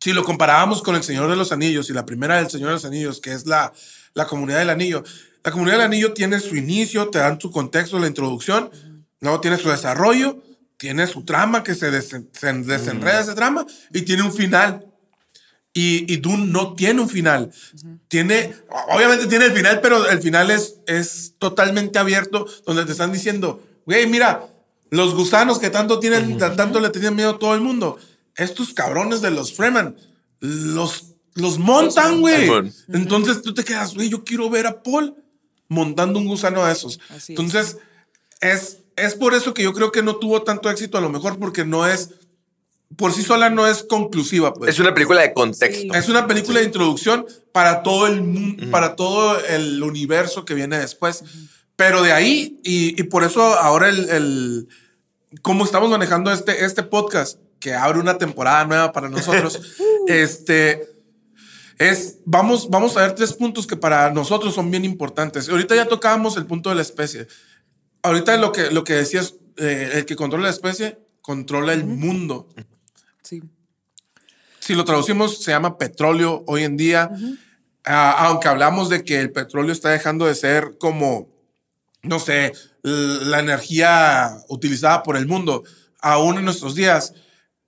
Si 0.00 0.12
lo 0.12 0.24
comparábamos 0.24 0.82
con 0.82 0.96
El 0.96 1.04
Señor 1.04 1.30
de 1.30 1.36
los 1.36 1.52
Anillos 1.52 1.88
y 1.88 1.92
la 1.92 2.04
primera 2.04 2.36
del 2.38 2.50
Señor 2.50 2.68
de 2.70 2.74
los 2.74 2.84
Anillos, 2.84 3.20
que 3.20 3.32
es 3.32 3.46
la, 3.46 3.72
la 4.14 4.26
comunidad 4.26 4.58
del 4.58 4.70
anillo, 4.70 5.04
la 5.44 5.50
comunidad 5.50 5.76
del 5.78 5.86
anillo 5.86 6.12
tiene 6.12 6.38
su 6.40 6.56
inicio, 6.56 7.08
te 7.08 7.18
dan 7.18 7.40
su 7.40 7.50
contexto, 7.50 7.98
la 7.98 8.06
introducción, 8.06 8.70
luego 9.20 9.40
tiene 9.40 9.58
su 9.58 9.68
desarrollo, 9.68 10.42
tiene 10.76 11.06
su 11.06 11.24
trama 11.24 11.62
que 11.62 11.74
se, 11.74 11.90
desen- 11.92 12.28
se 12.32 12.52
desenreda 12.52 13.20
ese 13.20 13.34
trama 13.34 13.66
y 13.92 14.02
tiene 14.02 14.22
un 14.22 14.32
final. 14.32 14.86
Y, 15.74 16.12
y 16.12 16.18
Dune 16.18 16.46
no 16.46 16.74
tiene 16.74 17.00
un 17.00 17.08
final. 17.08 17.50
Tiene, 18.08 18.54
obviamente 18.94 19.26
tiene 19.26 19.46
el 19.46 19.52
final, 19.52 19.80
pero 19.80 20.06
el 20.08 20.20
final 20.20 20.50
es, 20.50 20.76
es 20.86 21.34
totalmente 21.38 21.98
abierto, 21.98 22.46
donde 22.66 22.84
te 22.84 22.92
están 22.92 23.10
diciendo, 23.10 23.62
güey, 23.86 24.06
mira, 24.06 24.46
los 24.90 25.14
gusanos 25.14 25.58
que 25.58 25.70
tanto 25.70 25.98
tienen, 25.98 26.36
tanto 26.36 26.78
le 26.78 26.90
tenían 26.90 27.16
miedo 27.16 27.30
a 27.30 27.38
todo 27.38 27.54
el 27.54 27.62
mundo, 27.62 27.98
estos 28.36 28.74
cabrones 28.74 29.22
de 29.22 29.30
los 29.30 29.54
Fremen, 29.54 29.96
los, 30.40 31.14
los 31.34 31.58
montan, 31.58 32.20
güey. 32.20 32.46
Entonces 32.92 33.40
tú 33.40 33.54
te 33.54 33.64
quedas, 33.64 33.94
güey, 33.94 34.10
yo 34.10 34.24
quiero 34.24 34.50
ver 34.50 34.66
a 34.66 34.82
Paul 34.82 35.14
montando 35.72 36.18
un 36.18 36.26
gusano 36.26 36.64
de 36.64 36.72
esos. 36.72 37.00
Así 37.08 37.16
es. 37.16 37.28
Entonces, 37.30 37.78
es, 38.40 38.78
es 38.96 39.14
por 39.14 39.34
eso 39.34 39.54
que 39.54 39.62
yo 39.62 39.72
creo 39.72 39.90
que 39.90 40.02
no 40.02 40.16
tuvo 40.16 40.42
tanto 40.42 40.70
éxito, 40.70 40.98
a 40.98 41.00
lo 41.00 41.08
mejor 41.10 41.38
porque 41.38 41.64
no 41.64 41.86
es, 41.86 42.10
por 42.96 43.12
sí 43.12 43.22
sola 43.22 43.48
no 43.50 43.66
es 43.66 43.82
conclusiva. 43.82 44.52
Pues. 44.52 44.70
Es 44.74 44.78
una 44.78 44.92
película 44.94 45.22
de 45.22 45.32
contexto. 45.32 45.94
Es 45.94 46.08
una 46.08 46.26
película 46.26 46.60
de 46.60 46.66
introducción 46.66 47.26
para 47.52 47.82
todo 47.82 48.06
el 48.06 48.22
mundo, 48.22 48.70
para 48.70 48.96
todo 48.96 49.38
el 49.46 49.82
universo 49.82 50.44
que 50.44 50.54
viene 50.54 50.78
después. 50.78 51.24
Pero 51.74 52.02
de 52.02 52.12
ahí, 52.12 52.60
y, 52.62 53.00
y 53.00 53.04
por 53.04 53.24
eso 53.24 53.42
ahora 53.42 53.88
el, 53.88 54.08
el- 54.10 54.68
cómo 55.40 55.64
estamos 55.64 55.88
manejando 55.88 56.30
este, 56.30 56.64
este 56.66 56.82
podcast, 56.82 57.38
que 57.58 57.72
abre 57.74 57.98
una 57.98 58.18
temporada 58.18 58.64
nueva 58.66 58.92
para 58.92 59.08
nosotros, 59.08 59.58
este, 60.06 60.91
es, 61.90 62.18
vamos, 62.24 62.68
vamos 62.70 62.96
a 62.96 63.00
ver 63.02 63.14
tres 63.14 63.32
puntos 63.32 63.66
que 63.66 63.76
para 63.76 64.10
nosotros 64.10 64.54
son 64.54 64.70
bien 64.70 64.84
importantes. 64.84 65.48
Ahorita 65.48 65.74
ya 65.74 65.86
tocábamos 65.86 66.36
el 66.36 66.46
punto 66.46 66.70
de 66.70 66.76
la 66.76 66.82
especie. 66.82 67.26
Ahorita 68.02 68.36
lo 68.36 68.52
que, 68.52 68.70
lo 68.70 68.84
que 68.84 68.94
decías, 68.94 69.34
eh, 69.56 69.90
el 69.94 70.06
que 70.06 70.16
controla 70.16 70.44
la 70.44 70.50
especie, 70.50 70.98
controla 71.20 71.72
el 71.72 71.84
mundo 71.84 72.48
Sí. 73.22 73.42
si 74.58 74.74
lo 74.74 74.84
traducimos, 74.84 75.42
se 75.42 75.52
llama 75.52 75.78
petróleo 75.78 76.42
hoy 76.46 76.64
en 76.64 76.76
día. 76.76 77.10
Ah, 77.84 78.26
aunque 78.26 78.48
hablamos 78.48 78.88
de 78.88 79.04
que 79.04 79.20
el 79.20 79.32
petróleo 79.32 79.72
está 79.72 79.90
dejando 79.90 80.26
de 80.26 80.34
ser 80.34 80.76
como, 80.78 81.28
no 82.02 82.18
sé, 82.18 82.52
la 82.82 83.40
energía 83.40 84.36
utilizada 84.48 85.02
por 85.02 85.16
el 85.16 85.26
mundo, 85.26 85.62
aún 86.00 86.38
en 86.38 86.44
nuestros 86.44 86.74
días, 86.74 87.14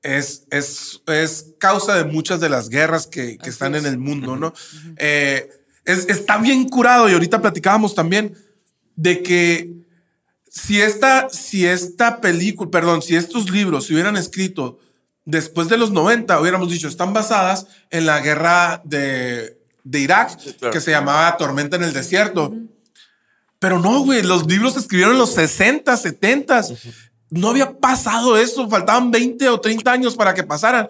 es, 0.05 0.45
es, 0.51 1.01
es 1.09 1.47
causa 1.59 1.97
de 1.97 2.05
muchas 2.05 2.39
de 2.39 2.49
las 2.49 2.69
guerras 2.69 3.07
que, 3.09 3.39
que 3.39 3.51
están 3.51 3.75
es. 3.75 3.85
en 3.85 3.91
el 3.91 3.99
mundo, 3.99 4.37
¿no? 4.37 4.53
Eh, 4.97 5.49
es- 5.85 6.09
está 6.09 6.39
bien 6.39 6.69
curado 6.69 7.09
y 7.09 7.15
ahorita 7.15 7.41
platicábamos 7.43 7.95
también 7.95 8.37
de 8.95 9.23
que 9.23 9.73
si 10.49 10.81
esta, 10.81 11.29
si 11.31 11.67
esta 11.67 12.21
película, 12.21 12.71
perdón, 12.71 13.03
si 13.03 13.17
estos 13.17 13.51
libros 13.51 13.87
se 13.87 13.95
hubieran 13.95 14.17
escrito 14.17 14.79
después 15.25 15.69
de 15.69 15.79
los 15.79 15.91
90, 15.91 16.39
hubiéramos 16.41 16.71
dicho, 16.71 16.87
están 16.87 17.13
basadas 17.13 17.67
en 17.91 18.07
la 18.07 18.21
guerra 18.21 18.83
de, 18.85 19.59
de 19.83 19.99
Irak, 20.01 20.39
claro. 20.59 20.73
que 20.73 20.81
se 20.81 20.91
llamaba 20.93 21.37
Tormenta 21.39 21.77
en 21.77 21.83
el 21.83 21.93
Desierto. 21.95 22.55
Pero 23.59 23.79
no, 23.79 24.01
güey, 24.05 24.23
los 24.23 24.47
libros 24.47 24.75
se 24.75 24.81
escribieron 24.81 25.15
en 25.15 25.19
los 25.21 25.33
60, 25.35 25.97
70. 25.97 26.63
No 27.31 27.51
había 27.51 27.79
pasado 27.79 28.37
eso, 28.37 28.69
faltaban 28.69 29.11
20 29.11 29.49
o 29.49 29.61
30 29.61 29.91
años 29.91 30.17
para 30.17 30.35
que 30.35 30.43
pasaran. 30.43 30.89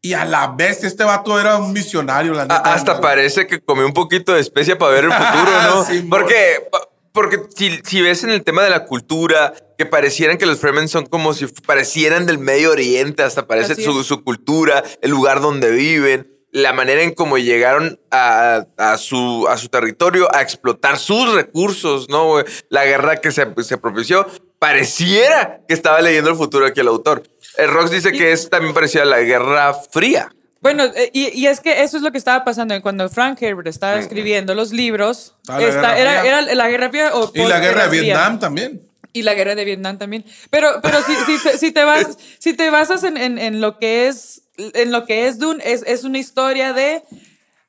Y 0.00 0.12
a 0.12 0.24
la 0.24 0.48
vez, 0.48 0.84
este 0.84 1.04
vato 1.04 1.38
era 1.40 1.56
un 1.56 1.72
visionario, 1.74 2.32
la 2.32 2.42
neta. 2.42 2.58
hasta 2.58 3.00
parece 3.00 3.46
que 3.46 3.60
comió 3.60 3.86
un 3.86 3.92
poquito 3.92 4.34
de 4.34 4.40
especia 4.40 4.78
para 4.78 4.92
ver 4.92 5.04
el 5.04 5.12
futuro, 5.12 5.62
¿no? 5.62 6.08
Porque 6.08 6.68
porque 7.16 7.40
si, 7.56 7.80
si 7.82 8.02
ves 8.02 8.24
en 8.24 8.30
el 8.30 8.44
tema 8.44 8.62
de 8.62 8.68
la 8.68 8.84
cultura, 8.84 9.54
que 9.78 9.86
parecieran 9.86 10.36
que 10.36 10.44
los 10.44 10.58
Fremen 10.60 10.86
son 10.86 11.06
como 11.06 11.32
si 11.32 11.46
parecieran 11.46 12.26
del 12.26 12.38
Medio 12.38 12.70
Oriente, 12.70 13.22
hasta 13.22 13.46
parece 13.46 13.74
su, 13.74 14.04
su 14.04 14.22
cultura, 14.22 14.84
el 15.00 15.12
lugar 15.12 15.40
donde 15.40 15.70
viven, 15.70 16.30
la 16.52 16.74
manera 16.74 17.02
en 17.02 17.14
cómo 17.14 17.38
llegaron 17.38 17.98
a, 18.10 18.66
a 18.76 18.98
su, 18.98 19.46
a 19.48 19.56
su 19.56 19.68
territorio 19.68 20.28
a 20.34 20.42
explotar 20.42 20.98
sus 20.98 21.34
recursos, 21.34 22.08
¿no? 22.10 22.34
La 22.68 22.84
guerra 22.84 23.16
que 23.16 23.32
se, 23.32 23.46
se 23.62 23.78
propició, 23.78 24.26
pareciera 24.58 25.60
que 25.66 25.74
estaba 25.74 26.00
leyendo 26.00 26.30
el 26.30 26.36
futuro 26.36 26.66
aquí 26.66 26.80
el 26.80 26.88
autor. 26.88 27.22
El 27.56 27.70
Rox 27.70 27.90
dice 27.90 28.12
que 28.12 28.32
es 28.32 28.50
también 28.50 28.74
parecida 28.74 29.02
a 29.02 29.06
la 29.06 29.20
Guerra 29.20 29.74
Fría. 29.74 30.30
Bueno, 30.60 30.84
eh, 30.84 31.10
y, 31.12 31.28
y 31.38 31.46
es 31.46 31.60
que 31.60 31.82
eso 31.82 31.96
es 31.96 32.02
lo 32.02 32.10
que 32.10 32.18
estaba 32.18 32.42
pasando 32.44 32.80
cuando 32.82 33.08
Frank 33.08 33.40
Herbert 33.40 33.68
estaba 33.68 33.98
escribiendo 33.98 34.54
los 34.54 34.72
libros. 34.72 35.34
Estaba 35.42 35.60
la 35.60 35.68
esta- 35.68 35.94
Guerra 35.94 36.26
era, 36.26 36.54
la 36.54 36.68
Guerra 36.68 36.90
Fría 36.90 37.10
o 37.14 37.30
Y 37.34 37.42
la 37.46 37.60
guerra 37.60 37.82
de 37.84 37.88
fría. 37.90 38.02
Vietnam 38.02 38.38
también. 38.40 38.82
Y 39.12 39.22
la 39.22 39.34
guerra 39.34 39.54
de 39.54 39.64
Vietnam 39.64 39.96
también. 39.98 40.24
Pero, 40.50 40.80
pero 40.82 40.98
si, 41.02 41.14
si, 41.14 41.42
te- 41.42 41.56
si 41.58 41.70
te 41.72 41.84
vas, 41.84 42.18
si 42.38 42.52
te 42.52 42.68
basas 42.70 43.04
en, 43.04 43.16
en, 43.16 43.38
en 43.38 43.60
lo 43.60 43.78
que 43.78 44.08
es, 44.08 44.42
en 44.58 44.90
lo 44.92 45.06
que 45.06 45.26
es 45.28 45.38
Dune, 45.38 45.62
es, 45.64 45.82
es 45.86 46.04
una 46.04 46.18
historia 46.18 46.72
de 46.72 47.02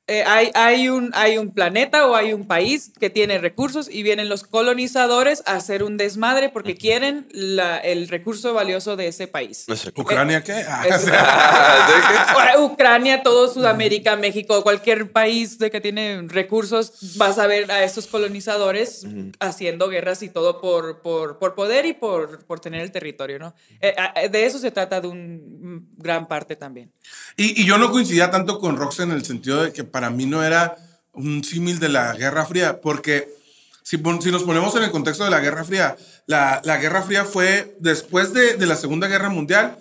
eh, 0.08 0.24
hay, 0.26 0.52
hay, 0.54 0.90
un, 0.90 1.12
hay 1.14 1.38
un 1.38 1.52
planeta 1.54 2.08
o 2.08 2.16
hay 2.16 2.32
un 2.34 2.48
país 2.48 2.92
que 3.00 3.10
tiene 3.10 3.38
recursos 3.40 3.90
y 3.92 4.04
vienen 4.04 4.30
los 4.30 4.44
colonizadores 4.44 5.44
a 5.46 5.56
hacer 5.56 5.84
un 5.84 5.98
desmadre 5.98 6.50
porque 6.50 6.76
quieren 6.76 7.28
la- 7.32 7.78
el 7.78 8.08
recurso 8.08 8.54
valioso 8.54 8.96
de 8.96 9.08
ese 9.08 9.28
país. 9.28 9.66
¿Ucrania 9.96 10.44
qué? 10.44 10.64
Ah, 10.68 10.86
Ucrania, 12.60 13.22
todo 13.24 13.52
Sudamérica, 13.52 14.16
México, 14.16 14.64
cualquier 14.64 15.12
país 15.12 15.58
de 15.60 15.70
que 15.72 15.82
tiene 15.82 16.24
recursos, 16.28 16.94
vas 17.18 17.38
a 17.40 17.48
ver 17.48 17.72
a 17.72 17.84
estos 17.84 18.08
colonizadores 18.08 19.06
haciendo 19.40 19.90
guerras 19.90 20.24
y 20.24 20.30
todo 20.30 20.62
por, 20.62 21.02
por, 21.02 21.38
por 21.40 21.56
poder 21.56 21.86
y 21.86 21.94
por, 21.94 22.46
por 22.46 22.60
tener 22.60 22.82
el 22.82 22.92
territorio, 22.92 23.40
¿no? 23.40 23.54
Eh, 23.82 23.96
eh, 24.16 24.30
de 24.30 24.46
eso 24.46 24.58
se 24.60 24.72
trata 24.72 25.02
de 25.02 25.08
un 25.08 25.36
mm, 25.62 26.02
gran 26.02 26.28
parte 26.28 26.56
también. 26.56 26.92
Y, 27.36 27.62
y 27.62 27.66
yo 27.66 27.78
no 27.78 27.92
coincidía 27.92 28.32
tanto 28.32 28.60
con 28.60 28.78
Rox 28.78 29.00
en 29.00 29.12
el 29.12 29.24
sentido 29.26 29.64
de 29.64 29.74
que 29.74 29.84
para 29.98 30.12
mí 30.12 30.28
no 30.28 30.44
era 30.44 30.78
un 31.12 31.44
símil 31.44 31.80
de 31.80 31.90
la 31.90 32.14
Guerra 32.14 32.46
Fría, 32.46 32.82
porque 32.82 33.34
si, 33.82 33.98
si 33.98 34.32
nos 34.32 34.44
ponemos 34.44 34.76
en 34.76 34.84
el 34.84 34.92
contexto 34.92 35.24
de 35.24 35.32
la 35.32 35.40
Guerra 35.40 35.64
Fría, 35.64 35.98
la, 36.28 36.62
la 36.64 36.78
Guerra 36.78 37.02
Fría 37.02 37.26
fue 37.26 37.76
después 37.80 38.32
de, 38.32 38.58
de 38.58 38.68
la 38.68 38.76
Segunda 38.76 39.08
Guerra 39.08 39.30
Mundial, 39.30 39.76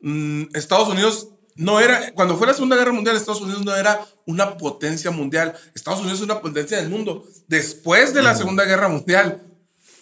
mm, 0.00 0.44
Estados 0.54 0.88
Unidos 0.88 1.28
no 1.56 1.78
era, 1.78 2.10
cuando 2.14 2.38
fue 2.38 2.46
la 2.46 2.54
Segunda 2.54 2.74
Guerra 2.74 2.92
Mundial, 2.92 3.16
Estados 3.16 3.42
Unidos 3.42 3.62
no 3.66 3.76
era 3.76 4.00
una 4.24 4.56
potencia 4.56 5.10
mundial, 5.10 5.54
Estados 5.74 6.00
Unidos 6.00 6.20
es 6.20 6.24
una 6.24 6.40
potencia 6.40 6.78
del 6.78 6.88
mundo. 6.88 7.26
Después 7.46 8.14
de 8.14 8.22
la 8.22 8.34
Segunda 8.34 8.64
Guerra 8.64 8.88
Mundial, 8.88 9.42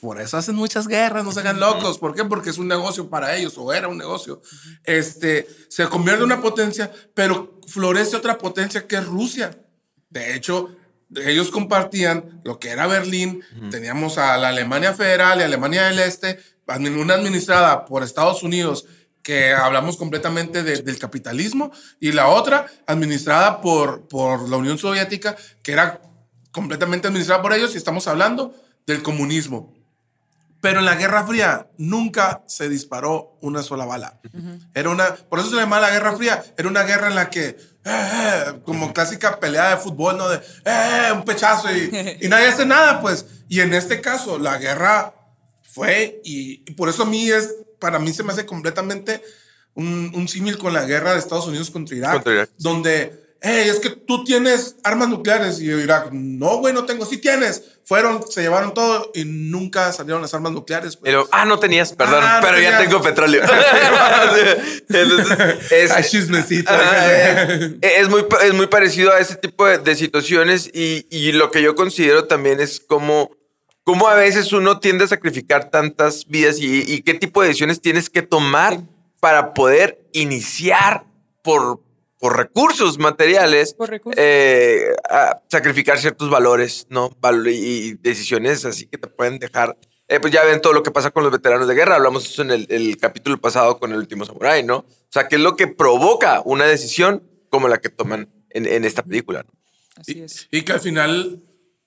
por 0.00 0.20
eso 0.20 0.36
hacen 0.36 0.54
muchas 0.54 0.86
guerras, 0.86 1.24
no 1.24 1.32
se 1.32 1.40
hagan 1.40 1.58
locos. 1.60 1.98
¿Por 1.98 2.14
qué? 2.14 2.24
Porque 2.24 2.50
es 2.50 2.58
un 2.58 2.68
negocio 2.68 3.08
para 3.10 3.36
ellos, 3.36 3.54
o 3.58 3.72
era 3.72 3.88
un 3.88 3.98
negocio. 3.98 4.40
Este, 4.84 5.46
se 5.68 5.86
convierte 5.88 6.20
en 6.22 6.26
una 6.32 6.40
potencia, 6.40 6.92
pero 7.14 7.58
florece 7.66 8.16
otra 8.16 8.38
potencia 8.38 8.86
que 8.86 8.96
es 8.96 9.04
Rusia. 9.06 9.50
De 10.10 10.34
hecho, 10.34 10.74
ellos 11.16 11.50
compartían 11.50 12.40
lo 12.44 12.58
que 12.58 12.70
era 12.70 12.86
Berlín. 12.86 13.42
Teníamos 13.70 14.18
a 14.18 14.36
la 14.36 14.48
Alemania 14.48 14.94
Federal 14.94 15.40
y 15.40 15.42
Alemania 15.42 15.84
del 15.84 15.98
Este, 16.00 16.38
una 16.66 17.14
administrada 17.14 17.84
por 17.86 18.02
Estados 18.02 18.42
Unidos, 18.42 18.86
que 19.22 19.52
hablamos 19.52 19.96
completamente 19.96 20.62
de- 20.62 20.82
del 20.82 20.98
capitalismo, 20.98 21.72
y 22.00 22.12
la 22.12 22.28
otra 22.28 22.66
administrada 22.86 23.60
por, 23.60 24.06
por 24.08 24.48
la 24.48 24.56
Unión 24.56 24.78
Soviética, 24.78 25.36
que 25.62 25.72
era 25.72 26.00
completamente 26.52 27.08
administrada 27.08 27.42
por 27.42 27.52
ellos, 27.52 27.74
y 27.74 27.78
estamos 27.78 28.06
hablando 28.06 28.54
del 28.86 29.02
comunismo. 29.02 29.74
Pero 30.60 30.80
en 30.80 30.86
la 30.86 30.96
Guerra 30.96 31.24
Fría 31.24 31.68
nunca 31.78 32.42
se 32.46 32.68
disparó 32.68 33.38
una 33.42 33.62
sola 33.62 33.84
bala. 33.84 34.18
Era 34.74 34.90
una, 34.90 35.14
por 35.14 35.38
eso 35.38 35.50
se 35.50 35.54
le 35.54 35.62
llama 35.62 35.78
la 35.78 35.90
Guerra 35.90 36.16
Fría. 36.16 36.42
Era 36.56 36.68
una 36.68 36.82
guerra 36.82 37.06
en 37.08 37.14
la 37.14 37.30
que, 37.30 37.50
eh, 37.50 37.56
eh, 37.84 38.44
como 38.64 38.92
clásica 38.92 39.38
pelea 39.38 39.70
de 39.70 39.76
fútbol, 39.76 40.16
¿no? 40.18 40.28
De, 40.28 40.40
eh, 40.64 41.12
un 41.12 41.24
pechazo 41.24 41.68
y, 41.74 42.18
y 42.20 42.28
nadie 42.28 42.48
hace 42.48 42.66
nada, 42.66 43.00
pues. 43.00 43.26
Y 43.48 43.60
en 43.60 43.72
este 43.72 44.00
caso, 44.00 44.38
la 44.38 44.58
Guerra 44.58 45.14
fue 45.62 46.20
y, 46.24 46.64
y 46.66 46.74
por 46.74 46.88
eso 46.88 47.04
a 47.04 47.06
mí 47.06 47.30
es, 47.30 47.54
para 47.78 47.98
mí 48.00 48.12
se 48.12 48.24
me 48.24 48.32
hace 48.32 48.44
completamente 48.44 49.22
un, 49.74 50.10
un 50.14 50.26
símil 50.26 50.58
con 50.58 50.72
la 50.72 50.84
guerra 50.84 51.12
de 51.12 51.20
Estados 51.20 51.46
Unidos 51.46 51.70
contra 51.70 51.94
Irak, 51.96 52.12
Contra 52.14 52.32
Irak. 52.32 52.50
donde, 52.58 53.27
hey, 53.40 53.68
es 53.68 53.80
que 53.80 53.90
tú 53.90 54.24
tienes 54.24 54.76
armas 54.82 55.08
nucleares 55.08 55.60
y 55.60 55.66
Irak, 55.66 56.10
no, 56.12 56.58
güey, 56.58 56.74
no 56.74 56.84
tengo, 56.84 57.06
sí 57.06 57.18
tienes. 57.18 57.62
Fueron, 57.84 58.22
se 58.30 58.42
llevaron 58.42 58.74
todo 58.74 59.10
y 59.14 59.24
nunca 59.24 59.90
salieron 59.92 60.20
las 60.20 60.34
armas 60.34 60.52
nucleares. 60.52 60.96
pues. 60.96 61.10
Luego, 61.10 61.28
ah, 61.32 61.44
no 61.46 61.58
tenías, 61.58 61.92
perdón, 61.94 62.22
Ah, 62.22 62.40
no 62.40 62.46
pero 62.46 62.60
ya 62.60 62.78
tengo 62.78 63.00
petróleo. 63.00 63.42
Entonces, 64.88 65.72
es, 65.72 65.90
Ay, 65.90 66.04
chismecito. 66.04 66.70
Ah, 66.70 67.06
es, 67.80 68.00
es 68.00 68.08
muy, 68.08 68.26
es 68.42 68.54
muy 68.54 68.66
parecido 68.66 69.12
a 69.12 69.20
ese 69.20 69.36
tipo 69.36 69.66
de, 69.66 69.78
de 69.78 69.94
situaciones 69.96 70.68
y, 70.72 71.06
y 71.10 71.32
lo 71.32 71.50
que 71.50 71.62
yo 71.62 71.74
considero 71.74 72.24
también 72.26 72.60
es 72.60 72.80
como, 72.80 73.30
como 73.84 74.08
a 74.08 74.14
veces 74.14 74.52
uno 74.52 74.80
tiende 74.80 75.04
a 75.04 75.08
sacrificar 75.08 75.70
tantas 75.70 76.26
vidas 76.26 76.58
y, 76.58 76.82
y 76.92 77.02
qué 77.02 77.14
tipo 77.14 77.40
de 77.40 77.48
decisiones 77.48 77.80
tienes 77.80 78.10
que 78.10 78.20
tomar 78.22 78.80
para 79.20 79.54
poder 79.54 79.98
iniciar 80.12 81.04
por, 81.42 81.80
por 82.18 82.36
recursos 82.36 82.98
materiales, 82.98 83.74
Por 83.74 83.90
recursos. 83.90 84.18
eh, 84.22 84.92
a 85.08 85.40
sacrificar 85.48 85.98
ciertos 85.98 86.28
valores, 86.30 86.86
¿no? 86.90 87.10
Val- 87.20 87.46
y, 87.48 87.94
decisiones 87.94 88.64
así 88.64 88.86
que 88.86 88.98
te 88.98 89.06
pueden 89.08 89.38
dejar. 89.38 89.76
eh, 90.08 90.20
pues 90.20 90.32
ya 90.32 90.42
ven 90.44 90.60
todo 90.62 90.72
lo 90.72 90.82
que 90.82 90.90
pasa 90.90 91.10
con 91.10 91.22
los 91.22 91.30
veteranos 91.32 91.68
de 91.68 91.74
guerra. 91.74 91.96
Hablamos 91.96 92.26
eso 92.26 92.40
en 92.42 92.50
el, 92.50 92.66
el 92.70 92.96
capítulo 92.96 93.38
pasado 93.40 93.78
con 93.78 93.92
el 93.92 93.98
último 93.98 94.24
samurai, 94.24 94.62
¿no? 94.64 94.78
O 94.78 95.10
sea, 95.10 95.28
¿qué 95.28 95.36
es 95.36 95.42
lo 95.42 95.54
que 95.54 95.66
provoca 95.66 96.40
una 96.44 96.64
decisión 96.64 97.22
como 97.50 97.68
la 97.68 97.78
que 97.78 97.88
toman 97.90 98.28
en, 98.50 98.66
en 98.66 98.84
esta 98.86 99.02
película? 99.04 99.42
¿no? 99.44 99.52
Así 99.96 100.20
es. 100.22 100.48
Y 100.50 100.62
que 100.62 100.72
al 100.72 100.80
final, 100.80 101.42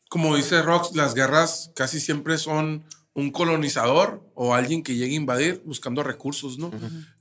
como 0.07 0.35
dice 0.35 0.61
Rox, 0.61 0.95
las 0.95 1.15
guerras 1.15 1.71
casi 1.75 1.99
siempre 1.99 2.37
son 2.37 2.83
un 3.13 3.29
colonizador 3.31 4.23
o 4.35 4.53
alguien 4.55 4.83
que 4.83 4.95
llegue 4.95 5.13
a 5.13 5.17
invadir 5.17 5.61
buscando 5.65 6.01
recursos, 6.01 6.57
¿no? 6.57 6.71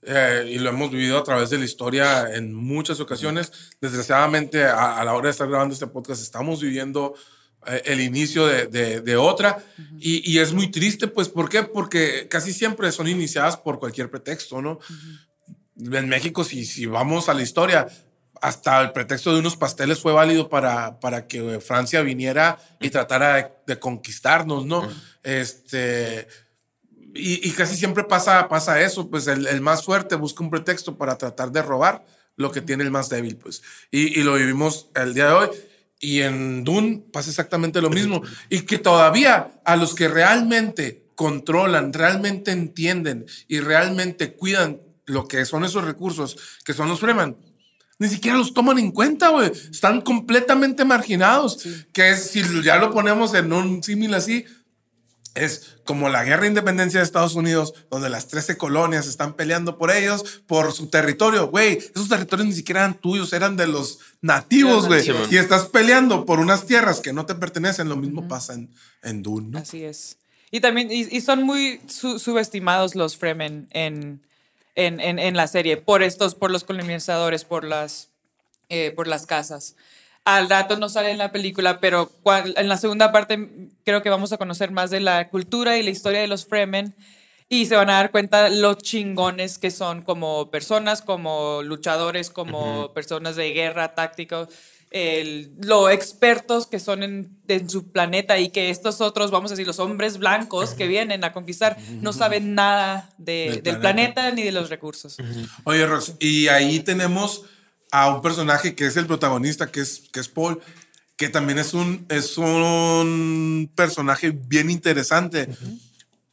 Eh, 0.02 0.52
y 0.54 0.58
lo 0.60 0.70
hemos 0.70 0.90
vivido 0.90 1.18
a 1.18 1.24
través 1.24 1.50
de 1.50 1.58
la 1.58 1.64
historia 1.64 2.32
en 2.34 2.54
muchas 2.54 3.00
ocasiones. 3.00 3.52
Desgraciadamente, 3.80 4.64
a, 4.64 5.00
a 5.00 5.04
la 5.04 5.14
hora 5.14 5.26
de 5.26 5.30
estar 5.32 5.48
grabando 5.48 5.74
este 5.74 5.88
podcast, 5.88 6.22
estamos 6.22 6.60
viviendo 6.60 7.14
eh, 7.66 7.82
el 7.86 8.00
inicio 8.00 8.46
de, 8.46 8.66
de- 8.68 9.00
de 9.00 9.16
otra. 9.16 9.64
y, 9.98 10.30
y 10.32 10.38
es 10.38 10.52
muy 10.52 10.70
triste, 10.70 11.08
pues, 11.08 11.28
¿por 11.28 11.48
qué? 11.48 11.64
Porque 11.64 12.28
casi 12.28 12.52
siempre 12.52 12.92
son 12.92 13.08
iniciadas 13.08 13.56
por 13.56 13.78
cualquier 13.80 14.10
pretexto, 14.10 14.62
¿no? 14.62 14.78
En 15.76 16.08
México, 16.08 16.44
si, 16.44 16.64
si 16.66 16.86
vamos 16.86 17.28
a 17.28 17.34
la 17.34 17.42
historia, 17.42 17.88
hasta 18.40 18.80
el 18.80 18.92
pretexto 18.92 19.32
de 19.32 19.40
unos 19.40 19.56
pasteles 19.56 20.00
fue 20.00 20.12
válido 20.12 20.48
para, 20.48 20.98
para 21.00 21.26
que 21.26 21.60
Francia 21.60 22.02
viniera 22.02 22.58
y 22.80 22.90
tratara 22.90 23.36
de, 23.36 23.48
de 23.66 23.78
conquistarnos, 23.78 24.66
¿no? 24.66 24.88
Este. 25.22 26.26
Y, 27.14 27.46
y 27.48 27.52
casi 27.52 27.76
siempre 27.76 28.04
pasa, 28.04 28.48
pasa 28.48 28.80
eso, 28.80 29.10
pues 29.10 29.26
el, 29.26 29.46
el 29.46 29.60
más 29.60 29.84
fuerte 29.84 30.14
busca 30.14 30.44
un 30.44 30.50
pretexto 30.50 30.96
para 30.96 31.18
tratar 31.18 31.50
de 31.50 31.60
robar 31.60 32.06
lo 32.36 32.50
que 32.50 32.62
tiene 32.62 32.84
el 32.84 32.90
más 32.90 33.08
débil, 33.08 33.36
pues. 33.36 33.62
Y, 33.90 34.18
y 34.18 34.22
lo 34.22 34.34
vivimos 34.34 34.88
el 34.94 35.12
día 35.14 35.26
de 35.26 35.32
hoy. 35.32 35.48
Y 36.02 36.22
en 36.22 36.64
Dune 36.64 37.04
pasa 37.12 37.28
exactamente 37.28 37.82
lo 37.82 37.90
mismo. 37.90 38.22
Y 38.48 38.62
que 38.62 38.78
todavía 38.78 39.60
a 39.64 39.76
los 39.76 39.94
que 39.94 40.08
realmente 40.08 41.04
controlan, 41.14 41.92
realmente 41.92 42.50
entienden 42.50 43.26
y 43.46 43.60
realmente 43.60 44.32
cuidan 44.32 44.80
lo 45.04 45.28
que 45.28 45.44
son 45.44 45.64
esos 45.64 45.84
recursos, 45.84 46.38
que 46.64 46.72
son 46.72 46.88
los 46.88 47.00
Fremen, 47.00 47.36
ni 48.00 48.08
siquiera 48.08 48.36
los 48.36 48.52
toman 48.52 48.78
en 48.80 48.90
cuenta, 48.90 49.28
güey. 49.28 49.52
Están 49.70 50.00
completamente 50.00 50.84
marginados. 50.84 51.64
Que 51.92 52.10
es, 52.10 52.30
si 52.32 52.42
ya 52.64 52.76
lo 52.78 52.90
ponemos 52.92 53.32
en 53.34 53.52
un 53.52 53.80
símil 53.84 54.12
así, 54.14 54.44
es 55.36 55.76
como 55.84 56.08
la 56.08 56.24
guerra 56.24 56.42
de 56.42 56.48
independencia 56.48 56.98
de 56.98 57.04
Estados 57.04 57.36
Unidos, 57.36 57.72
donde 57.88 58.10
las 58.10 58.26
13 58.26 58.56
colonias 58.56 59.06
están 59.06 59.34
peleando 59.34 59.78
por 59.78 59.92
ellos, 59.92 60.42
por 60.46 60.72
su 60.72 60.88
territorio. 60.88 61.46
Güey, 61.48 61.78
esos 61.78 62.08
territorios 62.08 62.48
ni 62.48 62.54
siquiera 62.54 62.80
eran 62.80 62.94
tuyos, 63.00 63.32
eran 63.32 63.56
de 63.56 63.68
los 63.68 64.00
nativos, 64.20 64.88
güey. 64.88 65.00
nativos. 65.06 65.32
y 65.32 65.36
estás 65.36 65.66
peleando 65.66 66.24
por 66.26 66.40
unas 66.40 66.66
tierras 66.66 67.00
que 67.00 67.12
no 67.12 67.26
te 67.26 67.36
pertenecen. 67.36 67.88
Lo 67.88 67.96
mismo 67.96 68.26
pasa 68.26 68.54
en, 68.54 68.74
en 69.02 69.22
Dune, 69.22 69.50
¿no? 69.50 69.58
Así 69.58 69.84
es. 69.84 70.18
Y 70.50 70.58
también, 70.60 70.90
y, 70.90 71.02
y 71.16 71.20
son 71.20 71.44
muy 71.44 71.80
su- 71.86 72.18
subestimados 72.18 72.96
los 72.96 73.16
Fremen 73.16 73.68
en, 73.70 74.26
en, 74.86 75.00
en, 75.00 75.18
en 75.18 75.36
la 75.36 75.46
serie 75.46 75.76
por 75.76 76.02
estos, 76.02 76.34
por 76.34 76.50
los 76.50 76.64
colonizadores, 76.64 77.44
por 77.44 77.64
las, 77.64 78.08
eh, 78.68 78.92
por 78.94 79.06
las 79.06 79.26
casas. 79.26 79.76
Al 80.24 80.48
rato 80.50 80.76
no 80.76 80.88
sale 80.88 81.10
en 81.10 81.18
la 81.18 81.32
película, 81.32 81.80
pero 81.80 82.08
cual- 82.22 82.54
en 82.56 82.68
la 82.68 82.76
segunda 82.76 83.10
parte 83.10 83.48
creo 83.84 84.02
que 84.02 84.10
vamos 84.10 84.32
a 84.32 84.36
conocer 84.38 84.70
más 84.70 84.90
de 84.90 85.00
la 85.00 85.28
cultura 85.30 85.78
y 85.78 85.82
la 85.82 85.90
historia 85.90 86.20
de 86.20 86.26
los 86.26 86.44
Fremen 86.46 86.94
y 87.48 87.66
se 87.66 87.74
van 87.74 87.90
a 87.90 87.94
dar 87.94 88.10
cuenta 88.12 88.48
lo 88.48 88.74
chingones 88.74 89.58
que 89.58 89.70
son 89.70 90.02
como 90.02 90.50
personas, 90.50 91.02
como 91.02 91.62
luchadores, 91.62 92.30
como 92.30 92.92
personas 92.94 93.34
de 93.34 93.50
guerra, 93.52 93.94
tácticos, 93.94 94.48
el- 94.90 95.52
lo 95.60 95.88
expertos 95.88 96.66
que 96.66 96.80
son 96.80 97.02
en, 97.02 97.38
en 97.48 97.70
su 97.70 97.90
planeta 97.92 98.38
y 98.38 98.48
que 98.50 98.70
estos 98.70 99.00
otros, 99.00 99.30
vamos 99.30 99.50
a 99.50 99.54
decir, 99.54 99.66
los 99.66 99.78
hombres 99.78 100.18
blancos 100.18 100.74
que 100.74 100.86
vienen 100.88 101.22
a 101.24 101.32
conquistar, 101.32 101.76
no 102.00 102.12
saben 102.12 102.54
nada 102.54 103.10
de- 103.18 103.32
Del 103.32 103.62
del 103.62 103.78
planeta. 103.78 103.80
planeta 104.14 104.30
ni 104.32 104.42
de 104.42 104.52
los 104.52 104.68
recursos. 104.68 105.16
Oye, 105.64 105.86
Rox, 105.86 106.14
y 106.18 106.48
ahí 106.48 106.80
tenemos 106.80 107.42
a 107.92 108.12
un 108.14 108.20
personaje 108.22 108.74
que 108.74 108.86
es 108.86 108.96
el 108.96 109.06
protagonista, 109.06 109.70
que 109.70 109.80
es, 109.80 110.02
que 110.12 110.20
es 110.20 110.28
Paul, 110.28 110.60
que 111.16 111.28
también 111.28 111.58
es 111.58 111.74
un, 111.74 112.06
es 112.08 112.38
un 112.38 113.70
personaje 113.74 114.30
bien 114.30 114.70
interesante. 114.70 115.48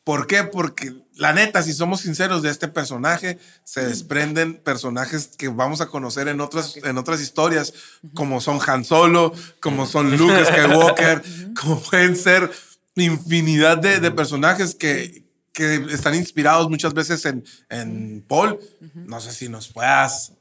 ¿Por 0.08 0.26
qué? 0.26 0.46
Porque 0.46 0.93
la 1.15 1.34
neta, 1.34 1.62
si 1.62 1.74
somos 1.74 2.00
sinceros 2.00 2.41
de 2.41 2.50
este 2.50 2.70
personaje, 2.70 3.39
se 3.65 3.86
desprenden 3.86 4.56
personajes 4.56 5.32
que 5.38 5.50
vamos 5.50 5.82
a 5.82 5.88
conocer 5.88 6.30
en 6.30 6.39
otras, 6.39 6.78
en 6.78 6.98
otras 6.98 7.20
historias, 7.20 7.74
como 8.13 8.39
son 8.39 8.58
Han 8.65 8.86
Solo, 8.86 9.34
como 9.60 9.86
son 9.86 10.15
Luke 10.15 10.46
Skywalker, 10.46 11.24
como 11.62 11.82
pueden 11.82 12.15
ser 12.15 12.50
infinidad 12.96 13.80
de, 13.80 14.00
de 14.00 14.10
personajes 14.12 14.76
que, 14.76 15.26
que 15.52 15.86
están 15.89 16.15
inspirados 16.15 16.70
muchas 16.70 16.93
veces 16.93 17.26
en, 17.26 17.43
en 17.67 18.24
Paul. 18.26 18.62
No 18.93 19.20
sé 19.20 19.34
si 19.34 19.50
nos 19.50 19.67
puedas 19.67 20.32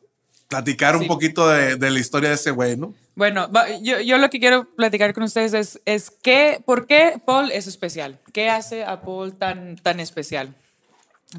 platicar 0.49 0.97
un 0.97 1.03
Sí. 1.03 1.09
poquito 1.09 1.49
de, 1.49 1.77
de 1.77 1.91
la 1.91 1.99
historia 1.99 2.29
de 2.31 2.35
ese 2.37 2.51
güey, 2.51 2.77
¿no? 2.77 2.95
Bueno, 3.15 3.49
yo, 3.83 4.01
yo 4.01 4.19
lo 4.19 4.29
que 4.31 4.39
quiero 4.39 4.65
platicar 4.77 5.15
con 5.15 5.23
ustedes 5.25 5.55
es, 5.55 5.81
es 5.87 6.11
que, 6.11 6.61
¿por 6.67 6.87
qué 6.87 7.21
Paul 7.25 7.51
es 7.51 7.67
especial? 7.67 8.19
¿Qué 8.33 8.51
hace 8.51 8.85
a 8.85 9.01
Paul 9.01 9.35
tan, 9.35 9.77
tan 9.77 10.01
especial? 10.01 10.55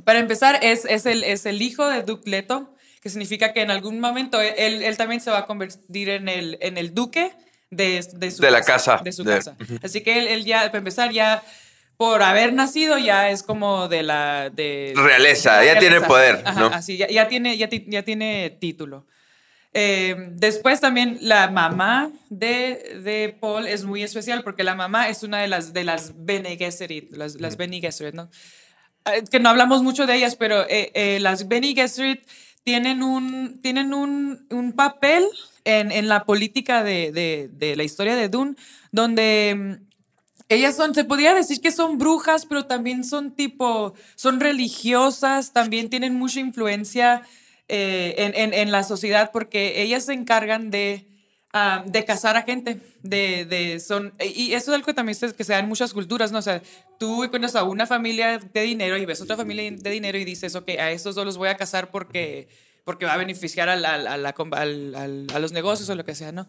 Para 0.03 0.19
empezar, 0.19 0.59
es, 0.63 0.85
es, 0.85 1.05
el, 1.05 1.23
es 1.23 1.45
el 1.45 1.61
hijo 1.61 1.87
de 1.87 2.01
Duke 2.03 2.29
Leto, 2.29 2.73
que 3.01 3.09
significa 3.09 3.53
que 3.53 3.61
en 3.61 3.71
algún 3.71 3.99
momento 3.99 4.41
él, 4.41 4.81
él 4.83 4.97
también 4.97 5.21
se 5.21 5.29
va 5.31 5.39
a 5.39 5.45
convertir 5.45 6.09
en 6.09 6.27
el, 6.27 6.57
en 6.61 6.77
el 6.77 6.93
duque 6.93 7.31
de, 7.69 8.05
de 8.15 8.31
su 8.31 8.41
De 8.41 8.51
la 8.51 8.61
casa, 8.61 8.99
De 9.03 9.11
su 9.11 9.23
de- 9.23 9.35
casa. 9.35 9.55
Así 9.83 10.01
que 10.01 10.17
él, 10.19 10.27
él 10.27 10.45
ya, 10.45 10.63
para 10.65 10.79
empezar, 10.79 11.11
ya 11.11 11.43
por 11.97 12.21
haber 12.21 12.53
nacido, 12.53 12.97
ya 12.97 13.29
es 13.31 13.43
como 13.43 13.87
de 13.87 14.03
la... 14.03 14.51
De, 14.51 14.93
Realeza, 14.95 15.65
ya 15.65 15.79
tiene 15.79 15.99
poder, 16.01 16.41
Ajá, 16.45 16.59
¿no? 16.59 16.67
Así, 16.67 16.95
ya, 16.95 17.07
ya 17.07 17.27
tiene, 17.27 17.57
ya, 17.57 17.67
ya 17.69 18.03
tiene 18.03 18.55
título. 18.59 19.05
Eh, 19.73 20.29
después 20.31 20.79
también 20.79 21.17
la 21.21 21.49
mamá 21.49 22.11
de, 22.29 23.01
de 23.03 23.35
Paul 23.39 23.67
es 23.67 23.83
muy 23.83 24.01
especial 24.01 24.43
porque 24.43 24.63
la 24.63 24.75
mamá 24.75 25.09
es 25.09 25.23
una 25.23 25.39
de 25.39 25.47
las, 25.47 25.73
de 25.73 25.83
las 25.83 26.13
Bene 26.15 26.55
Gesserit, 26.57 27.11
las, 27.11 27.35
las 27.35 27.57
Bene 27.57 27.81
Gesserit, 27.81 28.15
¿no? 28.15 28.29
Eh, 29.05 29.23
que 29.29 29.39
no 29.39 29.49
hablamos 29.49 29.83
mucho 29.83 30.05
de 30.05 30.15
ellas, 30.15 30.35
pero 30.35 30.67
eh, 30.69 30.91
eh, 30.93 31.19
las 31.19 31.47
Bene 31.47 31.73
Gesserit 31.73 32.21
tienen 32.63 33.03
un, 33.03 33.59
tienen 33.61 33.93
un, 33.93 34.47
un 34.49 34.73
papel 34.73 35.23
en, 35.63 35.91
en 35.91 36.07
la 36.07 36.25
política 36.25 36.83
de, 36.83 37.11
de, 37.11 37.49
de 37.51 37.75
la 37.75 37.83
historia 37.83 38.15
de 38.15 38.29
Dune, 38.29 38.55
donde 38.91 39.55
mm, 39.55 39.86
ellas 40.49 40.75
son, 40.75 40.95
se 40.95 41.03
podría 41.03 41.33
decir 41.33 41.59
que 41.61 41.71
son 41.71 41.97
brujas, 41.97 42.45
pero 42.45 42.65
también 42.65 43.03
son 43.03 43.31
tipo, 43.35 43.93
son 44.15 44.39
religiosas, 44.39 45.51
también 45.53 45.89
tienen 45.89 46.15
mucha 46.15 46.39
influencia 46.39 47.21
eh, 47.67 48.15
en, 48.17 48.53
en- 48.53 48.71
la 48.71 48.83
sociedad 48.83 49.31
porque 49.33 49.81
ellas 49.81 50.05
se 50.05 50.13
encargan 50.13 50.71
de, 50.71 51.05
ah, 51.53 51.83
de 51.85 52.05
casar 52.05 52.37
a 52.37 52.43
gente, 52.43 52.79
de, 53.03 53.43
de 53.45 53.79
son, 53.81 54.13
y 54.23 54.53
eso 54.53 54.71
es 54.71 54.75
algo 54.75 54.85
que 54.85 54.93
también 54.93 55.15
se, 55.15 55.33
que 55.33 55.43
se 55.43 55.51
da 55.53 55.59
en 55.59 55.67
muchas 55.67 55.93
culturas, 55.93 56.31
¿no? 56.31 56.39
O 56.39 56.41
sea, 56.41 56.61
tú 56.97 57.23
encuentras 57.25 57.55
a 57.55 57.63
una 57.63 57.85
familia 57.85 58.39
de 58.39 58.61
dinero 58.61 58.97
y 58.97 59.05
ves 59.05 59.21
otra 59.21 59.35
familia 59.35 59.69
de 59.69 59.89
dinero 59.89 60.17
y 60.17 60.23
dices, 60.25 60.55
ok, 60.55 60.69
a 60.79 60.91
estos 60.91 61.15
dos 61.15 61.25
los 61.25 61.37
voy 61.37 61.49
a 61.49 61.57
casar 61.57 61.91
porque, 61.91 62.47
porque 62.85 63.05
va 63.05 63.13
a 63.13 63.17
beneficiar 63.17 63.67
a, 63.67 63.75
la 63.75 63.95
a 63.95 65.39
los 65.39 65.51
negocios 65.51 65.89
o 65.89 65.95
lo 65.95 66.05
que 66.05 66.15
sea, 66.15 66.31
¿no? 66.31 66.47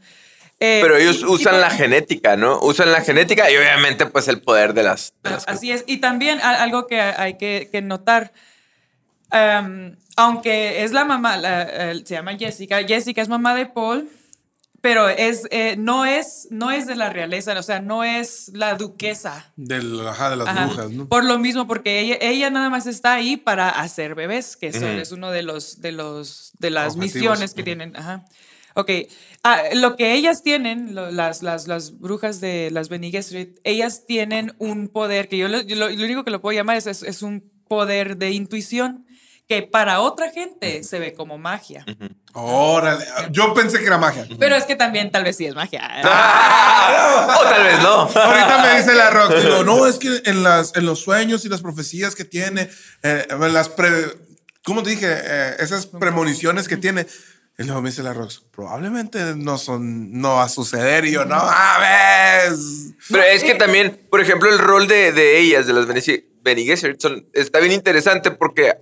Eh, 0.61 0.81
Pero 0.83 0.97
ellos 0.97 1.19
y- 1.19 1.23
y 1.23 1.25
usan 1.27 1.53
por- 1.53 1.61
la 1.61 1.71
genética, 1.71 2.37
¿no? 2.37 2.59
Usan 2.61 2.91
la 2.91 3.01
genética 3.03 3.51
y 3.51 3.57
obviamente 3.57 4.07
pues 4.07 4.27
el 4.29 4.41
poder 4.41 4.75
de 4.75 4.83
las... 4.83 5.13
de 5.23 5.31
las- 5.31 5.47
Así 5.49 5.71
es. 5.71 5.85
Y 5.87 5.99
también 5.99 6.41
a- 6.41 6.63
algo 6.63 6.87
que 6.89 7.01
hay 7.01 7.35
que, 7.39 7.69
que 7.71 7.81
notar, 7.81 8.33
um, 9.33 9.95
aunque 10.17 10.83
es 10.85 10.93
la 10.93 11.05
mamá, 11.05 11.37
la- 11.37 11.95
se 11.95 12.15
llama 12.15 12.37
Jessica, 12.37 12.83
Jessica 12.87 13.23
es 13.23 13.29
mamá 13.29 13.55
de 13.55 13.67
Paul, 13.67 14.09
Pero 14.81 15.09
es, 15.09 15.43
eh, 15.51 15.75
no, 15.77 16.05
es, 16.07 16.47
no 16.53 16.71
es 16.71 16.87
de 16.87 16.95
la 16.95 17.11
realeza, 17.11 17.53
o 17.59 17.63
sea, 17.65 17.81
no 17.81 18.05
es 18.05 18.49
la 18.55 18.77
duquesa. 18.77 19.51
Del, 19.57 20.07
ajá, 20.07 20.31
de 20.31 20.37
las 20.37 20.47
Ajá. 20.47 20.67
brujas, 20.67 20.91
¿no? 20.93 21.09
Por 21.09 21.25
lo 21.25 21.37
mismo, 21.41 21.67
porque 21.67 21.99
ella, 21.99 22.17
ella 22.21 22.49
nada 22.51 22.71
más 22.71 22.87
está 22.87 23.15
ahí 23.15 23.37
para 23.37 23.71
hacer 23.71 24.15
bebés, 24.15 24.57
que 24.57 24.69
eso 24.69 24.87
es 24.87 25.11
uno 25.11 25.33
de 25.33 25.43
los 25.43 25.81
de 25.81 25.91
los 25.91 26.53
de 26.61 26.71
las 26.71 26.95
Objetivos. 26.95 27.15
misiones 27.17 27.55
que 27.55 27.65
tienen. 27.65 27.97
Ajá. 27.97 28.25
Ok, 28.79 28.91
Ah, 29.45 29.63
lo 29.75 29.97
que 29.97 30.15
ellas 30.15 30.43
tienen, 30.43 30.95
lo- 30.95 31.11
las, 31.11 31.43
las, 31.43 31.69
las 31.69 31.99
brujas 31.99 32.41
de 32.41 32.71
las 32.73 32.89
Bene 32.89 33.11
Gesserit, 33.11 33.59
ellas 33.65 34.05
tienen 34.07 34.55
un 34.59 34.89
poder 34.89 35.29
que 35.29 35.37
yo, 35.39 35.49
lo, 35.49 35.61
yo 35.63 35.77
lo- 35.77 35.89
lo 35.89 36.05
único 36.05 36.25
que 36.25 36.31
lo 36.31 36.41
puedo 36.41 36.57
llamar 36.57 36.77
es, 36.77 36.87
es, 36.87 37.03
es 37.03 37.23
un 37.23 37.51
poder 37.69 38.17
de 38.19 38.31
intuición 38.33 39.05
que 39.49 39.63
para 39.63 40.01
otra 40.01 40.31
gente 40.31 40.83
se 40.85 40.99
ve 40.99 41.15
como 41.15 41.39
magia. 41.39 41.85
Órale. 42.35 43.05
Yo 43.31 43.55
pensé 43.55 43.79
que 43.79 43.87
era 43.87 43.97
magia. 43.99 44.27
Pero 44.39 44.55
es 44.57 44.65
que 44.65 44.77
también 44.77 45.11
tal 45.11 45.25
vez 45.25 45.37
sí 45.37 45.47
es 45.47 45.55
magia. 45.55 45.89
o 46.03 47.43
tal 47.45 47.63
vez 47.65 47.83
no. 47.83 48.03
Ahorita 48.03 48.63
me 48.63 48.77
dice 48.79 48.95
la 48.95 49.11
Rox, 49.11 49.43
digo, 49.43 49.65
no, 49.65 49.87
es 49.87 49.97
que 49.99 50.23
en, 50.27 50.43
las, 50.43 50.77
en 50.77 50.85
los 50.85 51.01
sueños 51.01 51.45
y 51.45 51.49
las 51.49 51.63
profecías 51.63 52.15
que 52.15 52.25
tiene, 52.25 52.69
eh, 53.03 53.27
las 53.53 53.69
pre, 53.71 53.89
¿cómo 54.65 54.83
te 54.83 54.91
dije? 54.91 55.07
Eh, 55.11 55.57
esas 55.61 55.87
premoniciones 55.87 56.69
que 56.69 56.77
tiene. 56.77 57.07
Y 57.61 57.65
luego 57.65 57.83
me 57.83 57.91
dice 57.91 58.05
la 58.05 58.13
Rox, 58.15 58.41
probablemente 58.53 59.19
no 59.37 59.59
son, 59.59 60.13
no 60.21 60.37
va 60.37 60.45
a 60.45 60.49
suceder. 60.49 61.05
Y 61.05 61.11
yo, 61.13 61.25
no 61.25 61.35
mames. 61.37 62.95
Pero 63.11 63.23
es 63.25 63.43
que 63.43 63.55
también, 63.57 64.07
por 64.11 64.21
ejemplo, 64.21 64.49
el 64.49 64.59
rol 64.59 64.87
de, 64.87 65.13
de 65.13 65.39
ellas, 65.41 65.67
de 65.67 65.73
las 65.73 65.87
Bene 65.87 66.63
Gesserit, 66.65 67.01
son- 67.01 67.27
está 67.33 67.59
bien 67.59 67.73
interesante 67.73 68.31
porque 68.31 68.75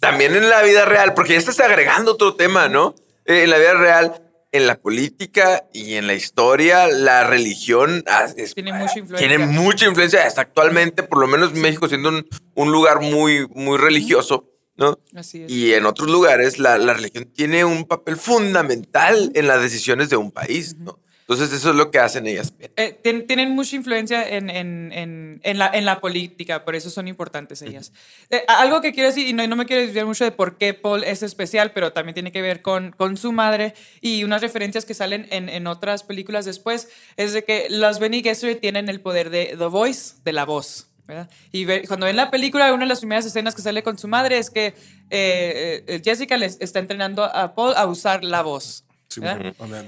también 0.00 0.34
en 0.34 0.48
la 0.50 0.62
vida 0.62 0.84
real, 0.84 1.14
porque 1.14 1.34
ya 1.34 1.38
estás 1.38 1.60
agregando 1.60 2.12
otro 2.12 2.34
tema, 2.34 2.68
¿no? 2.68 2.94
Eh, 3.26 3.44
en 3.44 3.50
la 3.50 3.58
vida 3.58 3.74
real, 3.74 4.22
en 4.52 4.66
la 4.66 4.74
política 4.76 5.64
y 5.72 5.94
en 5.94 6.06
la 6.08 6.14
historia, 6.14 6.88
la 6.88 7.24
religión 7.28 8.02
ah, 8.08 8.26
es- 8.36 8.54
Tiene 8.54 8.72
mucha 8.72 8.98
influencia. 8.98 9.28
tiene 9.28 9.46
mucha 9.46 9.86
influencia 9.86 10.26
hasta 10.26 10.40
actualmente, 10.40 11.02
por 11.04 11.18
lo 11.20 11.28
menos 11.28 11.52
México 11.54 11.88
siendo 11.88 12.08
un, 12.08 12.26
un 12.54 12.72
lugar 12.72 13.00
muy, 13.00 13.46
muy 13.54 13.78
religioso, 13.78 14.50
¿no? 14.76 14.98
Así 15.14 15.42
es. 15.42 15.50
Y 15.50 15.72
en 15.74 15.86
otros 15.86 16.08
lugares 16.10 16.58
la, 16.58 16.78
la 16.78 16.94
religión 16.94 17.24
tiene 17.34 17.64
un 17.64 17.84
papel 17.84 18.16
fundamental 18.16 19.30
en 19.34 19.46
las 19.46 19.60
decisiones 19.62 20.08
de 20.10 20.16
un 20.16 20.30
país, 20.30 20.76
¿no? 20.78 20.98
Entonces 21.28 21.52
eso 21.52 21.70
es 21.70 21.74
lo 21.76 21.90
que 21.90 21.98
hacen 21.98 22.24
ellas. 22.28 22.52
Eh, 22.76 23.00
tien- 23.02 23.26
tienen 23.26 23.50
mucha 23.50 23.74
influencia 23.74 24.28
en, 24.28 24.48
en- 24.48 24.92
en- 24.92 25.40
en 25.42 25.58
la, 25.58 25.66
en 25.74 25.84
la 25.84 26.00
política, 26.00 26.64
por 26.64 26.76
eso 26.76 26.88
son 26.88 27.08
importantes 27.08 27.62
ellas. 27.62 27.92
Eh, 28.30 28.44
algo 28.46 28.80
que 28.80 28.92
quiero 28.92 29.08
decir, 29.08 29.26
y 29.26 29.32
no, 29.32 29.42
y 29.42 29.48
no 29.48 29.56
me 29.56 29.66
quiero 29.66 29.82
desviar 29.82 30.06
mucho 30.06 30.22
de 30.22 30.30
por 30.30 30.56
qué 30.56 30.72
Paul 30.72 31.02
es 31.02 31.24
especial, 31.24 31.72
pero 31.72 31.92
también 31.92 32.14
tiene 32.14 32.30
que 32.30 32.42
ver 32.42 32.62
con, 32.62 32.92
con 32.92 33.16
su 33.16 33.32
madre 33.32 33.74
y 34.00 34.22
unas 34.22 34.40
referencias 34.40 34.84
que 34.84 34.94
salen 34.94 35.26
en, 35.32 35.48
en 35.48 35.66
otras 35.66 36.04
películas 36.04 36.44
después, 36.44 36.88
es 37.16 37.32
de 37.32 37.42
que 37.42 37.66
los 37.70 37.98
Benny 37.98 38.22
Gesserit 38.22 38.60
tienen 38.60 38.88
el 38.88 39.00
poder 39.00 39.30
de 39.30 39.56
The 39.58 39.66
Voice, 39.66 40.14
de 40.24 40.32
la 40.32 40.44
voz. 40.44 40.86
¿Verdad? 41.06 41.28
Y 41.52 41.64
ve- 41.64 41.84
cuando 41.86 42.06
ven 42.06 42.16
la 42.16 42.30
película, 42.30 42.72
una 42.72 42.84
de 42.84 42.88
las 42.88 42.98
primeras 43.00 43.24
escenas 43.26 43.54
que 43.54 43.62
sale 43.62 43.82
con 43.82 43.96
su 43.98 44.08
madre 44.08 44.38
es 44.38 44.50
que 44.50 44.74
eh, 45.10 45.84
eh, 45.86 46.00
Jessica 46.04 46.36
les 46.36 46.56
está 46.60 46.78
entrenando 46.80 47.24
a 47.24 47.54
Paul 47.54 47.74
a 47.76 47.86
usar 47.86 48.24
la 48.24 48.42
voz. 48.42 48.84
Sí, 49.08 49.20
Sí, 49.20 49.20
sí. 49.20 49.26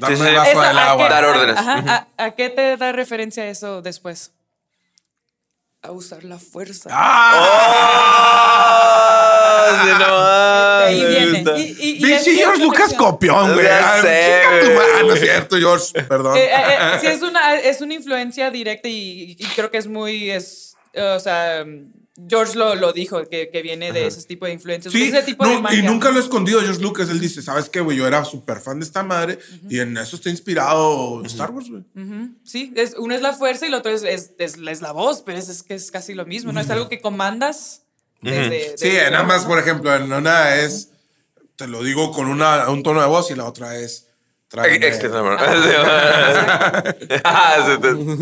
vaso 0.00 0.12
Eso, 0.12 0.22
del 0.24 0.36
¿a 0.78 0.90
agua. 0.90 1.08
Dar 1.08 1.24
órdenes. 1.24 1.56
ajá, 1.56 2.06
¿a, 2.16 2.24
a 2.24 2.30
qué 2.32 2.50
te 2.50 2.76
da 2.76 2.92
referencia 2.92 3.48
eso 3.48 3.82
después? 3.82 4.32
A 5.82 5.90
usar 5.92 6.22
la 6.24 6.38
fuerza. 6.38 6.88
¡Ah! 6.92 7.44
Sí, 9.82 9.88
no. 9.98 10.90
Y, 10.90 10.94
y- 11.80 12.06
y 12.06 12.14
George 12.36 12.62
Lucas 12.62 12.94
copión, 12.94 13.54
güey. 13.54 13.66
Ah, 13.66 13.94
madre. 13.96 14.42
No 15.06 15.12
es 15.14 15.20
cierto, 15.20 15.56
George. 15.56 16.02
Perdón. 16.04 16.36
Eh, 16.36 16.44
eh, 16.44 16.50
eh, 16.56 16.98
sí, 17.00 17.06
es 17.06 17.22
una, 17.22 17.54
es 17.56 17.80
una 17.80 17.94
influencia 17.94 18.50
directa 18.50 18.88
y, 18.88 19.36
y 19.38 19.44
creo 19.54 19.70
que 19.70 19.78
es 19.78 19.86
muy. 19.86 20.30
Es, 20.30 20.67
eh, 20.67 20.67
o 20.98 21.20
sea, 21.20 21.64
George 22.28 22.58
lo, 22.58 22.74
lo 22.74 22.92
dijo, 22.92 23.24
que, 23.28 23.48
que 23.48 23.62
viene 23.62 23.92
de 23.92 24.08
ese 24.08 24.22
tipo 24.26 24.44
de 24.46 24.52
influencias. 24.52 24.92
Sí, 24.92 25.04
ese 25.04 25.22
tipo 25.22 25.44
no, 25.44 25.50
de 25.52 25.60
magia. 25.60 25.78
y 25.78 25.82
nunca 25.82 26.10
lo 26.10 26.18
he 26.18 26.22
escondido 26.22 26.60
George 26.60 26.80
Lucas. 26.82 27.08
Él 27.10 27.20
dice, 27.20 27.42
¿sabes 27.42 27.68
qué, 27.68 27.80
güey? 27.80 27.96
Yo 27.96 28.06
era 28.08 28.24
súper 28.24 28.60
fan 28.60 28.80
de 28.80 28.86
esta 28.86 29.04
madre 29.04 29.38
y 29.68 29.78
en 29.78 29.96
eso 29.96 30.16
está 30.16 30.28
inspirado 30.28 31.24
Star 31.26 31.52
Wars, 31.52 31.68
güey. 31.70 31.84
Sí, 32.44 32.72
es, 32.74 32.96
uno 32.98 33.14
es 33.14 33.22
la 33.22 33.34
fuerza 33.34 33.66
y 33.66 33.68
el 33.68 33.74
otro 33.74 33.92
es, 33.92 34.02
es, 34.02 34.32
es, 34.38 34.56
es 34.56 34.80
la 34.82 34.90
voz, 34.92 35.22
pero 35.22 35.38
es, 35.38 35.48
es 35.48 35.62
que 35.62 35.74
es 35.74 35.90
casi 35.92 36.14
lo 36.14 36.26
mismo, 36.26 36.52
¿no? 36.52 36.60
Es 36.60 36.70
algo 36.70 36.88
que 36.88 37.00
comandas 37.00 37.82
desde. 38.20 38.76
Sí, 38.76 38.88
desde- 38.88 39.10
nada 39.12 39.22
más, 39.24 39.44
por 39.44 39.60
ejemplo, 39.60 39.94
en 39.94 40.12
una 40.12 40.56
es, 40.56 40.90
te 41.54 41.68
lo 41.68 41.84
digo 41.84 42.10
con 42.10 42.26
una, 42.26 42.68
un 42.68 42.82
tono 42.82 43.00
de 43.00 43.06
voz 43.06 43.30
y 43.30 43.36
la 43.36 43.44
otra 43.44 43.76
es... 43.76 44.07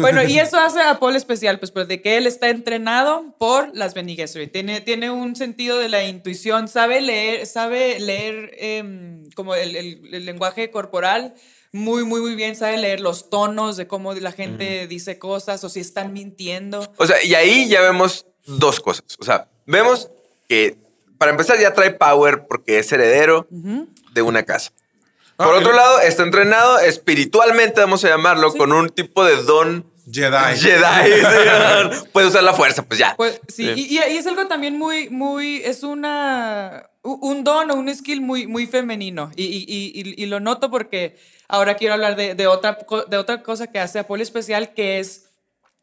Bueno, 0.00 0.22
y 0.24 0.38
eso 0.38 0.58
hace 0.58 0.80
a 0.80 0.98
Paul 0.98 1.14
especial, 1.16 1.58
pues, 1.58 1.70
pues 1.70 1.86
de 1.88 2.02
que 2.02 2.16
él 2.16 2.26
está 2.26 2.48
entrenado 2.48 3.24
por 3.38 3.74
las 3.76 3.94
Bene 3.94 4.14
Gesserit. 4.16 4.52
Tiene, 4.52 4.80
tiene 4.80 5.10
un 5.10 5.36
sentido 5.36 5.78
de 5.78 5.88
la 5.88 6.04
intuición, 6.04 6.66
sabe 6.68 7.00
leer, 7.00 7.46
sabe 7.46 8.00
leer 8.00 8.50
em, 8.58 9.30
como 9.36 9.54
el, 9.54 9.76
el- 9.76 10.14
el 10.14 10.24
lenguaje 10.26 10.70
corporal 10.70 11.34
muy, 11.72 12.04
muy, 12.04 12.20
muy 12.20 12.34
bien, 12.34 12.56
sabe 12.56 12.78
leer 12.78 13.00
los 13.00 13.28
tonos 13.30 13.76
de 13.76 13.86
cómo 13.86 14.14
la 14.14 14.32
gente 14.32 14.86
dice 14.88 15.18
cosas 15.18 15.62
o 15.62 15.68
si 15.68 15.80
están 15.80 16.12
mintiendo. 16.12 16.90
O 16.96 17.06
sea, 17.06 17.22
y 17.22 17.34
ahí 17.34 17.68
ya 17.68 17.82
vemos 17.82 18.26
dos 18.46 18.80
cosas. 18.80 19.04
O 19.18 19.24
sea, 19.24 19.48
vemos 19.66 20.08
que 20.48 20.76
para 21.18 21.30
empezar 21.32 21.58
ya 21.60 21.72
trae 21.74 21.90
power 21.92 22.46
porque 22.48 22.78
es 22.78 22.90
heredero 22.92 23.46
de 23.50 24.22
una 24.22 24.42
casa. 24.44 24.72
Por 25.36 25.46
Ah, 25.54 25.58
otro 25.58 25.72
y- 25.72 25.76
lado, 25.76 26.00
está 26.00 26.22
entrenado 26.22 26.78
espiritualmente, 26.78 27.80
vamos 27.80 28.04
a 28.04 28.08
llamarlo, 28.08 28.52
con 28.54 28.72
un 28.72 28.88
tipo 28.90 29.24
de 29.24 29.36
don 29.42 29.84
Jedi. 30.10 30.56
Jedi. 30.58 31.96
Puede 32.12 32.28
usar 32.28 32.42
la 32.42 32.54
fuerza, 32.54 32.82
pues 32.82 32.98
ya. 32.98 33.14
Pues, 33.16 33.40
sí, 33.48 33.64
Y, 33.76 33.96
y- 33.96 33.98
y 33.98 34.16
es 34.16 34.26
algo 34.26 34.46
también 34.46 34.78
muy, 34.78 35.10
muy, 35.10 35.56
es 35.64 35.82
una, 35.82 36.88
un 37.02 37.44
don 37.44 37.70
o 37.70 37.74
un 37.74 37.94
skill 37.94 38.20
muy, 38.20 38.46
muy 38.46 38.66
femenino. 38.66 39.30
Y, 39.36 39.44
y- 39.44 40.14
y- 40.22 40.26
lo 40.26 40.40
noto 40.40 40.70
porque 40.70 41.18
ahora 41.48 41.74
quiero 41.76 41.94
hablar 41.94 42.16
de, 42.16 42.34
de 42.34 42.46
otra, 42.46 42.78
de 43.08 43.16
otra 43.18 43.42
cosa 43.42 43.66
que 43.66 43.78
hace 43.78 43.98
a 43.98 44.06
Paul 44.06 44.20
especial, 44.20 44.72
que 44.74 45.00
es, 45.00 45.24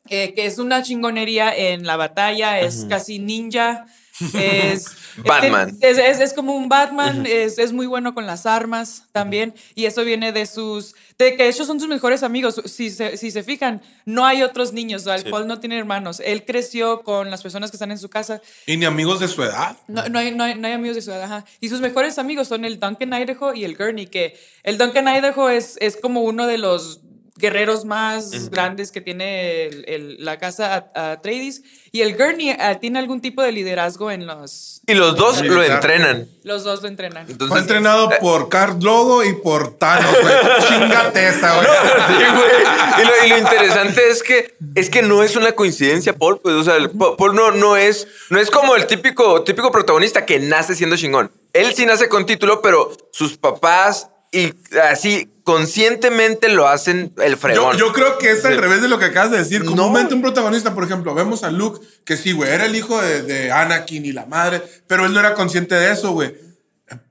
eh, 0.10 0.34
que 0.34 0.46
es 0.46 0.58
una 0.58 0.82
chingonería 0.84 1.56
en 1.56 1.86
la 1.86 1.96
batalla, 1.98 2.60
es 2.60 2.86
casi 2.90 3.20
ninja. 3.20 3.86
Es, 4.34 4.86
Batman. 5.26 5.78
Es, 5.82 5.98
es- 5.98 6.20
es 6.20 6.34
como 6.34 6.56
un 6.56 6.70
Batman, 6.70 7.26
es, 7.26 7.58
es 7.58 7.74
muy 7.74 7.86
bueno 7.88 8.14
con 8.14 8.26
las 8.26 8.46
armas 8.46 9.04
también. 9.12 9.54
Y 9.76 9.86
eso 9.86 10.04
viene 10.04 10.32
de 10.32 10.46
sus. 10.46 10.96
de 11.18 11.36
que 11.36 11.48
ellos 11.48 11.66
son 11.68 11.80
sus 11.80 11.90
mejores 11.90 12.24
amigos. 12.24 12.62
Si 12.66 12.90
se, 12.90 13.18
si 13.18 13.32
se 13.32 13.44
fijan, 13.44 13.82
no 14.06 14.26
hay 14.26 14.44
otros 14.44 14.74
niños. 14.74 15.06
¿vale? 15.06 15.30
Paul 15.30 15.48
no 15.48 15.60
tiene 15.60 15.78
hermanos. 15.78 16.22
Él 16.24 16.46
creció 16.46 17.02
con 17.04 17.30
las 17.32 17.42
personas 17.42 17.72
que 17.72 17.78
están 17.78 17.92
en 17.92 17.98
su 18.00 18.10
casa. 18.10 18.42
Y 18.66 18.78
ni 18.78 18.86
amigos 18.86 19.20
de 19.20 19.28
su 19.28 19.44
edad. 19.44 19.78
No, 19.88 20.08
no 20.10 20.20
hay, 20.20 20.32
no, 20.32 20.44
hay, 20.44 20.56
no 20.56 20.68
hay 20.68 20.74
amigos 20.74 20.96
de 20.96 21.02
su 21.02 21.12
edad. 21.12 21.24
ajá. 21.24 21.46
Y 21.60 21.70
sus 21.70 21.82
mejores 21.82 22.18
amigos 22.20 22.48
son 22.48 22.66
el 22.66 22.80
Duncan 22.80 23.14
Idaho 23.14 23.54
y 23.54 23.64
el 23.66 23.76
Gurney. 23.76 24.08
Que 24.08 24.38
el 24.64 24.78
Duncan 24.78 25.08
Idaho 25.08 25.50
es, 25.50 25.78
es 25.82 25.98
como 25.98 26.22
uno 26.22 26.48
de 26.48 26.58
los 26.58 27.02
guerreros 27.36 27.84
más 27.86 28.50
grandes 28.52 28.92
que 28.92 29.02
tiene 29.02 29.66
el- 29.66 29.86
el- 29.88 30.24
la 30.26 30.38
casa 30.38 30.88
Atreides. 30.94 31.64
Y 31.92 32.02
el 32.02 32.16
Gurney 32.16 32.52
ah, 32.52 32.76
tiene 32.80 33.00
algún 33.00 33.22
tipo 33.22 33.42
de 33.42 33.52
liderazgo 33.52 34.12
en 34.12 34.26
los. 34.28 34.82
Y 34.88 34.94
los 34.94 35.16
dos 35.16 35.38
lo 35.42 35.56
Militar. 35.56 35.76
entrenan. 35.76 36.28
Los 36.44 36.64
dos 36.64 36.82
lo 36.82 36.88
entrenan. 36.88 37.26
Entonces, 37.30 37.50
Fue 37.50 37.60
entrenado 37.60 38.10
por 38.22 38.50
Carl 38.50 38.80
Drogo 38.80 39.24
y 39.24 39.34
por 39.34 39.78
Thanos, 39.78 40.16
güey. 40.22 40.34
Chingate 40.68 41.28
esa, 41.28 41.56
güey. 41.56 41.68
Sí, 42.08 42.24
güey. 42.36 43.02
Y 43.02 43.06
lo, 43.08 43.26
y 43.26 43.30
lo 43.30 43.38
interesante 43.38 44.10
es 44.10 44.22
que 44.24 44.56
es 44.76 44.90
que 44.90 45.02
no 45.02 45.24
es 45.24 45.36
una 45.36 45.54
coincidencia, 45.54 46.14
Paul. 46.14 46.40
Pues, 46.40 46.56
o 46.56 46.64
sea, 46.64 46.76
Paul 47.18 47.36
no, 47.36 47.52
no 47.52 47.78
es 47.78 48.08
no 48.30 48.40
es 48.40 48.50
como 48.52 48.76
el 48.76 48.86
típico 48.88 49.44
típico 49.44 49.72
protagonista 49.72 50.26
que 50.26 50.40
nace 50.40 50.76
siendo 50.76 50.98
chingón. 50.98 51.32
Él 51.54 51.74
sí 51.76 51.86
nace 51.86 52.10
con 52.10 52.26
título, 52.26 52.62
pero 52.62 52.92
sus 53.12 53.38
papás 53.38 54.10
y 54.34 54.54
así 54.80 55.30
conscientemente 55.44 56.50
lo 56.50 56.68
hacen 56.68 57.14
el 57.22 57.38
fregón. 57.38 57.78
yo 57.78 57.92
creo 57.94 58.18
que 58.18 58.32
es 58.32 58.44
al 58.46 58.54
Sí. 58.56 58.60
revés 58.60 58.82
de 58.82 58.88
lo 58.88 58.98
que 59.00 59.06
acabas 59.06 59.32
de 59.32 59.38
decir. 59.38 59.64
No. 59.64 59.72
Comúnmente 59.72 60.14
un 60.14 60.22
protagonista, 60.22 60.74
por 60.74 60.84
ejemplo, 60.86 61.14
vemos 61.14 61.44
a 61.44 61.52
Luke, 61.52 61.86
que 62.06 62.18
sí, 62.18 62.32
güey, 62.32 62.50
era 62.52 62.66
el 62.66 62.76
hijo 62.76 63.02
de, 63.02 63.22
de 63.24 63.52
Anakin 63.52 64.06
y 64.06 64.12
la 64.12 64.26
madre, 64.26 64.62
pero 64.88 65.06
él 65.06 65.14
no 65.14 65.20
era 65.20 65.34
consciente 65.34 65.76
de 65.76 65.92
eso, 65.92 66.12
güey. 66.12 66.34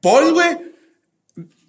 Paul, 0.00 0.32
güey, 0.32 0.58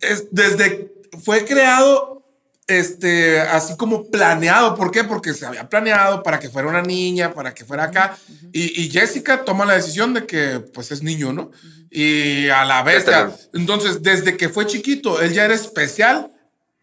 es- 0.02 0.26
desde 0.32 0.92
fue 1.24 1.46
creado 1.46 2.23
este, 2.68 3.40
así 3.42 3.76
como 3.76 4.06
planeado. 4.10 4.76
¿Por 4.76 4.92
qué? 4.92 5.04
Porque 5.04 5.34
se 5.34 5.46
había 5.46 5.68
planeado 5.68 6.24
para 6.24 6.40
que 6.40 6.50
fuera 6.50 6.68
una 6.68 6.82
niña, 6.82 7.34
para 7.34 7.54
que 7.54 7.66
fuera 7.66 7.86
acá. 7.86 8.18
y, 8.52 8.82
y 8.82 8.90
Jessica 8.90 9.44
toma 9.44 9.66
la 9.66 9.76
decisión 9.76 10.14
de 10.14 10.26
que, 10.26 10.60
pues, 10.74 10.92
es 10.92 11.04
niño, 11.04 11.34
¿no? 11.34 11.52
Y 11.96 12.50
a 12.50 12.66
la 12.66 12.82
vez, 12.82 13.06
entonces, 13.54 14.02
desde 14.02 14.36
que 14.36 14.50
fue 14.50 14.66
chiquito, 14.66 15.22
él 15.22 15.32
ya 15.32 15.46
era 15.46 15.54
especial. 15.54 16.32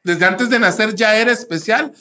Desde 0.05 0.25
antes 0.25 0.51
de 0.51 0.61
nacer 0.61 0.95
ya 0.95 1.17
era 1.17 1.33
especial. 1.33 1.93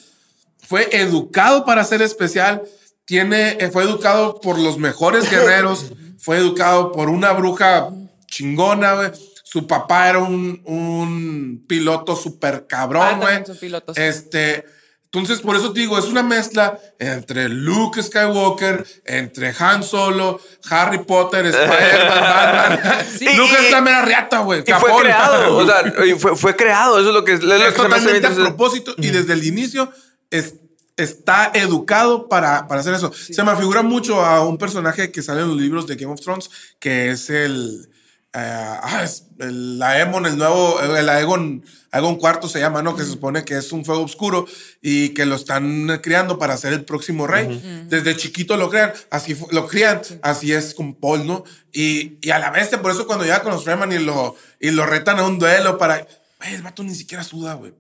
Fue 0.60 0.88
educado 0.92 1.66
para 1.66 1.84
ser 1.84 2.04
especial. 2.04 2.62
Tiene, 3.06 3.58
eh, 3.60 3.72
fue 3.72 3.84
educado 3.84 4.40
por 4.40 4.60
los 4.60 4.78
mejores 4.78 5.28
guerreros. 5.32 5.88
fue 6.20 6.38
educado 6.38 6.92
por 6.92 7.10
una 7.10 7.32
bruja 7.32 7.90
chingona, 8.28 8.94
güey. 8.94 9.12
Su 9.52 9.66
papá 9.66 10.10
era 10.10 10.20
un, 10.20 10.62
un 10.66 11.66
piloto 11.68 12.16
súper 12.16 12.56
Ah, 12.56 12.68
cabrón, 12.68 13.20
güey. 13.20 13.46
son 13.46 13.58
pilotos. 13.58 13.98
Este, 13.98 14.64
entonces, 15.06 15.40
por 15.40 15.56
eso 15.56 15.74
te 15.74 15.80
digo, 15.80 15.98
es 15.98 16.06
una 16.06 16.22
mezcla 16.22 16.78
entre 17.00 17.50
Luke 17.50 18.02
Skywalker, 18.04 18.86
entre 19.06 19.56
Han 19.58 19.82
Solo, 19.84 20.40
Harry 20.70 21.00
Potter, 21.00 21.46
Spider-Man, 21.48 22.80
Batman. 22.84 23.06
Sí. 23.18 23.26
Luke 23.36 23.52
Y- 23.60 23.66
es 23.66 23.72
la 23.72 23.82
mera 23.82 24.04
riata, 24.04 24.40
güey. 24.40 24.64
Y 24.68 24.72
fue 24.74 24.92
creado, 25.02 25.58
o 25.58 25.66
sea, 25.66 25.82
y 26.06 26.12
fue, 26.14 26.36
fue 26.36 26.56
creado, 26.56 27.00
eso 27.00 27.08
es 27.10 27.14
lo 27.16 27.24
que 27.26 27.34
es, 27.34 27.44
lo 27.44 27.56
que 27.58 27.68
es 27.70 27.74
totalmente 27.74 28.28
a 28.28 28.32
propósito 28.36 28.94
y 28.98 29.08
desde 29.08 29.34
el 29.34 29.44
inicio 29.46 29.92
es- 30.30 30.54
está 30.96 31.50
educado 31.56 32.28
para, 32.30 32.68
para 32.68 32.82
hacer 32.82 32.94
eso. 32.94 33.12
Se 33.14 33.42
me 33.42 33.56
figura 33.56 33.82
mucho 33.82 34.24
a 34.24 34.46
un 34.46 34.58
personaje 34.60 35.12
que 35.12 35.24
sale 35.24 35.42
en 35.42 35.48
los 35.48 35.58
libros 35.58 35.88
de 35.88 35.96
Game 35.96 36.14
of 36.14 36.20
Thrones, 36.22 36.52
que 36.78 37.10
es 37.12 37.30
el... 37.32 37.89
eh, 38.34 38.78
ah, 38.82 39.02
es 39.04 39.26
el 39.40 39.82
Aemon, 39.82 40.28
el 40.28 40.38
nuevo, 40.38 40.80
el 40.82 41.10
Aegon, 41.10 41.64
Aegon 41.92 42.18
cuarto 42.18 42.48
se 42.48 42.60
llama, 42.60 42.84
¿no? 42.84 42.96
Que 42.96 43.04
se 43.04 43.10
supone 43.10 43.44
que 43.44 43.58
es 43.58 43.72
un 43.72 43.84
fuego 43.84 44.04
oscuro 44.04 44.46
y 44.82 45.10
que 45.10 45.26
lo 45.26 45.36
están 45.36 46.00
criando 46.04 46.38
para 46.38 46.56
ser 46.58 46.74
el 46.74 46.86
próximo 46.86 47.26
rey. 47.26 47.88
Desde 47.88 48.16
chiquito 48.16 48.56
lo 48.56 48.70
crean, 48.70 48.94
así 49.10 49.36
lo 49.52 49.68
crían, 49.68 50.02
así 50.22 50.54
es 50.54 50.76
con 50.76 50.94
Paul, 50.94 51.26
¿no? 51.26 51.44
Y, 51.72 52.18
y 52.22 52.30
a 52.30 52.38
la 52.38 52.52
vez, 52.52 52.70
por 52.78 52.92
eso 52.92 53.08
cuando 53.08 53.26
llega 53.26 53.42
con 53.42 53.52
los 53.52 53.64
Freeman 53.64 53.92
y 53.92 54.00
lo, 54.00 54.36
y 54.60 54.70
lo 54.70 54.86
retan 54.86 55.18
a 55.18 55.26
un 55.26 55.40
duelo 55.40 55.80
para... 55.80 56.06
Güey, 56.38 56.54
el 56.54 56.62
vato 56.62 56.84
ni 56.84 56.94
siquiera 56.94 57.24
suda, 57.24 57.56
güey. 57.56 57.74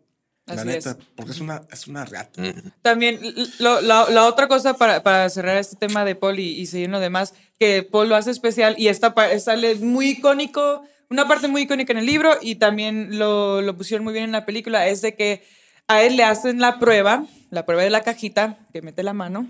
La 0.56 0.64
neta, 0.66 0.89
es. 0.91 0.97
porque 1.16 1.32
es 1.32 1.39
una, 1.39 1.62
es 1.72 1.88
una 1.88 2.06
reata. 2.06 2.41
También 2.82 3.20
lo- 3.60 3.82
la, 3.82 4.10
la 4.10 4.26
otra 4.26 4.47
cosa 4.47 4.76
para, 4.76 5.04
para 5.04 5.30
cerrar 5.30 5.58
este 5.58 5.76
tema 5.76 6.06
de 6.06 6.16
Paul 6.16 6.39
y, 6.39 6.60
y 6.60 6.66
seguir 6.66 6.86
en 6.86 6.91
lo 6.91 7.00
demás, 7.00 7.34
que 7.60 7.84
Paul 7.84 8.10
lo 8.10 8.16
hace 8.16 8.32
especial 8.32 8.76
y 8.78 8.88
esta 8.88 9.14
sale 9.39 9.76
muy 9.76 10.10
icónico, 10.10 10.84
una 11.10 11.28
parte 11.28 11.47
muy 11.47 11.64
icónica 11.64 11.91
en 11.93 12.00
el 12.00 12.06
libro 12.06 12.32
y 12.41 12.56
también 12.56 13.18
lo, 13.18 13.62
lo 13.62 13.76
pusieron 13.76 14.04
muy 14.04 14.14
bien 14.14 14.26
en 14.26 14.32
la 14.32 14.45
película, 14.45 14.88
es 14.88 15.02
de 15.02 15.16
que 15.16 15.43
a 15.88 16.04
él 16.04 16.18
le 16.18 16.24
hacen 16.24 16.60
la 16.60 16.78
prueba, 16.80 17.26
la 17.50 17.66
prueba 17.66 17.82
de 17.84 17.89
la 17.89 18.02
cajita, 18.02 18.58
que 18.72 18.82
mete 18.84 19.02
la 19.04 19.14
mano, 19.14 19.47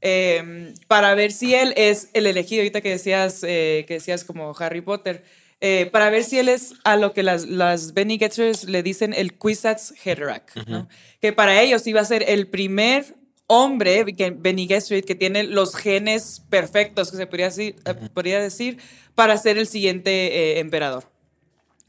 eh, 0.00 0.72
para 0.88 1.14
ver 1.14 1.32
si 1.32 1.54
él 1.54 1.74
es 1.76 2.08
el 2.14 2.26
elegido, 2.26 2.62
ahorita 2.62 2.80
que 2.80 2.90
decías, 2.90 3.42
eh, 3.46 3.84
que 3.86 3.94
decías 3.94 4.24
como 4.24 4.54
Harry 4.58 4.80
Potter, 4.80 5.22
eh, 5.60 5.86
para 5.92 6.08
ver 6.10 6.24
si 6.24 6.38
él 6.38 6.48
es 6.48 6.74
a 6.84 6.96
lo 6.96 7.12
que 7.12 7.22
las, 7.22 7.46
las 7.46 7.92
Benny 7.94 8.18
Getters 8.18 8.64
le 8.64 8.82
dicen 8.82 9.12
el 9.14 9.34
Kwisatz 9.36 9.92
Haderach, 10.04 10.54
¿no? 10.66 10.88
que 11.20 11.32
para 11.32 11.60
ellos 11.60 11.86
iba 11.86 12.00
a 12.00 12.04
ser 12.04 12.24
el 12.28 12.46
primer 12.48 13.04
hombre, 13.46 14.04
Benny 14.36 14.68
Gesserit, 14.68 15.04
que 15.04 15.16
tiene 15.16 15.42
los 15.42 15.74
genes 15.74 16.42
perfectos, 16.48 17.10
que 17.10 17.16
se 17.16 17.26
podría 17.26 17.46
decir, 17.46 17.74
eh, 17.84 17.94
podría 18.14 18.40
decir 18.40 18.78
para 19.16 19.36
ser 19.36 19.58
el 19.58 19.66
siguiente 19.66 20.10
eh, 20.54 20.58
emperador. 20.60 21.10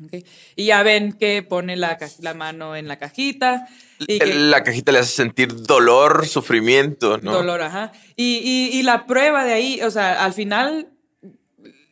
¿ok? 0.04 0.26
Y 0.56 0.66
ya 0.66 0.82
ven 0.82 1.14
que 1.14 1.44
pone 1.44 1.78
la, 1.78 2.00
la 2.22 2.34
mano 2.34 2.76
en 2.76 2.88
la 2.88 2.98
cajita. 2.98 3.68
Y 4.00 4.18
que, 4.18 4.26
La 4.34 4.64
cajita 4.64 4.92
le 4.92 4.98
hace 5.00 5.12
sentir 5.14 5.54
dolor, 5.62 6.26
sufrimiento, 6.28 7.20
¿no? 7.20 7.32
Dolor, 7.34 7.62
ajá. 7.62 7.92
Y, 8.16 8.42
y- 8.44 8.80
y 8.80 8.82
la 8.82 9.06
prueba 9.06 9.46
de 9.46 9.54
ahí, 9.54 9.82
o 9.84 9.92
sea, 9.92 10.26
al 10.26 10.34
final 10.34 10.88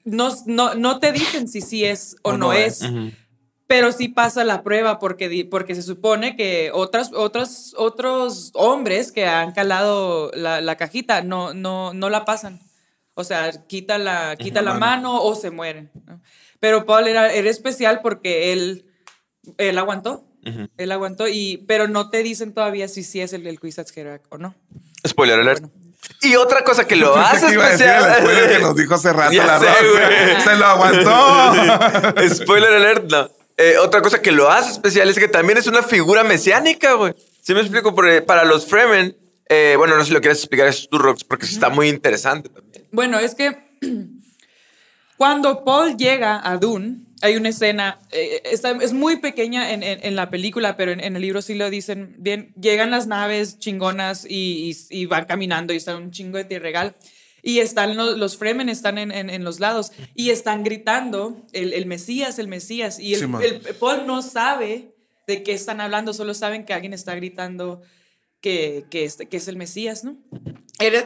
no, 0.10 0.30
no, 0.46 0.76
no 0.76 1.00
te 1.00 1.12
dicen 1.12 1.48
si 1.48 1.62
sí 1.62 1.86
es 1.86 2.16
o, 2.24 2.30
O 2.30 2.32
no, 2.34 2.38
no 2.48 2.54
es, 2.54 2.82
es. 2.82 2.92
pero 3.68 3.92
sí 3.92 4.08
pasa 4.08 4.44
la 4.44 4.64
prueba 4.64 5.00
porque, 5.00 5.48
porque 5.50 5.76
se 5.76 5.84
supone 5.84 6.36
que 6.36 6.72
otras, 6.74 7.12
otros, 7.14 7.74
otros 7.78 8.52
hombres 8.54 9.12
que 9.12 9.26
han 9.26 9.52
calado 9.54 10.32
la, 10.34 10.62
la 10.62 10.76
cajita 10.76 11.22
no, 11.22 11.54
no, 11.54 11.94
no 11.94 12.10
la 12.10 12.26
pasan. 12.26 12.60
O 13.14 13.24
sea, 13.26 13.52
quita 13.68 13.98
la, 13.98 14.38
quita 14.38 14.62
la 14.62 14.76
mano. 14.76 15.22
o 15.22 15.36
se 15.36 15.52
mueren. 15.52 15.92
Pero 16.62 16.86
Paul 16.86 17.08
era, 17.08 17.34
era 17.34 17.50
especial 17.50 18.00
porque 18.02 18.54
él, 18.54 18.86
él 19.58 19.78
aguantó. 19.78 20.26
Él 20.78 20.92
aguantó, 20.92 21.28
y, 21.28 21.58
pero 21.68 21.90
no 21.90 22.10
te 22.10 22.24
dicen 22.24 22.54
todavía 22.54 22.88
si 22.88 23.04
sí 23.04 23.20
es 23.20 23.34
el, 23.34 23.46
el 23.46 23.60
Kwisatz 23.60 23.92
Haderach 23.92 24.22
o 24.30 24.38
no. 24.38 24.56
Spoiler 25.06 25.38
alert. 25.38 25.66
Y 26.22 26.36
otra 26.36 26.64
cosa 26.64 26.86
que 26.88 26.96
lo 26.96 27.16
hace 27.18 27.48
que 27.48 27.54
especial. 27.56 28.16
spoiler 28.22 28.50
que 28.52 28.60
nos 28.60 28.76
dijo 28.76 28.96
hace 28.96 29.14
rato 29.14 29.32
Ya 29.34 29.46
la 29.46 29.60
sé. 29.60 29.68
Se 30.44 30.56
lo 30.56 30.66
aguantó. 30.66 32.30
Spoiler 32.36 32.74
alert, 32.74 33.10
no. 33.12 33.30
Eh, 33.58 33.78
otra 33.78 34.02
cosa 34.02 34.22
que 34.22 34.32
lo 34.32 34.50
hace 34.50 34.72
especial 34.72 35.10
es 35.10 35.20
que 35.20 35.28
también 35.28 35.58
es 35.58 35.68
una 35.68 35.84
figura 35.84 36.24
mesiánica, 36.24 36.94
güey. 36.94 37.14
Si 37.42 37.54
me 37.54 37.62
explico, 37.62 37.94
Por- 37.94 38.26
para 38.26 38.46
los 38.46 38.66
Fremen, 38.66 39.18
eh, 39.50 39.76
bueno, 39.78 39.96
no 39.96 40.02
sé 40.02 40.08
si 40.08 40.14
lo 40.14 40.22
quieres 40.22 40.40
explicar, 40.40 40.68
es 40.68 40.88
tu 40.90 40.98
Rox, 40.98 41.24
porque 41.24 41.46
sí 41.46 41.54
está 41.56 41.70
muy 41.70 41.90
interesante 41.90 42.48
también. 42.50 42.88
Bueno, 42.92 43.20
es 43.20 43.36
que 43.36 43.58
cuando 45.18 45.64
Paul 45.64 45.98
llega 45.98 46.40
a 46.44 46.58
Dune, 46.58 47.00
hay 47.22 47.36
una 47.36 47.50
escena, 47.50 48.00
eh, 48.12 48.42
está- 48.46 48.72
es 48.82 48.94
muy 48.94 49.18
pequeña 49.18 49.72
en, 49.74 49.84
en- 49.84 50.00
en 50.04 50.16
la 50.16 50.30
película, 50.30 50.78
pero 50.78 50.92
en, 50.92 51.00
en 51.04 51.16
el 51.16 51.22
libro 51.22 51.42
sí 51.42 51.54
lo 51.56 51.70
dicen 51.70 52.16
bien. 52.18 52.54
Llegan 52.60 52.92
las 52.92 53.08
naves 53.08 53.60
chingonas 53.60 54.26
y, 54.30 54.72
y- 54.92 55.02
y 55.02 55.06
van 55.06 55.26
caminando 55.26 55.74
y 55.74 55.78
está 55.78 55.96
un 55.98 56.12
chingo 56.12 56.38
de 56.38 56.46
tierregal. 56.46 56.96
Y 57.42 57.60
están 57.60 57.96
los, 57.96 58.18
los 58.18 58.38
Fremen 58.38 58.68
están 58.70 58.98
en, 58.98 59.12
en- 59.12 59.30
en 59.30 59.44
los 59.44 59.60
lados 59.60 59.92
y 60.16 60.30
están 60.30 60.64
gritando 60.64 61.38
el, 61.54 61.74
el 61.74 61.86
Mesías, 61.86 62.38
el 62.40 62.48
Mesías. 62.48 63.00
Y 63.00 63.14
el, 63.14 63.20
Sí, 63.22 63.26
el- 63.44 63.76
Paul 63.76 64.06
no 64.08 64.22
sabe 64.22 64.90
de 65.28 65.44
qué 65.44 65.54
están 65.54 65.80
hablando, 65.80 66.14
solo 66.14 66.34
saben 66.34 66.66
que 66.66 66.74
alguien 66.74 66.94
está 66.94 67.16
gritando 67.16 67.82
que, 68.42 68.86
que, 68.90 69.06
es, 69.06 69.18
que 69.30 69.38
es 69.38 69.48
el 69.48 69.56
Mesías, 69.58 70.04
¿no? 70.04 70.18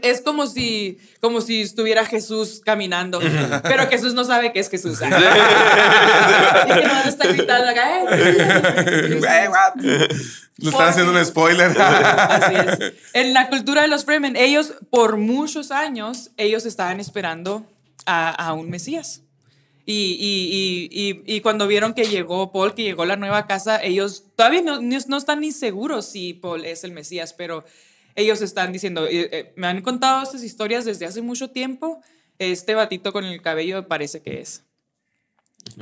Es 0.04 0.22
como 0.22 0.46
si, 0.46 1.00
como 1.20 1.42
si 1.42 1.64
estuviera 1.64 2.06
Jesús 2.06 2.62
caminando, 2.64 3.20
pero 3.64 3.88
Jesús 3.88 4.14
no 4.14 4.24
sabe 4.24 4.54
que 4.54 4.60
es 4.60 4.70
Jesús. 4.70 5.00
y 5.02 5.06
que 5.06 6.88
no 6.88 7.04
está 7.10 7.28
gritando 7.28 7.70
acá, 7.72 8.04
"Eh". 8.12 9.16
Le 10.58 10.70
están 10.70 10.90
haciendo 10.90 11.12
un 11.12 11.26
spoiler. 11.26 11.76
Así 11.82 12.54
es. 12.56 12.94
En 13.14 13.34
la 13.34 13.50
cultura 13.50 13.82
de 13.82 13.88
los 13.88 14.06
Fremen, 14.06 14.36
ellos 14.36 14.76
por 14.92 15.18
muchos 15.18 15.72
años, 15.72 16.30
ellos 16.38 16.68
estaban 16.68 17.00
esperando 17.00 17.66
a, 18.06 18.30
a 18.30 18.54
un 18.54 18.70
Mesías. 18.70 19.22
Y, 19.86 20.18
y- 20.20 20.90
y- 20.92 21.10
y- 21.10 21.36
y 21.36 21.42
cuando 21.42 21.68
vieron 21.68 21.94
que 21.94 22.06
llegó 22.06 22.52
Paul, 22.54 22.74
que 22.74 22.84
llegó 22.84 23.06
la 23.06 23.18
nueva 23.18 23.48
casa, 23.48 23.84
ellos 23.84 24.24
todavía 24.36 24.62
no, 24.62 24.80
no 24.82 25.18
están 25.18 25.42
ni 25.42 25.52
seguros 25.52 26.06
si 26.06 26.34
Paul 26.34 26.64
es 26.66 26.84
el 26.86 26.92
Mesías, 26.94 27.34
pero 27.34 27.66
ellos 28.16 28.42
están 28.42 28.72
diciendo, 28.72 29.06
eh, 29.08 29.28
eh, 29.32 29.54
me 29.58 29.68
han 29.68 29.82
contado 29.82 30.24
estas 30.24 30.44
historias 30.44 30.86
desde 30.86 31.06
hace 31.06 31.22
mucho 31.22 31.50
tiempo, 31.50 32.02
este 32.40 32.76
batito 32.76 33.12
con 33.12 33.26
el 33.26 33.42
cabello 33.42 33.88
parece 33.88 34.22
que 34.22 34.40
es. 34.40 34.64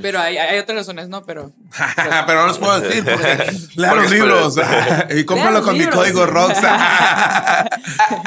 Pero 0.02 0.20
hay, 0.20 0.38
hay 0.38 0.60
otras 0.60 0.78
razones, 0.78 1.10
¿no? 1.10 1.24
Pero... 1.26 1.52
Pero 2.28 2.42
no 2.42 2.48
los 2.48 2.60
puedo 2.60 2.80
decir 2.82 3.04
porque 3.04 3.52
lean 3.76 3.96
los 3.98 4.12
libros 4.12 4.56
y 5.16 5.24
cómpralo 5.26 5.64
con 5.64 5.78
mi 5.78 5.86
código 5.86 6.26
ROX. 6.26 6.58
A- 6.64 7.68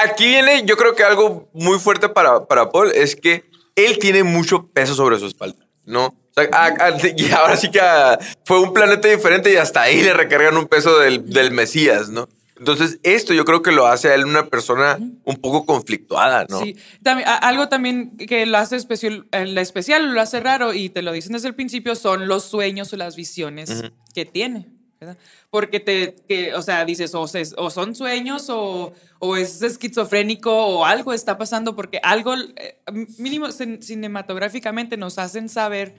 Aquí 0.05 0.27
viene, 0.27 0.64
yo 0.66 0.77
creo 0.77 0.95
que 0.95 1.03
algo 1.05 1.49
muy 1.53 1.79
fuerte 1.79 2.09
para, 2.09 2.45
para 2.47 2.70
Paul 2.70 2.91
es 2.95 3.16
que 3.16 3.45
él 3.77 3.99
tiene 3.99 4.22
mucho 4.25 4.66
peso 4.68 4.95
sobre 4.95 5.18
su 5.18 5.27
espalda, 5.27 5.64
¿no? 5.87 6.07
O 6.07 6.14
sea, 6.35 6.49
a- 6.53 6.66
a- 6.87 6.97
y 7.16 7.30
ahora 7.32 7.57
sí 7.57 7.70
que 7.70 7.80
a- 7.80 8.18
fue 8.45 8.61
un 8.61 8.72
planeta 8.72 9.09
diferente 9.09 9.53
y 9.53 9.57
hasta 9.57 9.82
ahí 9.82 10.03
le 10.03 10.12
recargan 10.14 10.57
un 10.57 10.66
peso 10.66 10.99
del, 10.99 11.28
del 11.30 11.51
Mesías, 11.53 12.09
¿no? 12.11 12.28
Entonces, 12.57 12.99
esto 13.03 13.35
yo 13.35 13.45
creo 13.45 13.62
que 13.62 13.72
lo 13.72 13.89
hace 13.89 14.09
a 14.09 14.14
él 14.14 14.24
una 14.24 14.47
persona 14.47 14.97
un 15.24 15.37
poco 15.41 15.66
conflictuada, 15.66 16.47
¿no? 16.49 16.61
Sí, 16.61 16.76
también, 17.03 17.28
algo 17.43 17.68
también 17.68 18.16
que 18.16 18.47
lo 18.47 18.59
hace 18.59 18.76
especial, 18.76 19.26
la 19.32 19.61
especial, 19.61 20.14
lo 20.14 20.20
hace 20.20 20.39
raro 20.39 20.72
y 20.72 20.89
te 20.89 21.03
lo 21.03 21.11
dicen 21.12 21.32
desde 21.32 21.49
el 21.49 21.57
principio, 21.57 21.97
son 21.97 22.28
los 22.28 22.45
sueños 22.45 22.93
o 22.93 22.97
las 22.97 23.16
visiones 23.16 23.82
que 24.14 24.24
tiene. 24.24 24.68
¿Verdad? 25.05 25.19
Porque 25.51 25.81
te, 25.81 26.17
que, 26.29 26.55
o 26.55 26.63
sea, 26.63 26.85
dices, 26.85 27.15
o, 27.15 27.27
se- 27.29 27.53
o 27.57 27.71
son 27.71 27.95
sueños 27.95 28.49
o, 28.51 28.93
o 29.19 29.37
es 29.37 29.63
esquizofrénico 29.63 30.51
o 30.53 30.85
algo 30.85 31.13
está 31.13 31.39
pasando 31.39 31.75
porque 31.77 32.01
algo, 32.03 32.35
eh, 32.57 32.79
mínimo 33.19 33.47
cin- 33.49 33.81
cinematográficamente 33.83 34.97
nos 34.97 35.19
hacen 35.19 35.49
saber 35.49 35.95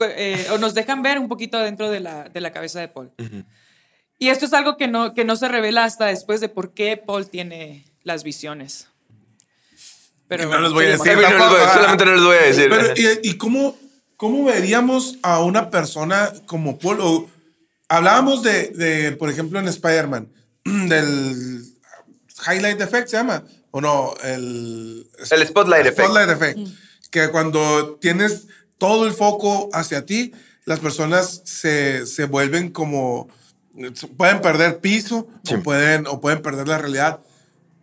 eh, 0.00 0.46
o 0.52 0.58
nos 0.58 0.74
dejan 0.74 1.02
ver 1.02 1.18
un 1.18 1.28
poquito 1.28 1.58
dentro 1.58 1.90
de 1.90 2.00
la, 2.00 2.28
de 2.28 2.40
la 2.40 2.52
cabeza 2.52 2.80
de 2.80 2.88
Paul. 2.88 3.12
Y 4.18 4.28
esto 4.28 4.46
es 4.46 4.52
algo 4.54 4.76
que 4.76 4.88
no, 4.88 5.12
que 5.14 5.24
no 5.24 5.36
se 5.36 5.48
revela 5.48 5.84
hasta 5.84 6.06
después 6.06 6.40
de 6.40 6.48
por 6.48 6.72
qué 6.72 6.96
Paul 6.96 7.28
tiene 7.28 7.84
las 8.02 8.22
visiones. 8.24 8.88
Pero 10.28 10.48
No 10.48 10.60
les 10.60 10.72
voy 10.72 10.84
a 10.86 10.88
decir. 10.88 11.12
No 11.14 11.20
les 11.20 11.38
voy- 11.38 11.68
solamente 11.72 12.04
no 12.04 12.14
les 12.14 12.24
voy 12.24 12.36
a 12.36 12.42
decir. 12.42 12.68
Pero, 12.68 12.92
¿y, 13.22 13.30
y 13.30 13.36
cómo, 13.36 13.76
cómo 14.16 14.44
veríamos 14.44 15.18
a 15.22 15.40
una 15.42 15.70
persona 15.70 16.32
como 16.46 16.78
Paul? 16.78 17.00
O, 17.00 17.30
hablábamos 17.88 18.42
de, 18.42 18.68
de, 18.68 19.12
por 19.12 19.30
ejemplo, 19.30 19.58
en 19.58 19.68
Spider-Man, 19.68 20.28
del 20.64 21.62
Highlight 22.46 22.80
Effect, 22.80 23.08
¿se 23.08 23.16
llama? 23.16 23.44
¿O 23.70 23.80
no? 23.80 24.14
El, 24.22 25.08
El 25.30 25.46
Spotlight 25.46 25.86
Effect. 25.86 26.08
Spotlight 26.08 26.30
Effect. 26.30 26.58
Que 27.10 27.28
cuando 27.30 27.98
tienes 28.00 28.46
todo 28.78 29.06
el 29.06 29.12
foco 29.12 29.68
hacia 29.72 30.04
ti, 30.04 30.32
las 30.64 30.80
personas 30.80 31.42
se, 31.44 32.06
se 32.06 32.24
vuelven 32.24 32.70
como... 32.70 33.28
Pueden 34.16 34.40
perder 34.40 34.80
piso 34.80 35.28
o, 35.50 35.62
pueden, 35.62 36.06
o 36.06 36.20
pueden 36.20 36.40
perder 36.40 36.66
la 36.66 36.78
realidad. 36.78 37.20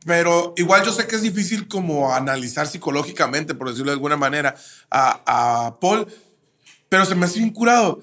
Pero 0.06 0.54
igual 0.58 0.84
yo 0.84 0.92
sé 0.92 1.06
que 1.06 1.16
es 1.16 1.22
difícil 1.22 1.68
como 1.68 2.14
analizar 2.14 2.66
psicológicamente, 2.66 3.54
por 3.54 3.70
decirlo 3.70 3.92
de 3.92 3.96
alguna 3.96 4.18
manera, 4.18 4.56
a, 4.90 5.68
a 5.68 5.80
Paul. 5.80 6.08
Pero 6.90 7.06
se 7.06 7.14
me 7.14 7.28
hace 7.28 7.38
bien 7.38 7.52
curado 7.52 8.02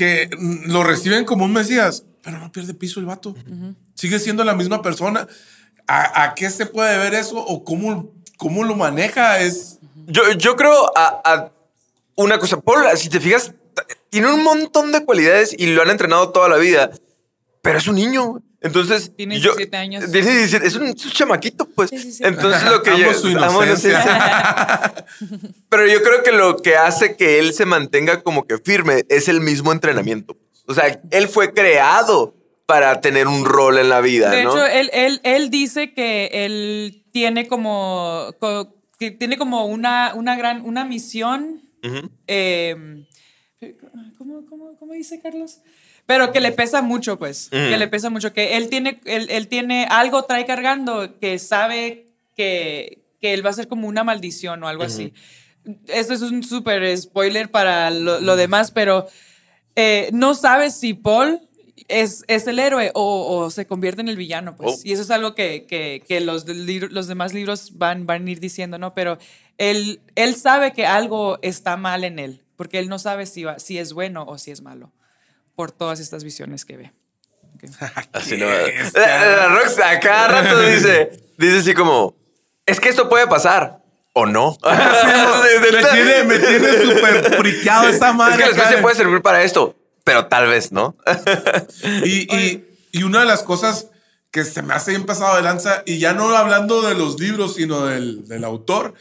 que 0.00 0.30
mm, 0.34 0.72
lo 0.72 0.82
reciben 0.82 1.26
como 1.26 1.44
un 1.44 1.52
mesías, 1.52 2.04
pero 2.22 2.38
no 2.38 2.50
pierde 2.50 2.72
piso 2.72 3.00
el 3.00 3.06
vato. 3.06 3.34
Sigue 3.94 4.18
siendo 4.18 4.44
la 4.44 4.54
misma 4.54 4.80
persona. 4.80 5.28
¿A, 5.86 6.22
a 6.22 6.34
qué 6.34 6.48
se 6.48 6.64
puede 6.64 6.96
ver 6.96 7.12
eso 7.12 7.36
o 7.36 7.64
cómo, 7.64 8.10
cómo 8.38 8.64
lo 8.64 8.76
maneja? 8.76 9.40
Es. 9.40 9.78
Yo, 10.06 10.22
yo 10.38 10.56
creo 10.56 10.90
a, 10.96 11.20
a 11.22 11.52
una 12.16 12.38
cosa. 12.38 12.58
Paul, 12.62 12.86
si 12.96 13.10
te 13.10 13.20
fijas, 13.20 13.52
tiene 14.08 14.32
un 14.32 14.42
montón 14.42 14.90
de 14.90 15.04
cualidades 15.04 15.54
y 15.58 15.66
lo 15.66 15.82
han 15.82 15.90
entrenado 15.90 16.30
toda 16.30 16.48
la 16.48 16.56
vida, 16.56 16.90
pero 17.60 17.76
es 17.76 17.86
un 17.86 17.96
niño. 17.96 18.40
Entonces, 18.62 19.12
Tiene 19.16 19.38
yo- 19.40 19.52
17 19.54 19.76
años. 19.76 20.10
Tiene 20.12 20.30
17, 20.36 20.66
es 20.66 20.74
un, 20.76 20.86
es 20.88 21.04
un 21.06 21.10
chamaquito, 21.12 21.66
pues. 21.70 21.88
Sí, 21.90 21.98
sí, 21.98 22.12
sí. 22.12 22.22
Entonces, 22.24 22.62
lo 22.70 22.82
que 22.82 22.90
Amo 22.90 22.98
yo. 23.02 23.14
su 23.14 23.28
amo 23.28 23.60
la 23.62 23.66
inocencia. 23.68 24.94
Pero 25.70 25.86
yo 25.86 26.02
creo 26.02 26.22
que 26.22 26.32
lo 26.32 26.56
que 26.58 26.76
hace 26.76 27.16
que 27.16 27.38
él 27.38 27.54
se 27.54 27.64
mantenga 27.64 28.22
como 28.22 28.46
que 28.46 28.58
firme 28.58 29.04
es 29.08 29.28
el 29.28 29.40
mismo 29.40 29.72
entrenamiento. 29.72 30.36
O 30.66 30.74
sea, 30.74 31.00
él 31.10 31.28
fue 31.28 31.52
creado 31.54 32.34
para 32.66 33.00
tener 33.00 33.26
un 33.26 33.44
rol 33.44 33.78
en 33.78 33.88
la 33.88 34.00
vida, 34.00 34.30
De 34.30 34.44
¿no? 34.44 34.50
hecho, 34.52 34.66
él, 34.66 34.90
él, 34.92 35.20
él 35.24 35.50
dice 35.50 35.92
que 35.92 36.28
él 36.32 37.04
tiene 37.12 37.48
como, 37.48 38.32
co- 38.38 38.76
que 38.98 39.10
tiene 39.10 39.36
como 39.38 39.64
una, 39.66 40.12
una 40.14 40.36
gran, 40.36 40.60
una 40.64 40.84
misión. 40.84 41.62
eh, 42.28 42.76
¿cómo, 44.18 44.44
cómo, 44.46 44.76
cómo 44.78 44.92
dice 44.92 45.18
Carlos? 45.20 45.58
Pero 46.10 46.32
que 46.32 46.40
le 46.40 46.50
pesa 46.50 46.82
mucho, 46.82 47.18
pues. 47.18 47.48
Que 47.50 47.76
le 47.78 47.86
pesa 47.86 48.10
mucho. 48.10 48.32
Que 48.32 48.56
él 48.56 48.68
tiene, 48.68 49.00
él, 49.04 49.28
él 49.30 49.46
tiene 49.46 49.86
algo 49.88 50.24
trae 50.24 50.44
cargando 50.44 51.18
que 51.20 51.38
sabe 51.38 52.06
que, 52.36 53.02
que 53.20 53.32
él 53.32 53.46
va 53.46 53.50
a 53.50 53.52
ser 53.52 53.68
como 53.68 53.86
una 53.86 54.02
maldición 54.02 54.62
o 54.64 54.68
algo 54.68 54.82
así. 54.82 55.12
Esto 55.86 56.14
es 56.14 56.22
un 56.22 56.42
súper 56.42 56.96
spoiler 56.98 57.50
para 57.50 57.90
lo, 57.90 58.20
lo 58.20 58.34
demás, 58.34 58.72
pero 58.72 59.06
eh, 59.76 60.10
no 60.12 60.34
sabes 60.34 60.74
si 60.74 60.94
Paul 60.94 61.38
es, 61.86 62.24
es 62.26 62.46
el 62.48 62.58
héroe 62.58 62.90
o, 62.94 63.36
o 63.44 63.50
se 63.50 63.66
convierte 63.66 64.00
en 64.00 64.08
el 64.08 64.16
villano, 64.16 64.56
pues. 64.56 64.76
Oh. 64.76 64.80
Y 64.82 64.92
eso 64.92 65.02
es 65.02 65.10
algo 65.12 65.34
que, 65.36 65.64
que, 65.66 66.02
que 66.08 66.20
los, 66.20 66.44
los 66.46 67.06
demás 67.06 67.32
libros 67.34 67.78
van, 67.78 68.06
van 68.06 68.26
a 68.26 68.30
ir 68.30 68.40
diciendo, 68.40 68.78
¿no? 68.78 68.94
Pero 68.94 69.18
él, 69.58 70.00
él 70.16 70.34
sabe 70.34 70.72
que 70.72 70.86
algo 70.86 71.38
está 71.42 71.76
mal 71.76 72.02
en 72.02 72.18
él, 72.18 72.42
porque 72.56 72.78
él 72.80 72.88
no 72.88 72.98
sabe 72.98 73.26
si, 73.26 73.44
va- 73.44 73.58
si 73.58 73.78
es 73.78 73.92
bueno 73.92 74.24
o 74.26 74.38
si 74.38 74.50
es 74.50 74.62
malo, 74.62 74.90
por 75.60 75.72
todas 75.72 76.00
estas 76.00 76.24
visiones 76.24 76.64
que 76.64 76.78
ve. 76.78 76.92
Así 78.14 78.38
no. 78.38 78.50
es? 78.50 78.94
La, 78.94 79.26
la 79.36 79.48
Rox 79.48 79.78
a 79.78 80.00
cada 80.00 80.28
rato 80.28 80.58
dice, 80.62 81.22
dice 81.36 81.58
así 81.58 81.74
como, 81.74 82.16
es 82.64 82.80
que 82.80 82.88
esto 82.88 83.10
puede 83.10 83.26
pasar 83.26 83.82
o 84.14 84.24
no. 84.24 84.56
me 86.24 86.38
tiene, 86.38 86.82
súper 86.82 87.36
friqueado 87.36 87.90
esa 87.90 88.14
madre. 88.14 88.36
Es 88.36 88.38
que 88.38 88.44
la 88.44 88.56
especie 88.56 88.78
puede 88.80 88.96
servir 88.96 89.20
para 89.20 89.42
esto, 89.42 89.76
pero 90.02 90.28
tal 90.28 90.48
vez 90.48 90.72
no. 90.72 90.96
Y, 92.06 92.34
y, 92.34 92.66
y 92.92 93.02
una 93.02 93.20
de 93.20 93.26
las 93.26 93.42
cosas 93.42 93.88
que 94.30 94.44
se 94.44 94.62
me 94.62 94.72
hace 94.72 94.92
bien 94.92 95.04
pasado 95.04 95.36
de 95.36 95.42
lanza, 95.42 95.82
y 95.84 95.98
ya 95.98 96.14
no 96.14 96.34
hablando 96.34 96.80
de 96.80 96.94
los 96.94 97.20
libros, 97.20 97.56
sino 97.56 97.84
del, 97.84 98.26
del 98.26 98.44
autor, 98.44 98.94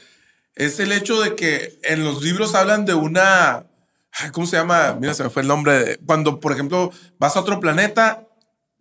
es 0.55 0.81
el 0.81 0.91
hecho 0.91 1.21
de 1.21 1.37
que 1.37 1.79
en 1.83 2.03
los 2.03 2.21
libros 2.21 2.53
hablan 2.53 2.83
de 2.83 2.95
una. 2.95 3.65
Ay, 4.13 4.31
¿Cómo 4.31 4.45
se 4.47 4.57
llama? 4.57 4.97
Mira, 4.99 5.13
se 5.13 5.23
me 5.23 5.29
fue 5.29 5.41
el 5.41 5.47
nombre. 5.47 5.83
de- 5.83 5.97
cuando, 6.05 6.39
por 6.39 6.51
ejemplo, 6.51 6.91
vas 7.17 7.35
a 7.35 7.39
otro 7.41 7.59
planeta 7.59 8.27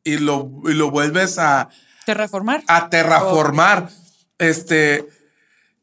y 0.05 0.19
lo, 0.19 0.51
y 0.65 0.73
lo 0.75 0.91
vuelves 0.91 1.39
a, 1.39 1.69
¿Terraformar? 2.07 2.63
a 2.69 2.89
terraformar. 2.91 3.91
Este. 4.39 5.07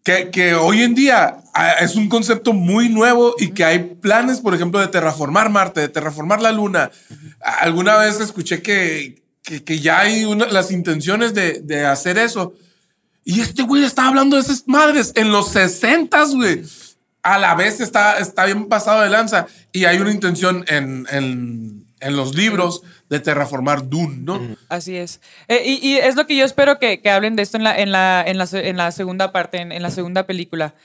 Que, 0.04 0.30
que 0.30 0.54
hoy 0.54 0.84
en 0.84 0.94
día 0.94 1.38
ah, 1.56 1.72
es 1.82 1.96
un 1.96 2.10
concepto 2.10 2.54
muy 2.54 2.90
nuevo 2.90 3.34
y 3.40 3.50
que 3.54 3.66
hay 3.66 3.80
planes, 3.80 4.40
por 4.40 4.54
ejemplo, 4.54 4.80
de 4.80 4.88
terraformar 4.88 5.50
Marte, 5.50 5.82
de 5.82 5.90
terraformar 5.90 6.42
la 6.44 6.52
Luna. 6.52 6.92
Alguna 7.42 7.98
vez 7.98 8.20
escuché 8.20 8.62
que, 8.62 9.24
que, 9.42 9.64
que 9.64 9.80
ya 9.80 10.02
hay 10.02 10.24
una- 10.26 10.46
las 10.46 10.70
intenciones 10.70 11.34
de, 11.34 11.60
de 11.62 11.88
hacer 11.88 12.20
eso. 12.20 12.54
Y 13.24 13.42
este 13.42 13.64
güey 13.64 13.84
está 13.84 14.08
hablando 14.08 14.36
de 14.36 14.44
esas 14.44 14.64
madres 14.68 15.12
en 15.16 15.32
los 15.32 15.50
60, 15.54 16.24
güey. 16.26 16.62
A 17.26 17.40
la 17.40 17.56
vez 17.56 17.82
está, 17.82 18.20
está 18.20 18.46
bien 18.46 18.68
pasado 18.68 19.02
de 19.02 19.10
lanza 19.10 19.48
y 19.72 19.86
hay 19.86 19.98
una 19.98 20.12
intención 20.12 20.64
en, 20.68 21.08
en, 21.10 21.88
en 22.00 22.16
los 22.16 22.36
libros 22.36 22.84
de 23.10 23.20
terraformar 23.20 23.90
Dune, 23.90 24.18
¿no? 24.20 24.40
Así 24.70 24.96
es. 24.96 25.22
Eh, 25.48 25.64
y, 25.66 25.88
y 25.88 25.98
es 25.98 26.16
lo 26.16 26.28
que 26.28 26.36
yo 26.36 26.46
espero 26.46 26.78
que, 26.78 27.02
que 27.02 27.10
hablen 27.10 27.36
de 27.36 27.42
esto 27.42 27.58
en 27.58 27.64
la, 27.64 27.78
en 27.78 27.92
la, 27.92 28.24
en 28.26 28.38
la, 28.38 28.48
en 28.54 28.78
la 28.78 28.92
segunda 28.92 29.32
parte, 29.32 29.58
en, 29.58 29.72
en 29.72 29.82
la 29.82 29.90
segunda 29.90 30.28
película. 30.28 30.76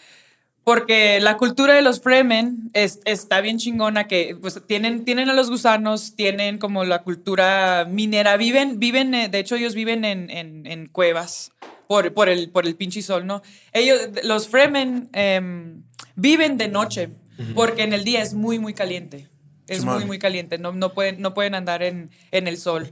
Porque 0.64 1.20
la 1.20 1.36
cultura 1.36 1.74
de 1.74 1.82
los 1.82 2.01
Fremen 2.01 2.70
es, 2.74 3.01
está 3.05 3.41
bien 3.41 3.59
chingona, 3.59 4.07
que 4.07 4.36
pues, 4.41 4.61
tienen, 4.66 5.05
tienen 5.05 5.28
a 5.30 5.34
los 5.34 5.51
gusanos, 5.51 6.14
tienen 6.16 6.59
como 6.59 6.84
la 6.84 7.03
cultura 7.03 7.86
minera, 7.88 8.36
viven, 8.36 8.78
viven 8.78 9.14
eh, 9.14 9.28
de 9.28 9.38
hecho 9.38 9.57
ellos 9.57 9.74
viven 9.74 10.05
en, 10.05 10.86
cuevas 10.88 11.53
por, 11.88 12.12
por, 12.12 12.28
el, 12.28 12.51
por 12.51 12.66
el 12.66 12.76
pinche 12.76 13.03
sol, 13.03 13.26
¿no? 13.26 13.43
Ellos, 13.72 14.01
los 14.22 14.49
Fremen 14.49 15.09
em, 15.12 15.82
viven 16.14 16.57
de 16.57 16.68
noche, 16.68 17.11
porque 17.55 17.82
en 17.82 17.92
el 17.92 18.05
día 18.05 18.22
es 18.22 18.34
muy, 18.34 18.59
muy 18.59 18.74
caliente. 18.74 19.28
Es 19.66 19.84
muy, 19.84 20.05
muy 20.05 20.18
caliente, 20.18 20.59
no, 20.59 20.72
no, 20.72 20.94
pueden, 20.94 21.22
no 21.22 21.32
pueden 21.32 21.55
andar 21.55 21.82
en, 21.82 22.11
en 22.32 22.48
el 22.48 22.59
sol. 22.59 22.90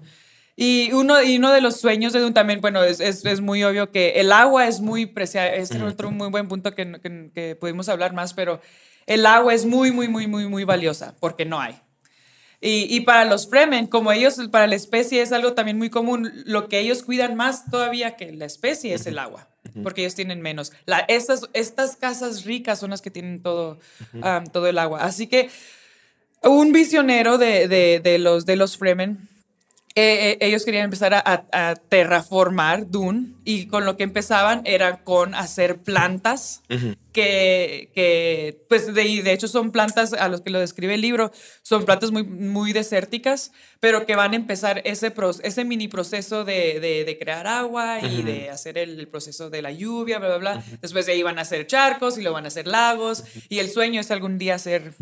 Y 0.55 0.93
uno, 0.93 1.23
y 1.23 1.37
uno 1.37 1.53
de 1.53 1.61
los 1.61 1.81
sueños 1.81 2.13
de 2.13 2.21
Dune 2.21 2.35
también, 2.35 2.61
bueno, 2.61 2.83
es, 2.83 3.01
es, 3.01 3.25
es 3.25 3.41
muy 3.41 3.63
obvio 3.65 3.91
que 3.91 4.21
el 4.21 4.33
agua 4.33 4.67
es 4.67 4.81
muy 4.81 5.07
preciada. 5.07 5.55
Este 5.55 5.77
es 5.77 5.83
otro 5.83 6.11
muy 6.11 6.29
buen 6.31 6.49
punto 6.49 6.75
que, 6.75 7.01
que, 7.01 7.31
que 7.35 7.57
pudimos 7.57 7.89
hablar 7.89 8.13
más, 8.13 8.33
pero 8.33 8.61
el 9.07 9.25
agua 9.27 9.55
es 9.55 9.67
muy, 9.67 9.91
muy, 9.91 10.09
muy, 10.09 10.27
muy, 10.27 10.47
muy 10.47 10.65
valiosa 10.65 11.17
porque 11.21 11.45
no 11.45 11.61
hay. 11.61 11.81
Y, 12.61 12.87
y 12.95 13.01
para 13.03 13.25
los 13.25 13.49
Fremen, 13.49 13.87
como 13.87 14.11
ellos, 14.11 14.37
para 14.51 14.67
la 14.67 14.75
especie 14.75 15.23
es 15.23 15.31
algo 15.33 15.53
también 15.53 15.79
muy 15.79 15.91
común, 15.91 16.33
lo 16.45 16.69
que 16.69 16.81
ellos 16.81 17.03
cuidan 17.05 17.37
más 17.37 17.71
todavía 17.71 18.17
que 18.17 18.33
la 18.33 18.45
especie 18.45 18.95
es 18.95 19.07
el 19.07 19.19
agua, 19.19 19.48
porque 19.83 20.03
ellos 20.03 20.15
tienen 20.15 20.41
menos. 20.41 20.73
La, 20.87 21.01
estas, 21.01 21.49
estas 21.53 21.97
casas 21.97 22.45
ricas 22.45 22.79
son 22.79 22.91
las 22.91 23.03
que 23.03 23.11
tienen 23.11 23.43
todo, 23.43 23.79
um, 24.15 24.45
todo 24.53 24.67
el 24.67 24.79
agua. 24.79 25.03
Así 25.03 25.27
que 25.27 25.51
un 26.43 26.73
visionero 26.73 27.39
de, 27.39 27.69
de, 27.69 28.01
de 28.01 28.19
los, 28.19 28.47
de 28.47 28.57
los 28.57 28.77
Fremen, 28.77 29.19
eh, 29.95 30.31
eh, 30.33 30.39
ellos 30.41 30.65
querían 30.65 30.85
empezar 30.85 31.13
a, 31.15 31.19
a- 31.25 31.71
a 31.71 31.75
terraformar 31.75 32.91
Dune 32.91 33.29
y 33.45 33.67
con 33.67 33.85
lo 33.85 33.97
que 33.97 34.05
empezaban 34.05 34.63
era 34.65 35.03
con 35.03 35.35
hacer 35.35 35.79
plantas 35.83 36.63
que, 37.13 37.91
que, 37.95 38.65
pues 38.69 38.95
de, 38.95 39.33
hecho 39.33 39.49
son 39.49 39.73
plantas 39.73 40.13
a 40.13 40.29
los 40.29 40.41
que 40.43 40.51
lo 40.51 40.61
describe 40.61 40.95
el 40.95 41.01
libro, 41.01 41.33
son 41.63 41.85
plantas 41.85 42.11
muy, 42.13 42.23
muy 42.23 42.73
desérticas, 42.73 43.51
pero 43.81 44.07
que 44.07 44.15
van 44.15 44.35
a 44.35 44.37
empezar 44.37 44.83
ese, 44.85 45.11
mini 45.65 45.89
proceso 45.89 46.45
de, 46.45 46.79
de- 46.81 47.05
de 47.05 47.19
crear 47.19 47.47
agua 47.47 48.01
y 48.01 48.23
de 48.23 48.51
hacer 48.51 48.79
el, 48.79 49.09
proceso 49.09 49.51
de 49.51 49.63
la 49.63 49.73
lluvia, 49.73 50.19
bla, 50.19 50.29
bla, 50.29 50.39
bla. 50.39 50.65
Después 50.81 51.07
de 51.07 51.13
ahí 51.13 51.23
van 51.23 51.39
a 51.39 51.43
hacer 51.43 51.67
charcos 51.67 52.19
y 52.19 52.23
luego 52.23 52.35
van 52.35 52.45
a 52.45 52.49
hacer 52.49 52.67
lagos 52.69 53.25
y 53.49 53.59
el 53.59 53.69
sueño 53.71 54.01
es 54.01 54.11
algún 54.11 54.39
día 54.39 54.55
hacer 54.55 54.93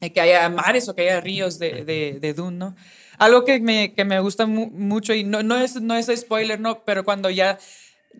eh, 0.00 0.12
que 0.12 0.20
haya 0.20 0.48
mares 0.48 0.88
o 0.88 0.94
que 0.94 1.02
haya 1.02 1.20
ríos 1.20 1.58
de, 1.58 1.84
de, 1.84 2.18
de 2.20 2.32
Dune, 2.34 2.56
¿no? 2.56 2.76
Algo 3.20 3.44
que 3.44 3.60
me, 3.60 3.92
que 3.94 4.04
me 4.04 4.18
gusta 4.20 4.46
mu- 4.46 4.70
mucho 4.70 5.12
y 5.14 5.24
no, 5.24 5.42
no, 5.42 5.56
es, 5.58 5.80
no 5.80 5.94
es 5.94 6.06
spoiler, 6.16 6.58
¿no? 6.58 6.82
Pero 6.84 7.04
cuando 7.04 7.28
ya 7.30 7.58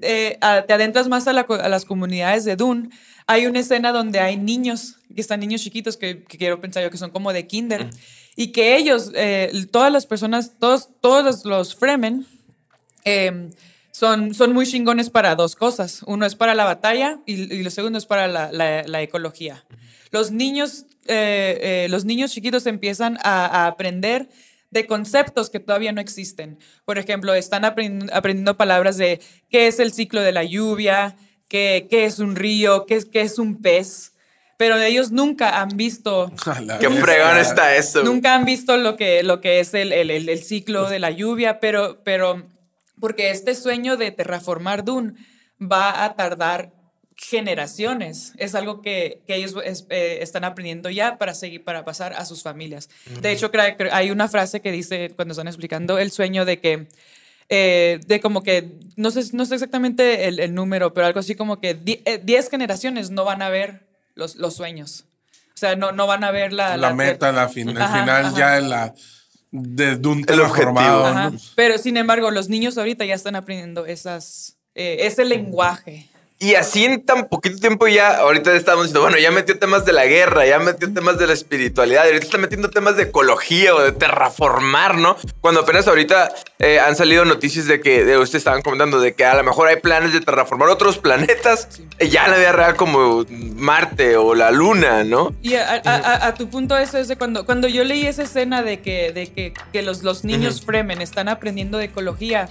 eh, 0.02 0.36
a- 0.40 0.62
te 0.62 0.72
adentras 0.74 1.08
más 1.08 1.26
a, 1.26 1.32
la 1.32 1.44
co- 1.44 1.54
a 1.54 1.68
las 1.68 1.84
comunidades 1.84 2.44
de 2.44 2.54
Dune, 2.54 2.90
hay 3.26 3.46
una 3.46 3.60
escena 3.60 3.92
donde 3.92 4.20
hay 4.20 4.36
niños, 4.36 4.96
que 5.14 5.20
están 5.20 5.40
niños 5.40 5.62
chiquitos, 5.62 5.96
que, 5.96 6.22
que 6.24 6.36
quiero 6.38 6.60
pensar 6.60 6.82
yo 6.82 6.90
que 6.90 6.98
son 6.98 7.10
como 7.10 7.32
de 7.32 7.46
kinder, 7.46 7.88
y 8.36 8.48
que 8.52 8.76
ellos, 8.76 9.10
eh, 9.14 9.50
todas 9.72 9.90
las 9.92 10.06
personas, 10.06 10.52
todos, 10.58 10.90
todos 11.00 11.44
los 11.44 11.74
Fremen, 11.74 12.26
eh, 13.04 13.50
son, 13.92 14.34
son 14.34 14.52
muy 14.52 14.66
chingones 14.66 15.10
para 15.10 15.34
dos 15.34 15.56
cosas. 15.56 16.02
Uno 16.06 16.26
es 16.26 16.34
para 16.34 16.54
la 16.54 16.64
batalla 16.64 17.18
y, 17.26 17.52
y 17.54 17.62
lo 17.62 17.70
segundo 17.70 17.98
es 17.98 18.06
para 18.06 18.28
la, 18.28 18.52
la- 18.52 18.84
la 18.86 19.02
ecología. 19.02 19.64
Los 20.10 20.30
niños, 20.30 20.86
eh, 21.06 21.86
los 21.90 22.04
niños 22.04 22.32
chiquitos 22.32 22.66
empiezan 22.66 23.18
a, 23.22 23.46
a 23.46 23.66
aprender 23.66 24.28
de 24.70 24.86
conceptos 24.86 25.50
que 25.50 25.60
todavía 25.60 25.92
no 25.92 26.00
existen. 26.00 26.58
Por 26.84 26.98
ejemplo, 26.98 27.34
están 27.34 27.64
aprendiendo, 27.64 28.14
aprendiendo 28.14 28.56
palabras 28.56 28.96
de 28.96 29.20
qué 29.48 29.66
es 29.66 29.80
el 29.80 29.92
ciclo 29.92 30.20
de 30.22 30.32
la 30.32 30.44
lluvia, 30.44 31.16
qué, 31.48 31.86
qué 31.90 32.04
es 32.04 32.18
un 32.20 32.36
río, 32.36 32.86
qué 32.86 32.94
es, 32.96 33.04
qué 33.06 33.20
es 33.22 33.38
un 33.38 33.60
pez. 33.60 34.12
Pero 34.56 34.76
ellos 34.76 35.10
nunca 35.10 35.60
han 35.60 35.70
visto 35.76 36.30
Qué 36.78 36.88
fregón 36.90 37.38
está 37.38 37.74
eso. 37.76 38.02
Nunca 38.04 38.34
han 38.34 38.44
visto 38.44 38.76
lo 38.76 38.96
que, 38.96 39.22
lo 39.22 39.40
que 39.40 39.58
es 39.60 39.72
el, 39.74 39.92
el- 39.92 40.10
el- 40.10 40.28
el 40.28 40.42
ciclo 40.42 40.88
de 40.88 40.98
la 40.98 41.10
lluvia, 41.10 41.60
pero, 41.60 42.02
pero 42.04 42.46
porque 43.00 43.30
este 43.30 43.54
sueño 43.54 43.96
de 43.96 44.10
terraformar 44.10 44.84
Dune 44.84 45.14
va 45.60 46.04
a 46.04 46.14
tardar 46.14 46.72
generaciones. 47.20 48.32
Es 48.38 48.54
algo 48.54 48.80
que, 48.82 49.22
que 49.26 49.34
ellos 49.36 49.54
es- 49.64 49.86
eh, 49.90 50.18
están 50.22 50.44
aprendiendo 50.44 50.90
ya 50.90 51.18
para 51.18 51.34
seguir, 51.34 51.62
para 51.64 51.84
pasar 51.84 52.14
a 52.14 52.24
sus 52.24 52.42
familias. 52.42 52.88
De 53.20 53.30
hecho, 53.32 53.50
cre- 53.52 53.76
cre- 53.76 53.90
hay 53.92 54.10
una 54.10 54.28
frase 54.28 54.60
que 54.60 54.72
dice 54.72 55.12
cuando 55.14 55.32
están 55.32 55.48
explicando 55.48 55.98
el 55.98 56.10
sueño 56.10 56.44
de 56.44 56.60
que 56.60 56.88
eh, 57.52 57.98
de 58.06 58.20
como 58.20 58.44
que, 58.44 58.70
no 58.96 59.10
sé, 59.10 59.24
no 59.32 59.44
sé 59.44 59.54
exactamente 59.54 60.28
el, 60.28 60.38
el 60.38 60.54
número, 60.54 60.94
pero 60.94 61.08
algo 61.08 61.18
así 61.18 61.34
como 61.34 61.60
que 61.60 61.74
10 61.74 62.48
generaciones 62.48 63.10
no 63.10 63.24
van 63.24 63.42
a 63.42 63.48
ver 63.48 63.88
los, 64.14 64.36
los 64.36 64.54
sueños. 64.54 65.04
O 65.52 65.58
sea, 65.60 65.74
no, 65.74 65.90
no 65.90 66.06
van 66.06 66.22
a 66.22 66.30
ver 66.30 66.52
la, 66.52 66.76
La 66.76 66.94
meta, 66.94 67.32
la 67.32 67.48
fin, 67.48 67.68
el 67.70 67.82
Ajá, 67.82 68.00
final 68.00 68.26
ajá. 68.26 68.38
ya 68.38 68.58
en 68.58 68.70
la 68.70 68.94
de 69.50 69.96
Dune 69.96 70.24
El 70.28 70.40
objetivo. 70.42 71.04
Pero 71.56 71.76
sin 71.78 71.96
embargo, 71.96 72.30
los 72.30 72.48
niños 72.48 72.78
ahorita 72.78 73.04
ya 73.04 73.14
están 73.16 73.34
aprendiendo 73.34 73.84
esas, 73.84 74.56
eh, 74.76 74.98
ese 75.00 75.24
lenguaje. 75.24 76.08
Y 76.42 76.54
así 76.54 76.86
en 76.86 77.04
tan 77.04 77.28
poquito 77.28 77.58
tiempo 77.58 77.86
ya, 77.86 78.16
ahorita 78.16 78.54
estamos 78.56 78.84
diciendo, 78.84 79.02
bueno, 79.02 79.18
ya 79.18 79.30
metió 79.30 79.58
temas 79.58 79.84
de 79.84 79.92
la 79.92 80.06
guerra, 80.06 80.46
ya 80.46 80.58
metió 80.58 80.90
temas 80.90 81.18
de 81.18 81.26
la 81.26 81.34
espiritualidad, 81.34 82.04
ahorita 82.06 82.24
está 82.24 82.38
metiendo 82.38 82.70
temas 82.70 82.96
de 82.96 83.02
ecología 83.02 83.74
o 83.74 83.82
de 83.82 83.92
terraformar, 83.92 84.96
¿no? 84.96 85.18
Cuando 85.42 85.60
apenas 85.60 85.86
ahorita 85.86 86.32
eh, 86.58 86.80
han 86.80 86.96
salido 86.96 87.26
noticias 87.26 87.66
de 87.66 87.82
que, 87.82 88.06
de 88.06 88.16
ustedes 88.16 88.40
estaban 88.40 88.62
comentando, 88.62 89.00
de 89.00 89.12
que 89.14 89.26
a 89.26 89.34
lo 89.34 89.44
mejor 89.44 89.68
hay 89.68 89.76
planes 89.76 90.14
de 90.14 90.20
terraformar 90.22 90.70
otros 90.70 90.96
planetas, 90.96 91.68
eh, 91.98 92.08
ya 92.08 92.24
en 92.24 92.30
la 92.30 92.38
vida 92.38 92.52
real 92.52 92.74
como 92.74 93.26
Marte 93.28 94.16
o 94.16 94.34
la 94.34 94.50
Luna, 94.50 95.04
¿no? 95.04 95.34
Y 95.42 95.56
a, 95.56 95.82
a- 95.84 95.94
a- 95.94 96.26
a 96.28 96.34
tu 96.34 96.48
punto 96.48 96.78
eso 96.78 96.96
es 96.96 97.08
de 97.08 97.16
cuando, 97.16 97.44
cuando 97.44 97.68
yo 97.68 97.84
leí 97.84 98.06
esa 98.06 98.22
escena 98.22 98.62
de 98.62 98.80
que, 98.80 99.12
de 99.12 99.26
que, 99.30 99.52
que 99.74 99.82
los, 99.82 100.02
los 100.02 100.24
niños 100.24 100.62
Fremen 100.64 101.02
están 101.02 101.28
aprendiendo 101.28 101.76
de 101.76 101.84
ecología, 101.84 102.48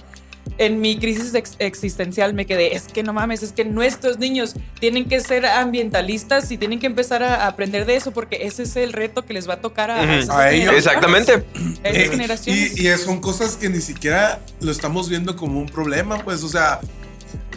en 0.58 0.80
mi 0.80 0.98
crisis 0.98 1.34
ex- 1.34 1.56
existencial 1.58 2.34
me 2.34 2.44
quedé, 2.44 2.74
es 2.76 2.84
que 2.84 3.02
no 3.02 3.12
mames, 3.14 3.42
es 3.42 3.52
que 3.52 3.64
nuestros 3.64 4.18
niños 4.18 4.54
tienen 4.78 5.06
que 5.08 5.20
ser 5.20 5.46
ambientalistas 5.46 6.50
y 6.50 6.58
tienen 6.58 6.78
que 6.80 6.86
empezar 6.86 7.22
a 7.22 7.46
aprender 7.46 7.86
de 7.86 7.96
eso 7.96 8.10
porque 8.10 8.40
ese 8.46 8.64
es 8.64 8.76
el 8.76 8.92
reto 8.92 9.24
que 9.24 9.32
les 9.32 9.48
va 9.48 9.54
a 9.54 9.60
tocar 9.60 9.90
a, 9.90 10.00
A 10.02 10.50
ellos. 10.52 10.74
Exactamente. 10.74 11.32
A 11.32 11.88
esas 11.88 11.96
Eh, 12.04 12.08
generaciones. 12.10 12.78
Y, 12.78 12.88
y 12.88 12.96
son 12.98 13.20
cosas 13.20 13.56
que 13.56 13.68
ni 13.70 13.80
siquiera 13.80 14.40
lo 14.60 14.70
estamos 14.70 15.08
viendo 15.08 15.34
como 15.36 15.58
un 15.60 15.66
problema, 15.66 16.18
pues, 16.18 16.42
o 16.42 16.48
sea, 16.48 16.80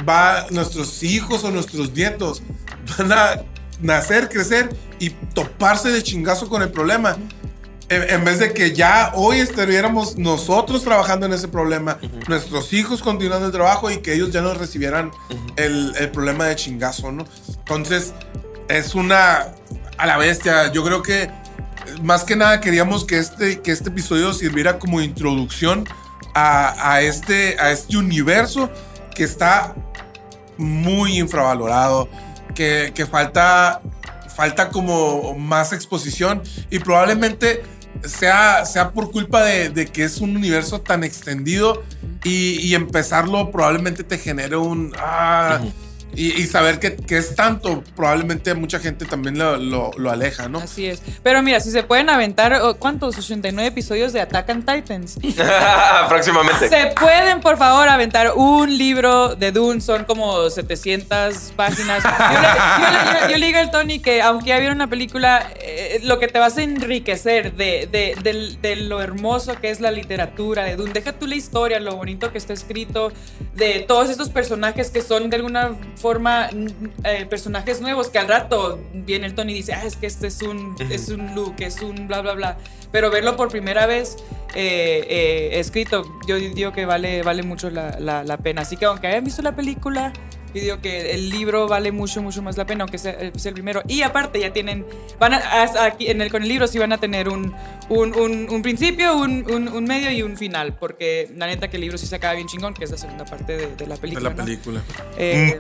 va 0.08 0.46
nuestros 0.50 1.04
hijos 1.04 1.44
o 1.44 1.52
nuestros 1.52 1.92
nietos 1.94 2.42
van 2.98 3.12
a 3.12 3.42
nacer, 3.82 4.30
crecer 4.30 4.70
y 5.00 5.10
toparse 5.10 5.90
de 5.90 6.02
chingazo 6.04 6.48
con 6.48 6.62
el 6.62 6.70
problema. 6.72 7.18
En 7.96 8.24
vez 8.24 8.40
de 8.40 8.54
que 8.54 8.74
ya 8.74 9.12
hoy 9.16 9.40
estuviéramos 9.40 10.18
nosotros 10.18 10.84
trabajando 10.84 11.26
en 11.26 11.34
ese 11.34 11.48
problema, 11.48 11.98
nuestros 12.28 12.74
hijos 12.74 13.02
continuando 13.02 13.48
el 13.48 13.52
trabajo 13.52 13.92
y 13.92 13.98
que 13.98 14.14
ellos 14.14 14.32
ya 14.32 14.42
no 14.42 14.54
recibieran 14.54 15.12
el, 15.56 15.94
el 15.98 16.10
problema 16.12 16.46
de 16.46 16.56
chingazo, 16.56 17.12
¿no? 17.12 17.26
Entonces, 17.60 18.14
es 18.68 18.96
una 18.96 19.54
a 19.98 20.06
la 20.06 20.18
bestia. 20.18 20.72
Yo 20.72 20.84
creo 20.84 21.02
que 21.02 21.30
más 22.02 22.24
que 22.24 22.36
nada 22.36 22.60
queríamos 22.60 23.06
que 23.06 23.18
este, 23.18 23.62
que 23.62 23.72
este 23.72 23.90
episodio 23.90 24.34
sirviera 24.34 24.80
como 24.80 25.02
introducción 25.02 25.88
a, 26.34 26.92
a 26.92 27.02
este, 27.02 27.60
a 27.60 27.72
este 27.72 27.98
universo 27.98 28.70
que 29.14 29.24
está 29.24 29.76
muy 30.58 31.20
infravalorado, 31.20 32.10
que, 32.56 32.92
que 32.96 33.06
falta, 33.06 33.82
falta 34.36 34.70
como 34.70 35.36
más 35.38 35.74
exposición 35.74 36.42
y 36.70 36.80
probablemente 36.80 37.64
sea, 38.06 38.66
sea 38.66 38.92
por 38.92 39.12
culpa 39.12 39.44
de, 39.44 39.70
de 39.70 39.88
que 39.88 40.04
es 40.04 40.20
un 40.20 40.36
universo 40.36 40.82
tan 40.82 41.04
extendido 41.04 41.84
y, 42.24 42.74
empezarlo 42.74 43.52
probablemente 43.52 44.04
te 44.04 44.18
genere 44.18 44.56
un... 44.56 44.94
ah, 44.98 45.60
y, 46.16 46.40
y 46.42 46.48
saber 46.48 46.80
que, 46.80 46.96
que 46.96 47.18
es 47.18 47.36
tanto, 47.36 47.84
probablemente 47.96 48.54
mucha 48.54 48.80
gente 48.80 49.06
también 49.06 49.38
lo, 49.38 49.58
lo- 49.58 49.92
lo 49.98 50.12
aleja, 50.12 50.48
¿no? 50.50 50.60
Así 50.60 50.86
es. 50.88 51.02
Pero 51.24 51.42
mira, 51.42 51.60
si 51.60 51.72
se 51.72 51.84
pueden 51.84 52.10
aventar, 52.10 52.54
oh, 52.62 52.76
¿cuántos? 52.76 53.18
89 53.18 53.68
episodios 53.68 54.14
de 54.14 54.22
Attack 54.22 54.50
on 54.50 54.64
Titans. 54.66 55.18
Próximamente. 56.10 56.70
Se 56.70 56.94
pueden, 57.00 57.42
por 57.42 57.58
favor, 57.58 57.88
aventar 57.90 58.34
un 58.36 58.78
libro 58.78 59.36
de 59.36 59.52
Dune, 59.52 59.82
son 59.82 60.06
como 60.06 60.50
700 60.50 61.54
páginas. 61.56 62.04
Yo 62.04 62.10
le, 62.10 62.48
yo 62.48 62.92
le- 62.92 63.22
yo- 63.22 63.30
yo 63.30 63.38
le 63.38 63.46
digo 63.48 63.60
al 63.60 63.72
Tony 63.72 64.00
que 64.00 64.22
aunque 64.22 64.50
ya 64.50 64.60
vieron 64.60 64.78
una 64.78 64.88
película, 64.90 65.50
eh, 65.60 66.00
lo 66.04 66.20
que 66.20 66.28
te 66.28 66.40
vas 66.40 66.58
a 66.58 66.64
enriquecer 66.64 67.54
de, 67.54 67.88
de- 67.92 68.16
del- 68.22 68.62
de 68.62 68.76
lo 68.76 69.02
hermoso 69.02 69.56
que 69.60 69.70
es 69.70 69.80
la 69.82 69.92
literatura 69.92 70.64
de 70.64 70.76
Dune, 70.76 70.92
deja 70.94 71.14
tú 71.14 71.28
la 71.28 71.36
historia, 71.36 71.80
lo 71.80 71.96
bonito 71.96 72.32
que 72.32 72.38
está 72.38 72.54
escrito, 72.54 73.12
de 73.56 73.80
todos 73.88 74.10
estos 74.10 74.30
personajes 74.30 74.90
que 74.90 75.02
son 75.02 75.30
de 75.30 75.36
alguna 75.38 75.72
forma 76.04 76.50
eh, 77.06 77.26
personajes 77.30 77.80
nuevos, 77.82 78.10
que 78.10 78.20
al 78.20 78.28
rato 78.28 78.78
viene 78.94 79.26
el 79.26 79.34
Tony 79.36 79.54
y 79.54 79.56
dice, 79.56 79.74
ah, 79.74 79.84
es 79.86 79.96
que 79.96 80.06
este 80.06 80.28
es 80.28 80.42
un, 80.42 80.76
es 80.92 81.08
un 81.08 81.34
look, 81.34 81.56
es 81.60 81.82
un 81.82 82.08
bla, 82.08 82.22
bla, 82.22 82.34
bla. 82.34 82.58
Pero 82.92 83.10
verlo 83.10 83.36
por 83.38 83.48
primera 83.50 83.86
vez 83.88 84.18
eh, 84.54 85.06
eh, 85.10 85.60
escrito, 85.60 86.04
yo 86.28 86.36
digo 86.36 86.74
que 86.74 86.86
vale, 86.86 87.24
vale 87.24 87.42
mucho 87.42 87.70
la, 87.70 87.98
la- 88.00 88.24
la 88.26 88.38
pena. 88.38 88.62
Así 88.64 88.76
que 88.78 88.86
aunque 88.86 89.08
hayan 89.08 89.24
visto 89.24 89.42
la 89.42 89.56
película, 89.56 90.12
yo 90.54 90.62
digo 90.62 90.82
que 90.82 91.12
el 91.14 91.30
libro 91.30 91.68
vale 91.68 91.92
mucho, 91.92 92.22
mucho 92.22 92.42
más 92.42 92.58
la 92.58 92.66
pena, 92.66 92.84
aunque 92.84 92.98
sea, 92.98 93.12
eh, 93.12 93.32
sea 93.36 93.50
el 93.50 93.54
primero. 93.54 93.82
Y 93.88 94.02
aparte 94.04 94.40
ya 94.40 94.54
tienen, 94.54 94.86
van 95.20 95.34
a, 95.34 95.42
aquí 95.86 96.08
en 96.10 96.22
el, 96.22 96.30
con 96.32 96.44
el 96.44 96.50
libro 96.50 96.68
sí 96.68 96.78
van 96.80 96.94
a 96.94 96.98
tener 97.00 97.30
un, 97.30 97.54
un, 97.90 98.16
un- 98.16 98.48
un 98.50 98.62
principio, 98.62 99.16
un, 99.18 99.46
un- 99.52 99.68
un 99.68 99.84
medio 99.86 100.12
y 100.12 100.22
un 100.24 100.38
final, 100.38 100.76
porque 100.80 101.30
la 101.36 101.48
neta 101.48 101.70
que 101.70 101.78
el 101.78 101.82
libro 101.82 101.98
sí 101.98 102.06
se 102.08 102.16
acaba 102.16 102.34
bien 102.36 102.48
chingón, 102.48 102.74
que 102.74 102.84
es 102.86 102.92
la 102.92 102.98
segunda 102.98 103.26
parte 103.26 103.58
de, 103.58 103.76
de 103.76 103.88
la 103.88 103.96
De 103.96 104.02
película. 104.02 104.30
la 104.30 104.36
¿no? 104.36 104.44
película. 104.46 104.82
Eh, 105.18 105.60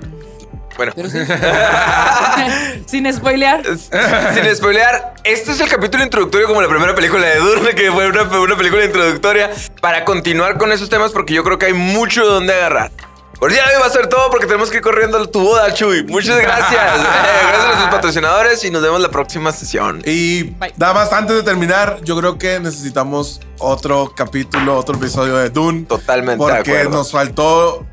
Bueno. 0.78 0.92
pero 0.96 1.10
sí. 1.10 1.20
Sin 2.88 3.12
spoilear. 3.14 3.64
Sin 3.66 4.56
spoilear, 4.56 5.14
este 5.24 5.52
es 5.52 5.60
el 5.62 5.70
capítulo 5.70 6.04
introductorio 6.04 6.48
como 6.48 6.62
la 6.62 6.68
primera 6.68 6.96
película 6.96 7.28
de 7.28 7.38
Dune, 7.38 7.76
que 7.76 7.92
fue 7.92 8.08
una, 8.08 8.24
una 8.24 8.56
película 8.58 8.84
introductoria, 8.86 9.52
para 9.82 10.04
continuar 10.06 10.58
con 10.58 10.72
esos 10.72 10.90
temas 10.90 11.12
porque 11.12 11.34
yo 11.34 11.44
creo 11.44 11.58
que 11.60 11.68
hay 11.68 11.74
mucho 11.74 12.26
donde 12.26 12.54
agarrar. 12.54 12.92
Por 13.40 13.52
día 13.52 13.64
de 13.68 13.76
hoy 13.76 13.82
va 13.82 13.88
a 13.88 13.90
ser 13.90 14.08
todo 14.08 14.30
porque 14.30 14.46
tenemos 14.46 14.70
que 14.70 14.78
ir 14.78 14.84
corriendo 14.84 15.18
a 15.18 15.26
tu 15.28 15.42
boda, 15.42 15.74
Chuy. 15.74 16.04
Muchas 16.06 16.40
gracias. 16.40 16.74
Eh, 17.04 17.46
gracias 17.48 17.64
a 17.64 17.68
nuestros 17.68 17.90
patrocinadores 17.90 18.64
y 18.64 18.70
nos 18.72 18.82
vemos 18.82 19.02
la 19.02 19.10
próxima 19.10 19.52
sesión. 19.52 20.02
Y 20.06 20.44
Bye. 20.44 20.74
nada 20.78 20.94
más 20.94 21.12
antes 21.14 21.36
de 21.36 21.44
terminar, 21.44 22.00
yo 22.04 22.18
creo 22.18 22.38
que 22.38 22.60
necesitamos 22.60 23.42
otro 23.60 24.14
capítulo, 24.16 24.78
otro 24.78 24.96
episodio 24.96 25.36
de 25.38 25.50
Dune. 25.50 25.84
Totalmente 25.86 26.44
de 26.44 26.52
Porque 26.52 26.84
nos 26.90 27.12
faltó. 27.12 27.86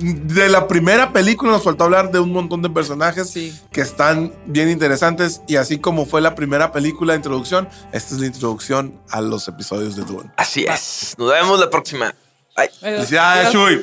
De 0.00 0.48
la 0.48 0.68
primera 0.68 1.12
película 1.12 1.50
nos 1.52 1.64
faltó 1.64 1.84
hablar 1.84 2.12
de 2.12 2.20
un 2.20 2.32
montón 2.32 2.62
de 2.62 2.70
personajes 2.70 3.30
Sí. 3.30 3.58
que 3.72 3.80
están 3.80 4.32
bien 4.46 4.68
interesantes. 4.70 5.40
Y 5.48 5.56
así 5.56 5.78
como 5.78 6.06
fue 6.06 6.20
la 6.20 6.34
primera 6.34 6.70
película 6.70 7.14
de 7.14 7.16
introducción, 7.18 7.68
esta 7.92 8.14
es 8.14 8.20
la 8.20 8.26
introducción 8.26 9.00
a 9.10 9.20
los 9.20 9.48
episodios 9.48 9.96
de 9.96 10.02
Dune. 10.04 10.30
Así 10.36 10.64
es. 10.68 11.14
Nos 11.18 11.30
vemos 11.30 11.58
la 11.58 11.68
próxima. 11.70 12.14
Bye. 12.56 12.70
Adiós. 12.82 13.52
Chuy. 13.52 13.76